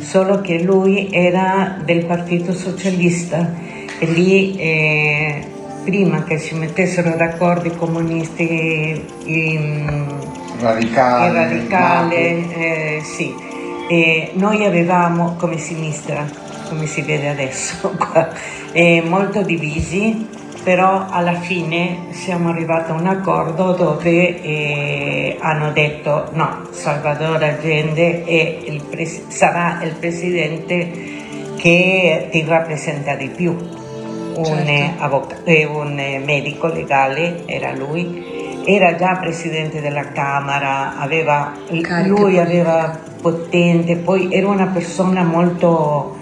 solo 0.00 0.40
che 0.40 0.62
lui 0.62 1.09
era 1.11 1.78
del 1.82 2.04
Partito 2.04 2.52
Socialista 2.52 3.54
e 3.98 4.07
lì 4.07 4.57
eh, 4.57 5.54
prima 5.87 6.24
che 6.24 6.39
si 6.39 6.57
mettessero 6.57 7.14
d'accordo 7.14 7.68
i 7.68 7.76
comunisti 7.76 9.07
in, 9.24 10.09
radicale, 10.59 11.28
il 11.28 11.34
radicale 11.34 12.16
eh, 12.18 13.01
sì. 13.05 13.32
E 13.89 14.32
noi 14.34 14.64
avevamo 14.64 15.37
come 15.39 15.59
sinistra, 15.59 16.26
come 16.68 16.87
si 16.87 17.03
vede 17.03 17.28
adesso, 17.28 17.97
eh, 18.72 19.01
molto 19.07 19.43
divisi, 19.43 20.26
però 20.64 21.07
alla 21.09 21.34
fine 21.34 22.09
siamo 22.11 22.49
arrivati 22.49 22.91
a 22.91 22.95
un 22.95 23.07
accordo 23.07 23.74
dove 23.74 24.43
eh, 24.43 25.37
hanno 25.39 25.70
detto 25.70 26.30
no, 26.32 26.66
Salvador 26.72 27.41
Allende 27.41 28.24
il 28.66 28.82
sarà 29.28 29.80
il 29.84 29.95
presidente 29.95 30.91
che 31.57 32.26
ti 32.32 32.45
rappresenta 32.45 33.14
di 33.14 33.28
più. 33.28 33.84
Un, 34.37 34.45
certo. 34.45 35.03
avvoc- 35.03 35.41
eh, 35.45 35.64
un 35.64 35.95
medico 36.24 36.66
legale 36.66 37.43
era 37.47 37.74
lui, 37.74 38.62
era 38.64 38.95
già 38.97 39.16
presidente 39.16 39.80
della 39.80 40.12
Camera, 40.12 40.99
aveva, 40.99 41.53
lui 42.05 42.39
aveva 42.39 42.99
potente, 43.20 43.97
poi 43.97 44.32
era 44.32 44.49
una 44.49 44.66
persona 44.66 45.22
molto 45.22 46.16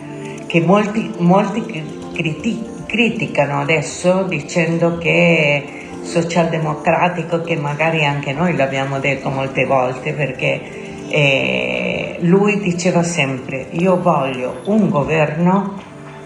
che 0.47 0.61
molti, 0.61 1.13
molti 1.19 1.65
critico 2.13 2.73
criticano 2.95 3.61
adesso 3.61 4.23
dicendo 4.23 4.99
che 4.99 5.65
socialdemocratico, 6.01 7.41
che 7.43 7.57
magari 7.57 8.05
anche 8.05 8.33
noi 8.33 8.55
l'abbiamo 8.55 9.01
detto 9.01 9.31
molte 9.31 9.65
volte 9.65 10.13
perché 10.13 10.61
eh, 11.09 12.19
lui 12.21 12.61
diceva 12.61 13.03
sempre 13.03 13.67
io 13.71 14.01
voglio 14.01 14.61
un 14.67 14.89
governo 14.91 15.75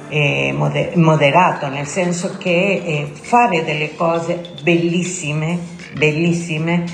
eh, 0.08 0.54
moderato, 0.94 1.68
nel 1.68 1.86
senso 1.86 2.36
che 2.38 2.82
eh, 2.84 3.12
fare 3.20 3.64
delle 3.64 3.94
cose 3.94 4.40
bellissime, 4.62 5.58
bellissime, 5.94 6.84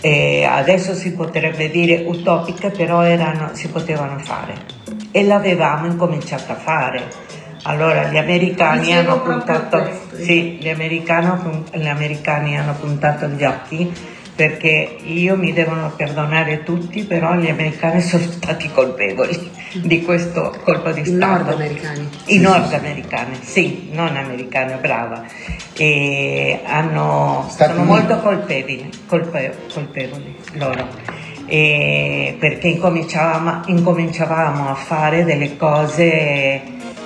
eh, 0.00 0.44
adesso 0.44 0.94
si 0.94 1.12
potrebbe 1.12 1.70
dire 1.70 2.04
utopiche, 2.06 2.70
però 2.70 3.02
erano, 3.02 3.50
si 3.52 3.68
potevano 3.68 4.18
fare. 4.18 4.54
E 5.10 5.24
l'avevamo 5.24 5.86
incominciato 5.86 6.52
a 6.52 6.56
fare. 6.56 7.30
Allora 7.64 8.08
gli 8.08 8.16
americani, 8.16 8.92
hanno 8.92 9.20
puntato, 9.22 9.88
sì, 10.14 10.58
gli, 10.60 10.68
americano, 10.68 11.64
gli 11.72 11.86
americani 11.86 12.58
hanno 12.58 12.74
puntato 12.74 13.28
gli 13.28 13.44
occhi 13.44 13.92
perché 14.34 14.96
io 15.04 15.36
mi 15.36 15.52
devono 15.52 15.92
perdonare 15.94 16.64
tutti, 16.64 17.04
però 17.04 17.34
gli 17.34 17.48
americani 17.48 18.00
sono 18.02 18.24
stati 18.24 18.70
colpevoli 18.70 19.50
di 19.74 20.02
questo 20.02 20.54
colpo 20.62 20.90
di 20.90 21.04
Stato. 21.04 21.14
I 21.14 21.18
nordamericani. 21.18 22.08
I 22.26 22.38
nordamericani, 22.38 23.38
sì, 23.42 23.88
non 23.92 24.16
americani, 24.16 24.74
brava. 24.80 25.24
E 25.74 26.60
hanno, 26.64 27.50
sono 27.50 27.84
molto 27.84 28.18
colpevoli, 28.18 28.90
colpe, 29.06 29.56
colpevoli 29.72 30.36
loro. 30.54 30.88
E 31.46 32.36
perché 32.38 32.68
incominciavamo, 32.68 33.62
incominciavamo 33.66 34.68
a 34.68 34.74
fare 34.74 35.24
delle 35.24 35.56
cose 35.56 36.60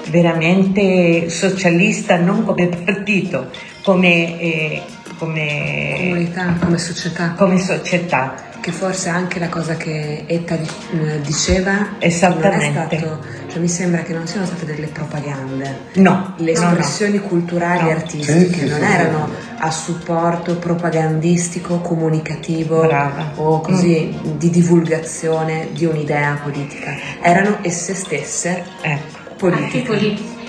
veramente 0.09 1.29
socialista, 1.31 2.17
non 2.17 2.45
come 2.45 2.69
partito, 2.69 3.51
come, 3.83 4.41
eh, 4.41 4.83
come 5.19 5.97
comunità, 5.99 6.57
come 6.61 6.79
società. 6.79 7.31
Come 7.33 7.59
società. 7.59 8.55
Che 8.67 8.73
forse 8.73 9.11
anche 9.11 9.39
la 9.39 9.49
cosa 9.49 9.77
che 9.77 10.25
Etta 10.27 10.57
eh, 10.57 11.21
diceva 11.21 11.91
Esattamente. 12.01 12.49
non 12.49 12.89
è 12.89 12.97
stato, 12.97 13.25
cioè 13.47 13.61
mi 13.61 13.69
sembra 13.69 14.03
che 14.03 14.13
non 14.13 14.27
siano 14.27 14.45
state 14.45 14.65
delle 14.65 14.89
propagande. 14.89 15.83
No. 15.93 16.35
Le 16.39 16.51
espressioni 16.51 17.15
no, 17.15 17.23
no. 17.23 17.29
culturali 17.29 17.83
no. 17.83 17.89
e 17.91 17.93
artistiche 17.93 18.59
sì, 18.59 18.67
non 18.67 18.81
sì, 18.81 18.85
erano 18.85 19.29
sì. 19.29 19.55
a 19.59 19.71
supporto 19.71 20.57
propagandistico, 20.57 21.79
comunicativo 21.79 22.81
Brava. 22.81 23.35
o 23.37 23.61
così 23.61 24.13
mm. 24.13 24.31
di 24.37 24.51
divulgazione 24.51 25.69
di 25.71 25.85
un'idea 25.85 26.37
politica. 26.43 26.93
Erano 27.23 27.59
esse 27.63 27.95
stesse. 27.95 28.65
Ecco 28.81 29.35
politica. 29.37 29.97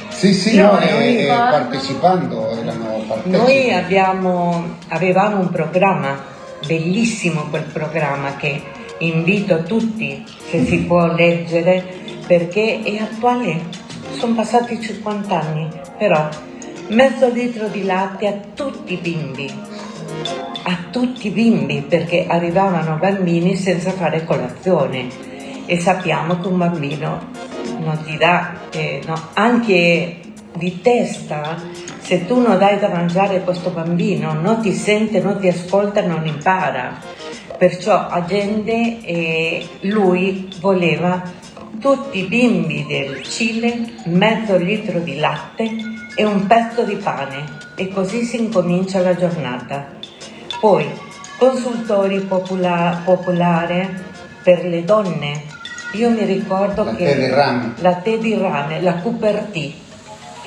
Sì, 0.09 0.33
sì, 0.33 0.55
Io 0.55 0.71
no, 0.71 0.79
eh, 0.79 1.25
eh 1.25 1.27
partecipando 1.27 2.49
erano 2.49 3.03
partecipi. 3.07 3.37
Noi 3.37 3.71
abbiamo, 3.71 4.77
avevamo 4.87 5.39
un 5.39 5.51
programma, 5.51 6.35
bellissimo 6.65 7.47
quel 7.49 7.63
programma 7.63 8.35
che 8.35 8.61
invito 8.99 9.63
tutti, 9.63 10.23
se 10.49 10.65
si 10.65 10.79
può 10.79 11.13
leggere, 11.13 11.83
perché 12.25 12.81
è 12.83 12.97
attuale. 12.97 13.85
Sono 14.11 14.35
passati 14.35 14.81
50 14.81 15.39
anni, 15.39 15.69
però 15.97 16.27
mezzo 16.87 17.29
litro 17.29 17.67
di 17.67 17.83
latte 17.83 18.27
a 18.27 18.33
tutti 18.53 18.93
i 18.93 18.97
bimbi, 18.97 19.51
a 20.63 20.77
tutti 20.89 21.27
i 21.27 21.31
bimbi, 21.31 21.81
perché 21.81 22.25
arrivavano 22.27 22.97
bambini 22.97 23.55
senza 23.55 23.91
fare 23.91 24.23
colazione 24.23 25.07
e 25.65 25.79
sappiamo 25.79 26.39
che 26.39 26.47
un 26.47 26.57
bambino 26.57 27.29
non 27.79 28.01
ti 28.03 28.17
dà, 28.17 28.53
eh, 28.71 29.01
no, 29.05 29.29
anche 29.33 30.19
di 30.53 30.81
testa, 30.81 31.61
se 32.07 32.25
tu 32.25 32.39
non 32.39 32.57
dai 32.57 32.79
da 32.79 32.87
mangiare 32.87 33.35
a 33.35 33.41
questo 33.41 33.69
bambino, 33.69 34.31
non 34.31 34.61
ti 34.61 34.71
sente, 34.71 35.19
non 35.19 35.41
ti 35.41 35.49
ascolta, 35.49 36.05
non 36.05 36.25
impara. 36.25 37.01
Perciò 37.57 38.07
a 38.07 38.23
gente 38.23 39.01
eh, 39.01 39.67
lui 39.81 40.47
voleva 40.61 41.21
tutti 41.81 42.19
i 42.19 42.23
bimbi 42.23 42.85
del 42.87 43.23
Cile 43.23 43.95
mezzo 44.05 44.55
litro 44.55 44.99
di 44.99 45.19
latte 45.19 45.69
e 46.15 46.23
un 46.23 46.47
pezzo 46.47 46.83
di 46.83 46.95
pane 46.95 47.43
e 47.75 47.89
così 47.89 48.23
si 48.23 48.41
incomincia 48.41 49.01
la 49.01 49.13
giornata. 49.13 49.87
Poi 50.61 50.89
consultori 51.37 52.21
popolari 52.21 52.99
popolare 53.03 54.05
per 54.41 54.63
le 54.63 54.85
donne 54.85 55.43
io 55.91 56.09
mi 56.09 56.23
ricordo 56.23 56.85
la 56.85 56.95
che 56.95 57.15
di 57.15 57.27
rame. 57.27 57.73
la 57.79 57.95
tè 57.95 58.17
di 58.17 58.33
rame, 58.33 58.81
la 58.81 58.95
Cooper 58.95 59.47
T, 59.51 59.73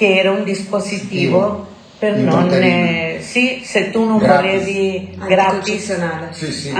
che 0.01 0.17
era 0.17 0.31
un 0.31 0.45
dispositivo 0.45 1.67
per 1.99 2.17
non... 2.17 2.51
Eh, 2.51 3.19
sì, 3.21 3.61
se 3.63 3.91
tu 3.91 4.03
non 4.07 4.17
gratis. 4.17 4.41
volevi 4.41 5.19
gratis, 5.27 5.99
sì, 6.31 6.53
sì. 6.53 6.75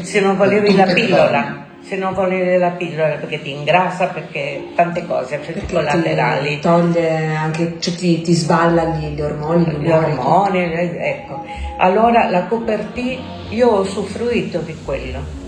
se 0.00 0.20
non 0.20 0.34
volevi 0.34 0.74
la 0.74 0.84
pillola 0.84 1.62
se 1.82 1.96
non 1.96 2.14
volevi 2.14 2.56
la 2.56 2.70
pillola 2.70 3.16
perché 3.16 3.42
ti 3.42 3.50
ingrassa, 3.50 4.06
perché 4.06 4.68
tante 4.74 5.04
cose, 5.04 5.34
effetti 5.34 5.70
collaterali. 5.70 6.58
Toglie 6.58 7.34
anche, 7.34 7.76
cioè 7.78 7.94
ti, 7.94 8.22
ti 8.22 8.32
sballa 8.32 8.84
gli, 8.84 9.08
gli 9.08 9.20
ormoni, 9.20 9.66
gli, 9.66 9.84
gli 9.84 9.90
ormoni, 9.90 10.60
ecco. 10.62 11.44
Allora 11.76 12.30
la 12.30 12.44
Cooper 12.44 12.92
T, 12.94 13.18
io 13.50 13.68
ho 13.68 13.80
usufruito 13.80 14.60
di 14.60 14.74
quello 14.82 15.42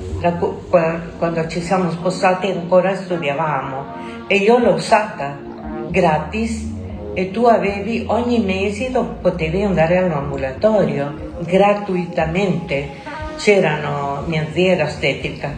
quando 1.19 1.47
ci 1.47 1.63
siamo 1.63 1.91
spostati 1.91 2.51
ancora 2.51 2.95
studiavamo 2.95 4.27
e 4.27 4.37
io 4.37 4.59
l'ho 4.59 4.73
usata 4.73 5.39
gratis 5.89 6.75
e 7.19 7.31
tu 7.31 7.47
avevi 7.47 8.05
ogni 8.09 8.41
mese 8.41 8.91
potevi 9.23 9.63
andare 9.63 9.97
all'ambulatorio 9.97 11.33
gratuitamente. 11.39 12.91
C'erano 13.39 14.23
mia 14.27 14.47
zia 14.53 14.73
era 14.73 14.85
ostetrica. 14.85 15.51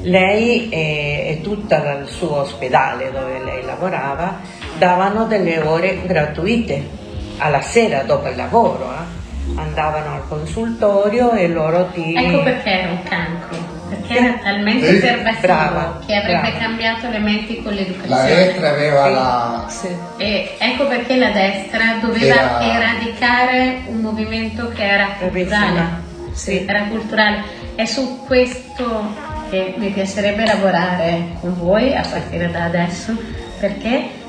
Lei 0.00 0.70
e, 0.70 1.26
e 1.28 1.40
tutto 1.42 1.74
il 1.74 2.06
suo 2.06 2.40
ospedale 2.40 3.12
dove 3.12 3.38
lei 3.44 3.62
lavorava 3.64 4.40
davano 4.78 5.26
delle 5.26 5.58
ore 5.58 6.06
gratuite. 6.06 7.02
Alla 7.36 7.60
sera 7.60 8.02
dopo 8.04 8.28
il 8.28 8.36
lavoro 8.36 8.90
eh? 8.90 9.60
andavano 9.60 10.14
al 10.14 10.26
consultorio 10.26 11.32
e 11.32 11.48
loro 11.48 11.90
ti 11.92 12.14
ecco 12.14 12.42
perché 12.44 12.70
era 12.70 12.90
un 12.92 13.02
cancro 13.02 13.73
perché 13.94 14.18
era 14.18 14.38
talmente 14.42 14.86
sì. 14.86 14.98
pervasivo 14.98 15.40
brava, 15.40 16.00
che 16.06 16.14
avrebbe 16.14 16.40
brava. 16.40 16.58
cambiato 16.58 17.08
le 17.10 17.18
menti 17.18 17.62
con 17.62 17.72
l'educazione. 17.72 18.08
La 18.08 18.24
destra 18.24 18.68
aveva 18.70 19.04
sì. 19.06 19.12
la... 19.12 19.64
Sì. 19.68 19.96
E 20.22 20.56
ecco 20.58 20.86
perché 20.86 21.16
la 21.16 21.30
destra 21.30 21.98
doveva 22.00 22.60
era... 22.60 22.78
eradicare 22.78 23.82
un 23.86 24.00
movimento 24.00 24.70
che 24.70 24.84
era 24.84 25.08
culturale. 25.18 26.02
Sì. 26.32 26.64
Era 26.66 26.82
culturale. 26.84 27.42
È 27.74 27.84
su 27.84 28.24
questo 28.26 29.32
che 29.50 29.74
mi 29.76 29.90
piacerebbe 29.90 30.44
lavorare 30.44 31.36
con 31.40 31.56
voi 31.58 31.94
a 31.94 32.02
partire 32.02 32.50
da 32.50 32.64
adesso, 32.64 33.16
perché 33.58 34.22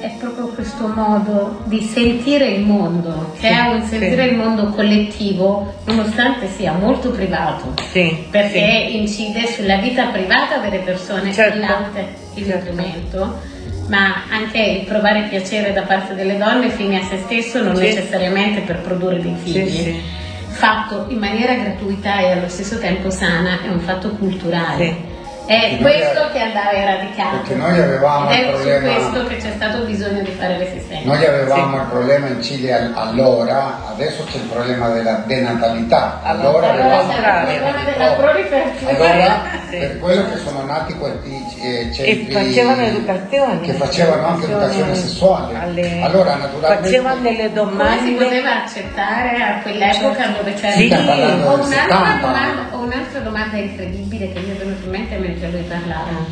è 0.00 0.10
proprio 0.18 0.46
questo 0.46 0.88
modo 0.88 1.60
di 1.64 1.82
sentire 1.82 2.46
il 2.46 2.64
mondo, 2.64 3.34
che 3.38 3.48
sì, 3.48 3.52
è 3.52 3.60
un 3.68 3.82
sentire 3.82 4.24
sì. 4.24 4.28
il 4.30 4.36
mondo 4.36 4.68
collettivo, 4.70 5.74
nonostante 5.84 6.48
sia 6.48 6.72
molto 6.72 7.10
privato, 7.10 7.74
sì, 7.90 8.26
perché 8.30 8.88
incide 8.92 9.46
sulla 9.46 9.76
vita 9.76 10.06
privata 10.06 10.56
delle 10.56 10.78
persone, 10.78 11.32
certo. 11.32 11.58
il 11.58 11.60
latte, 11.60 12.06
il 12.34 12.46
certo. 12.46 12.70
nutrimento, 12.70 13.40
ma 13.88 14.24
anche 14.30 14.58
il 14.58 14.86
provare 14.86 15.26
piacere 15.28 15.72
da 15.72 15.82
parte 15.82 16.14
delle 16.14 16.38
donne 16.38 16.70
fine 16.70 17.00
a 17.00 17.04
se 17.04 17.18
stesso, 17.18 17.62
non 17.62 17.74
necessariamente 17.74 18.60
per 18.60 18.80
produrre 18.80 19.20
dei 19.20 19.36
figli. 19.42 20.00
Fatto 20.48 21.06
in 21.08 21.18
maniera 21.18 21.54
gratuita 21.54 22.20
e 22.20 22.32
allo 22.32 22.48
stesso 22.48 22.78
tempo 22.78 23.08
sana, 23.08 23.62
è 23.62 23.68
un 23.68 23.80
fatto 23.80 24.10
culturale 24.10 25.09
È 25.50 25.78
questo 25.80 26.28
che 26.32 26.38
andava 26.38 26.70
eradicato. 26.70 27.38
Perché 27.38 27.54
noi 27.56 27.76
avevamo 27.76 28.30
Ed 28.30 28.38
il 28.38 28.44
è 28.44 28.50
problema. 28.52 28.78
su 29.00 29.10
questo 29.10 29.26
che 29.26 29.36
c'è 29.38 29.52
stato 29.56 29.84
bisogno 29.84 30.22
di 30.22 30.30
fare 30.38 30.58
le 30.58 30.70
sistemi. 30.72 31.04
Noi 31.06 31.26
avevamo 31.26 31.76
il 31.76 31.86
problema 31.90 32.26
in 32.28 32.40
Cile 32.40 32.72
al- 32.72 32.92
allora, 32.94 33.80
adesso 33.90 34.22
c'è 34.30 34.36
il 34.36 34.42
problema 34.44 34.90
della 34.90 35.22
denatalità. 35.26 36.20
Allora 36.22 36.70
Allora 36.70 36.70
avevamo 37.00 37.12
il 37.12 37.18
problema 37.58 37.82
della 37.82 38.12
proliferazione. 38.12 38.96
Allora, 38.96 39.40
per 39.68 39.98
quello 39.98 40.28
che 40.30 40.36
sono 40.38 40.64
nati 40.64 40.94
questi 40.94 41.44
eh, 41.62 41.80
E 41.88 41.92
centri 41.94 42.32
facevano 42.32 42.82
educazione. 42.82 43.60
che 43.60 43.72
facevano 43.72 44.26
anche 44.28 44.44
educazione 44.44 44.94
sessuale. 44.94 45.58
alle- 45.58 46.00
Allora, 46.02 46.34
naturalmente 46.36 46.84
Facevano 46.88 47.20
delle 47.22 47.36
Come 47.36 47.48
si 47.48 47.54
domande. 47.54 48.24
poteva 48.24 48.62
accettare 48.62 49.42
a 49.42 49.58
quell'epoca 49.62 50.26
dove 50.36 50.54
c'era 50.54 50.72
Sì. 50.76 50.88
Parlando 50.88 51.48
Ho 51.48 51.54
un'altra, 51.54 51.66
70. 51.80 52.26
domanda, 52.26 52.66
ho 52.70 52.78
un'altra 52.82 53.18
domanda 53.20 53.56
incredibile 53.56 54.32
che 54.32 54.38
mi 54.40 54.54
è 54.54 54.58
venuta 54.58 54.84
in 54.84 54.90
mente 54.90 55.16
mentre 55.40 55.50
lui 55.50 55.62
parlava. 55.62 56.26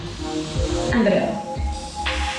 Andrea. 0.92 1.46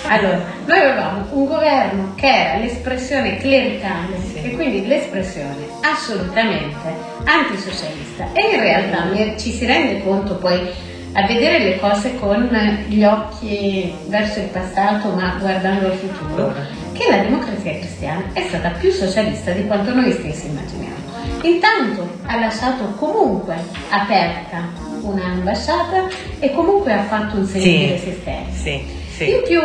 Allora, 0.07 0.41
noi 0.65 0.79
avevamo 0.79 1.25
un 1.31 1.45
governo 1.45 2.13
che 2.15 2.27
era 2.27 2.57
l'espressione 2.57 3.37
clericale 3.37 4.15
e 4.41 4.55
quindi 4.55 4.87
l'espressione 4.87 5.67
assolutamente 5.81 6.93
antisocialista 7.25 8.31
e 8.33 8.55
in 8.55 8.59
realtà 8.59 9.37
ci 9.37 9.51
si 9.51 9.65
rende 9.65 10.01
conto 10.01 10.35
poi 10.35 10.67
a 11.13 11.25
vedere 11.27 11.59
le 11.59 11.79
cose 11.79 12.15
con 12.17 12.49
gli 12.87 13.03
occhi 13.03 13.93
verso 14.07 14.39
il 14.39 14.47
passato 14.47 15.09
ma 15.09 15.35
guardando 15.39 15.87
al 15.87 15.97
futuro 15.97 16.53
che 16.93 17.05
la 17.09 17.17
democrazia 17.17 17.73
cristiana 17.73 18.23
è 18.33 18.45
stata 18.47 18.69
più 18.69 18.91
socialista 18.91 19.51
di 19.51 19.65
quanto 19.67 19.93
noi 19.93 20.11
stessi 20.11 20.47
immaginiamo. 20.47 20.95
Intanto 21.41 22.07
ha 22.25 22.39
lasciato 22.39 22.93
comunque 22.95 23.55
aperta 23.89 24.88
un'ambasciata 25.01 26.07
e 26.39 26.51
comunque 26.53 26.93
ha 26.93 27.03
fatto 27.03 27.37
un 27.37 27.45
segno 27.45 27.63
Sì. 27.63 27.77
di 27.77 27.85
resistenza. 27.87 28.51
Sì, 28.57 28.71
In 28.73 28.83
sì. 29.15 29.41
più 29.47 29.61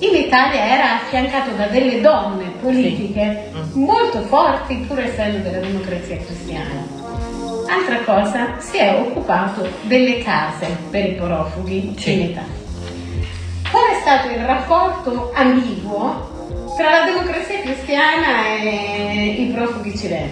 in 0.00 0.14
Italia 0.16 0.66
era 0.66 0.94
affiancato 0.96 1.50
da 1.56 1.66
delle 1.66 2.00
donne 2.00 2.52
politiche 2.60 3.48
Sì. 3.52 3.78
Mm. 3.78 3.84
molto 3.84 4.20
forti 4.22 4.74
pur 4.86 4.98
essendo 5.00 5.38
della 5.38 5.58
democrazia 5.64 6.16
cristiana. 6.18 7.02
Altra 7.66 7.98
cosa, 8.04 8.56
si 8.58 8.76
è 8.76 8.92
occupato 8.94 9.66
delle 9.82 10.18
case 10.18 10.66
per 10.90 11.06
i 11.06 11.12
profughi 11.12 11.94
Sì. 11.98 12.12
in 12.12 12.20
Italia. 12.20 12.62
Qual 13.70 13.84
è 13.90 14.00
stato 14.00 14.28
il 14.28 14.44
rapporto 14.44 15.32
ambiguo 15.34 16.32
tra 16.76 16.90
la 16.90 17.04
democrazia 17.04 17.60
cristiana 17.60 18.46
e 18.60 19.36
i 19.38 19.46
profughi 19.46 19.96
cileni? 19.96 20.30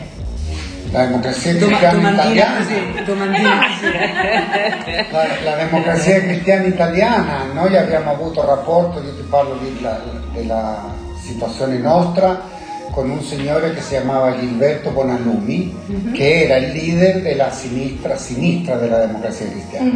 La 0.93 1.05
democrazia 1.07 1.55
Doma- 1.55 1.67
cristiana 1.79 2.11
italiana 2.13 2.57
così, 2.59 3.03
domandina 3.05 3.51
così. 3.67 5.11
La, 5.11 5.27
la 5.45 5.57
democrazia 5.57 6.21
cristiana 6.21 6.67
italiana, 6.67 7.45
noi 7.53 7.77
abbiamo 7.77 8.11
avuto 8.13 8.45
rapporto, 8.45 9.01
io 9.03 9.15
ti 9.17 9.23
parlo 9.29 9.57
di- 9.63 9.81
la- 9.81 10.01
della 10.33 10.85
situazione 11.19 11.79
nostra, 11.79 12.51
con 12.91 13.09
un 13.09 13.23
signore 13.23 13.73
che 13.73 13.81
si 13.81 13.89
chiamava 13.91 14.39
Gilberto 14.39 14.91
Bonallumi, 14.91 16.13
che 16.13 16.45
era 16.45 16.57
il 16.57 16.73
leader 16.73 17.23
della 17.23 17.51
sinistra, 17.51 18.19
sinistra 18.19 18.77
della 18.77 19.07
democrazia 19.07 19.49
cristiana. 19.49 19.91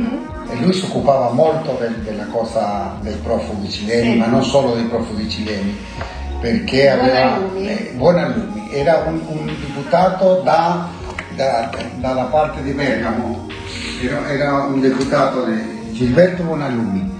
E 0.50 0.56
lui 0.62 0.72
si 0.72 0.84
occupava 0.86 1.30
molto 1.30 1.76
del- 1.78 1.96
della 2.02 2.24
cosa 2.24 2.96
dei 3.02 3.16
profughi 3.22 3.68
cileni, 3.70 4.12
Sì. 4.12 4.16
ma 4.18 4.26
non 4.26 4.42
solo 4.42 4.74
dei 4.74 4.84
profughi 4.84 5.28
cileni, 5.28 5.76
perché 6.40 6.88
aveva... 6.88 7.38
Bonallumi. 7.92 8.55
eh, 8.55 8.55
Era 8.70 9.04
un, 9.06 9.20
un 9.26 9.46
deputato 9.46 10.40
da- 10.42 10.88
da- 11.34 11.70
dalla 11.98 12.24
parte 12.24 12.62
di 12.62 12.72
Bergamo, 12.72 13.46
era, 14.02 14.28
era 14.30 14.52
un 14.64 14.80
deputato 14.80 15.44
di 15.44 15.92
Gilberto 15.92 16.42
Bonallumi 16.42 17.10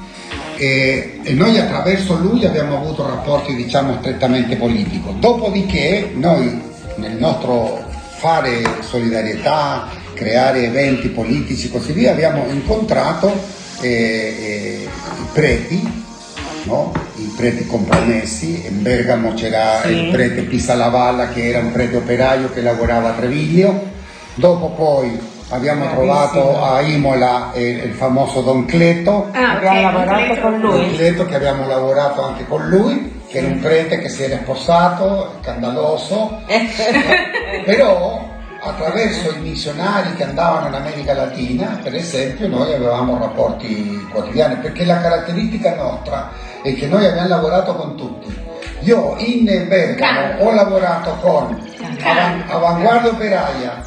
e, 0.56 1.20
e 1.22 1.32
noi 1.34 1.58
attraverso 1.58 2.16
lui 2.18 2.44
abbiamo 2.44 2.76
avuto 2.76 3.06
rapporti 3.06 3.54
diciamo 3.54 3.96
strettamente 4.00 4.56
politici. 4.56 5.02
Dopodiché 5.18 6.12
noi 6.14 6.62
nel 6.96 7.12
nostro 7.16 7.84
fare 8.16 8.62
solidarietà, 8.80 9.86
creare 10.14 10.64
eventi 10.64 11.08
politici 11.08 11.66
e 11.66 11.70
così 11.70 11.92
via 11.92 12.12
abbiamo 12.12 12.46
incontrato 12.48 13.30
eh, 13.80 13.88
eh, 13.88 14.88
i 15.20 15.26
preti, 15.32 16.04
no? 16.66 16.92
i 17.16 17.32
preti 17.36 17.66
compromessi, 17.66 18.66
in 18.66 18.82
Bergamo 18.82 19.32
c'era 19.34 19.80
Sì. 19.82 19.88
il 20.06 20.10
prete 20.10 20.42
Pisalavalla 20.42 21.28
che 21.28 21.48
era 21.48 21.58
un 21.60 21.72
prete 21.72 21.96
operaio 21.96 22.50
che 22.52 22.60
lavorava 22.62 23.10
a 23.10 23.12
Treviglio, 23.12 23.80
dopo 24.34 24.70
poi 24.70 25.34
abbiamo 25.50 25.88
trovato 25.90 26.62
a 26.62 26.80
Imola 26.80 27.52
eh, 27.52 27.68
il 27.84 27.92
famoso 27.92 28.40
Don 28.42 28.64
Cleto, 28.66 29.28
Ah, 29.32 29.52
Abbiamo 29.56 29.98
ok, 30.00 30.06
lavorato 30.06 30.40
con 30.40 30.60
Don 30.60 30.70
lui. 30.70 30.94
Cleto 30.96 31.24
che 31.26 31.34
abbiamo 31.36 31.66
lavorato 31.66 32.22
anche 32.24 32.46
con 32.46 32.66
lui, 32.68 33.20
che 33.28 33.38
era 33.38 33.46
un 33.46 33.60
prete 33.60 33.98
che 33.98 34.08
si 34.08 34.24
era 34.24 34.36
sposato, 34.42 35.34
scandaloso, 35.42 36.40
però 37.64 38.34
attraverso 38.60 39.30
i 39.30 39.40
missionari 39.40 40.14
che 40.16 40.24
andavano 40.24 40.66
in 40.68 40.74
America 40.74 41.12
Latina, 41.14 41.78
per 41.82 41.94
esempio, 41.94 42.48
noi 42.48 42.72
avevamo 42.74 43.16
rapporti 43.18 44.04
quotidiani, 44.10 44.56
perché 44.56 44.84
la 44.84 45.00
caratteristica 45.00 45.76
nostra 45.76 46.30
è 46.62 46.74
che 46.74 46.86
noi 46.86 47.06
abbiamo 47.06 47.28
lavorato 47.28 47.74
con 47.74 47.96
tutti. 47.96 48.34
Io 48.80 49.16
in 49.18 49.44
Bergamo 49.68 50.44
ho 50.44 50.52
lavorato 50.52 51.10
con 51.20 51.58
Avan- 52.02 52.44
Avanguardia 52.46 53.10
Operaia, 53.10 53.82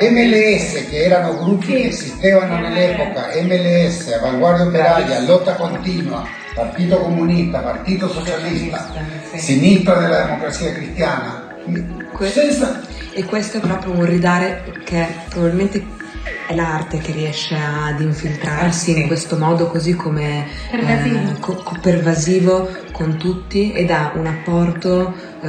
MLS, 0.00 0.88
che 0.88 1.04
erano 1.04 1.38
gruppi 1.38 1.66
che 1.74 1.88
esistevano 1.88 2.58
nell'epoca, 2.58 3.28
MLS, 3.42 4.12
Avanguardia 4.12 4.66
Operaia, 4.66 5.20
Lotta 5.20 5.54
Continua, 5.54 6.24
Partito 6.54 6.98
Comunista, 6.98 7.58
Partito 7.60 8.08
Socialista, 8.08 8.88
Sì. 9.30 9.38
Sinistra 9.38 9.94
della 9.94 10.22
Democrazia 10.22 10.72
Cristiana. 10.72 11.42
Senza, 12.20 12.80
E 13.12 13.24
questo 13.24 13.58
è 13.58 13.60
proprio 13.60 13.92
un 13.92 14.04
ridare 14.04 14.64
che 14.84 15.06
probabilmente 15.28 15.84
è 16.46 16.54
l'arte 16.54 16.98
che 16.98 17.12
riesce 17.12 17.54
ad 17.54 18.00
infiltrarsi 18.00 18.90
Ah, 18.90 18.94
sì. 18.94 19.00
in 19.00 19.06
questo 19.06 19.36
modo 19.36 19.66
così 19.66 19.94
come 19.94 20.46
Pervasivo. 20.70 21.16
eh, 21.18 21.38
co- 21.40 21.62
pervasivo 21.80 22.68
con 22.92 23.16
tutti 23.16 23.72
ed 23.72 23.90
ha 23.90 24.12
un 24.14 24.26
apporto 24.26 25.12
eh, 25.42 25.48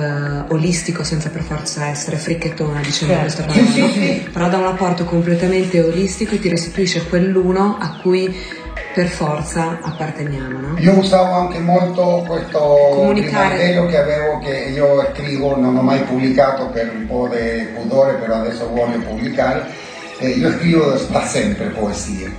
olistico 0.50 1.04
senza 1.04 1.30
per 1.30 1.42
forza 1.44 1.88
essere 1.88 2.18
fricchettona 2.18 2.80
dicendo 2.82 3.14
Certo. 3.14 3.22
questa 3.22 3.44
parola, 3.44 3.72
sì, 3.72 3.80
no? 3.80 3.88
sì. 3.90 4.30
però 4.32 4.50
dà 4.50 4.58
un 4.58 4.66
apporto 4.68 5.04
completamente 5.06 5.82
olistico 5.82 6.36
e 6.36 6.40
ti 6.40 6.50
restituisce 6.50 7.06
quell'uno 7.08 7.78
a 7.80 7.98
cui 8.02 8.64
per 8.94 9.08
forza 9.08 9.78
apparteniamo. 9.82 10.60
No? 10.60 10.76
Io 10.80 10.98
usavo 10.98 11.34
anche 11.34 11.60
molto 11.60 12.24
questo 12.26 13.12
rimardello 13.12 13.86
che 13.88 13.98
avevo 13.98 14.40
che 14.40 14.72
io 14.74 15.06
scrivo, 15.14 15.58
non 15.58 15.76
ho 15.76 15.82
mai 15.82 16.00
pubblicato 16.04 16.68
per 16.70 16.92
un 16.96 17.06
po' 17.06 17.28
di 17.28 17.66
pudore, 17.76 18.14
però 18.14 18.36
adesso 18.36 18.70
voglio 18.70 19.00
pubblicare. 19.00 19.84
Eh, 20.20 20.30
io 20.30 20.52
scrivo 20.52 20.92
da 21.10 21.26
sempre 21.26 21.66
poesie. 21.68 22.34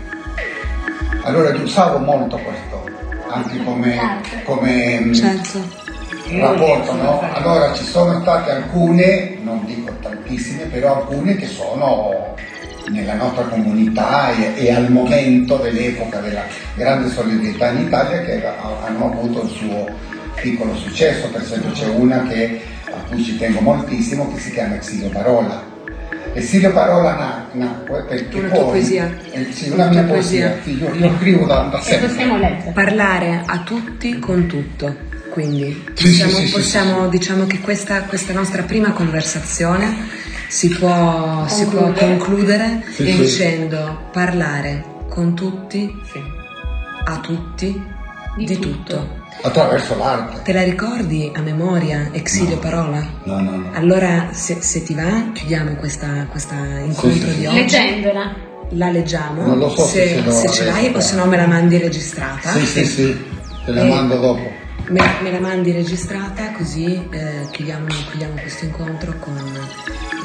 Allora 1.22 1.50
io 1.54 1.62
usavo 1.62 1.98
molto 1.98 2.38
questo, 2.38 2.88
anche 3.28 3.62
come, 3.64 4.20
come 4.44 5.00
mm, 5.00 5.12
Certo. 5.12 5.60
rapporto, 6.38 6.94
no? 6.94 7.20
Allora 7.32 7.72
ci 7.74 7.84
sono 7.84 8.20
state 8.20 8.50
alcune, 8.52 9.36
non 9.42 9.64
dico 9.66 9.92
tantissime, 10.00 10.64
però 10.64 10.96
alcune 11.00 11.36
che 11.36 11.46
sono 11.46 12.34
nella 12.90 13.14
nostra 13.14 13.42
comunità 13.44 14.30
e, 14.32 14.64
e 14.64 14.72
al 14.72 14.90
momento 14.92 15.56
dell'epoca 15.56 16.20
della 16.20 16.44
grande 16.76 17.10
solidarietà 17.10 17.70
in 17.70 17.80
Italia 17.86 18.20
che 18.22 18.46
ha- 18.46 18.84
hanno 18.86 19.06
avuto 19.12 19.42
il 19.42 19.50
suo 19.50 19.86
piccolo 20.40 20.74
successo, 20.76 21.28
per 21.30 21.42
esempio 21.42 21.72
c'è 21.72 21.88
una 21.88 22.22
che, 22.28 22.60
a 22.86 23.08
cui 23.10 23.22
ci 23.24 23.36
tengo 23.36 23.60
moltissimo 23.60 24.32
che 24.32 24.38
si 24.40 24.52
chiama 24.52 24.76
Exilio 24.76 25.08
Parola. 25.08 25.74
Exilio 26.36 26.72
Parola 26.72 27.48
nacque 27.52 28.04
perché 28.04 28.38
Una 28.38 28.48
poi... 28.48 28.58
tua 28.58 28.66
poesia. 28.68 29.16
eh, 29.32 29.46
sì, 29.52 29.68
una 29.70 29.86
mia 29.88 30.00
Una 30.00 30.08
poesia, 30.10 30.48
poesia. 30.50 30.62
sì, 30.62 30.82
io, 30.82 30.94
io 30.94 31.16
scrivo 31.18 31.46
da, 31.46 31.60
da 31.70 31.78
E 31.78 31.82
sempre. 31.82 32.08
possiamo 32.08 32.36
leggere. 32.38 32.70
parlare 32.72 33.42
a 33.46 33.58
tutti 33.60 34.18
con 34.18 34.46
tutto. 34.46 34.96
Quindi 35.30 35.84
Sì, 35.94 36.06
sì, 36.08 36.22
possiamo, 36.22 36.30
sì, 36.38 36.46
sì, 36.46 36.52
possiamo- 36.52 37.02
sì. 37.04 37.08
diciamo 37.18 37.46
che 37.46 37.60
questa, 37.60 38.02
questa 38.02 38.32
nostra 38.32 38.62
prima 38.62 38.90
conversazione 38.92 39.94
si 40.48 40.68
può, 40.70 41.44
si 41.48 41.66
può 41.66 41.92
Concludere. 41.92 42.82
Sì, 42.90 43.04
sì. 43.10 43.16
dicendo 43.16 44.08
parlare 44.12 44.84
con 45.08 45.34
tutti, 45.34 45.94
Sì. 46.10 46.20
a 47.04 47.18
tutti, 47.18 47.82
Di 48.36 48.44
di, 48.44 48.58
tutto. 48.58 48.94
tutto. 48.96 49.24
Attraverso 49.42 49.96
l'arte. 49.96 50.42
Te 50.42 50.52
la 50.52 50.62
ricordi 50.62 51.30
a 51.34 51.40
memoria, 51.40 52.08
Exilio 52.12 52.54
No. 52.56 52.60
Parola? 52.60 53.06
No, 53.24 53.40
no, 53.40 53.50
no. 53.56 53.70
Allora, 53.74 54.28
se, 54.32 54.60
se 54.60 54.82
ti 54.82 54.94
va, 54.94 55.30
chiudiamo 55.32 55.74
questa, 55.76 56.26
questa 56.30 56.54
incontro 56.56 57.10
Sì, 57.10 57.20
sì, 57.20 57.30
sì. 57.30 57.36
di 57.38 57.46
oggi. 57.46 57.56
Leggendola. 57.56 58.34
La 58.70 58.90
leggiamo, 58.90 59.42
Non 59.46 59.58
lo 59.58 59.68
so 59.68 59.84
se 59.84 60.20
se, 60.24 60.30
se 60.32 60.48
ce 60.50 60.64
l'hai 60.64 60.92
o 60.92 60.98
se 61.00 61.14
no 61.14 61.26
me 61.26 61.36
la 61.36 61.46
mandi 61.46 61.78
registrata. 61.78 62.50
Sì, 62.50 62.66
sì, 62.66 62.84
sì, 62.84 63.24
te 63.64 63.70
la 63.70 63.82
Eh, 63.82 63.88
mando 63.88 64.16
dopo. 64.18 64.40
Me, 64.88 65.00
me 65.22 65.30
la 65.30 65.38
mandi 65.38 65.70
registrata 65.70 66.50
così 66.52 67.06
eh, 67.10 67.46
chiudiamo, 67.52 67.86
chiudiamo 68.10 68.34
questo 68.40 68.64
incontro 68.64 69.14
con 69.20 69.36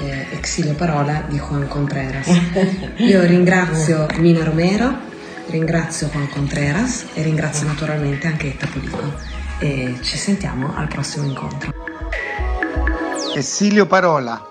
eh, 0.02 0.26
Exilio 0.32 0.74
Parola 0.74 1.24
di 1.28 1.38
Juan 1.38 1.68
Contreras. 1.68 2.28
Io 2.98 3.22
ringrazio 3.26 4.08
Mina 4.18 4.44
Romero, 4.44 4.92
Ringrazio 5.52 6.08
Juan 6.08 6.30
Contreras 6.30 7.08
e 7.14 7.24
ringrazio 7.24 7.68
naturalmente 7.68 8.26
anche 8.26 8.48
Etta 8.48 8.70
e 9.60 9.98
ci 10.02 10.18
sentiamo 10.18 10.74
al 10.74 10.88
prossimo 10.88 11.26
incontro. 11.26 11.74
Esilio 13.36 13.86
Parola. 13.86 14.48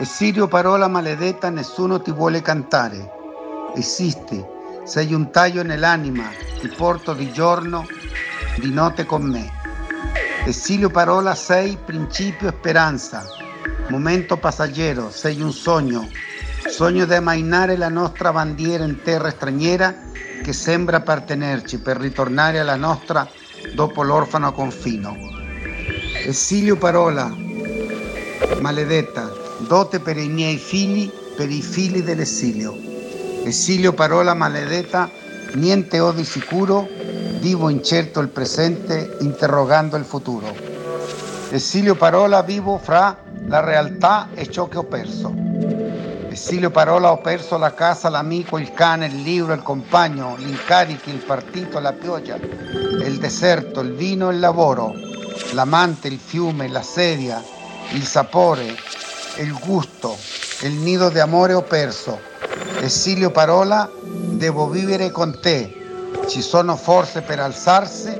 Esilio 0.00 0.48
Parola 0.48 0.88
maledetta, 0.88 1.50
nessuno 1.50 2.02
ti 2.02 2.10
vuole 2.10 2.42
cantare. 2.42 3.12
Esisti, 3.76 4.44
sei 4.82 5.14
un 5.14 5.30
taglio 5.30 5.62
nell'anima, 5.62 6.28
ti 6.58 6.66
porto 6.66 7.14
di 7.14 7.30
giorno, 7.30 7.86
di 8.56 8.72
notte 8.72 9.06
con 9.06 9.22
me. 9.22 9.52
Esilio 10.46 10.90
Parola 10.90 11.36
sei 11.36 11.78
principio 11.82 12.48
e 12.48 12.54
speranza, 12.58 13.24
momento 13.86 14.36
passaggero, 14.36 15.12
sei 15.12 15.40
un 15.40 15.52
sogno, 15.52 16.08
sogno 16.74 17.04
di 17.04 17.14
ammainare 17.14 17.76
la 17.76 17.88
nostra 17.88 18.32
bandiera 18.32 18.82
in 18.82 19.00
terra 19.00 19.30
straniera 19.30 19.94
che 20.42 20.52
sembra 20.52 20.96
appartenerci 20.96 21.78
per 21.78 21.98
ritornare 21.98 22.58
alla 22.58 22.74
nostra 22.74 23.30
dopo 23.76 24.02
l'orfano 24.02 24.50
confino. 24.50 25.16
Esilio 26.26 26.76
Parola, 26.76 27.32
maledetta, 28.58 29.32
dote 29.68 30.00
per 30.00 30.16
i 30.16 30.26
miei 30.26 30.56
figli, 30.56 31.08
per 31.36 31.48
i 31.48 31.62
figli 31.62 32.02
dell'esilio. 32.02 32.76
Esilio 33.44 33.92
Parola 33.92 34.34
maledetta, 34.34 35.08
niente 35.52 36.00
ho 36.00 36.10
di 36.10 36.24
sicuro, 36.24 36.88
vivo 37.38 37.68
incerto 37.68 38.18
il 38.18 38.30
presente, 38.30 39.16
interrogando 39.20 39.94
il 39.96 40.04
futuro. 40.04 40.52
Esilio 41.50 41.94
Parola 41.94 42.42
vivo 42.42 42.78
fra 42.78 43.16
la 43.46 43.60
realtà 43.60 44.30
e 44.34 44.50
ciò 44.50 44.66
che 44.66 44.78
ho 44.78 44.84
perso. 44.84 45.43
Esilio 46.34 46.70
Parola 46.70 47.12
ho 47.12 47.18
perso 47.18 47.56
la 47.58 47.74
casa, 47.74 48.08
l'amico, 48.08 48.58
il 48.58 48.72
cane, 48.72 49.06
il 49.06 49.22
libro, 49.22 49.52
il 49.52 49.62
compagno, 49.62 50.34
gli 50.36 50.48
incarichi, 50.48 51.10
il 51.10 51.22
partito, 51.24 51.78
la 51.78 51.92
pioggia, 51.92 52.34
il 52.34 53.18
deserto, 53.20 53.78
il 53.78 53.92
vino, 53.92 54.32
il 54.32 54.40
lavoro, 54.40 54.92
l'amante, 55.52 56.08
il 56.08 56.18
fiume, 56.18 56.66
la 56.66 56.82
sedia, 56.82 57.40
il 57.92 58.04
sapore, 58.04 58.64
il 59.36 59.56
gusto, 59.60 60.18
il 60.62 60.72
nido 60.72 61.08
di 61.08 61.20
amore 61.20 61.52
ho 61.52 61.62
perso. 61.62 62.18
Esilio 62.80 63.30
Parola, 63.30 63.88
devo 64.02 64.68
vivere 64.68 65.12
con 65.12 65.38
te. 65.40 65.72
Ci 66.26 66.42
sono 66.42 66.74
forze 66.74 67.22
per 67.22 67.38
alzarsi, 67.38 68.10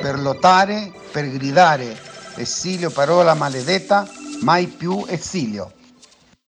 per 0.00 0.18
lottare, 0.18 0.92
per 1.12 1.30
gridare. 1.30 1.96
Esilio 2.34 2.90
Parola 2.90 3.34
maledetta, 3.34 4.08
mai 4.40 4.66
più 4.66 5.04
esilio. 5.06 5.70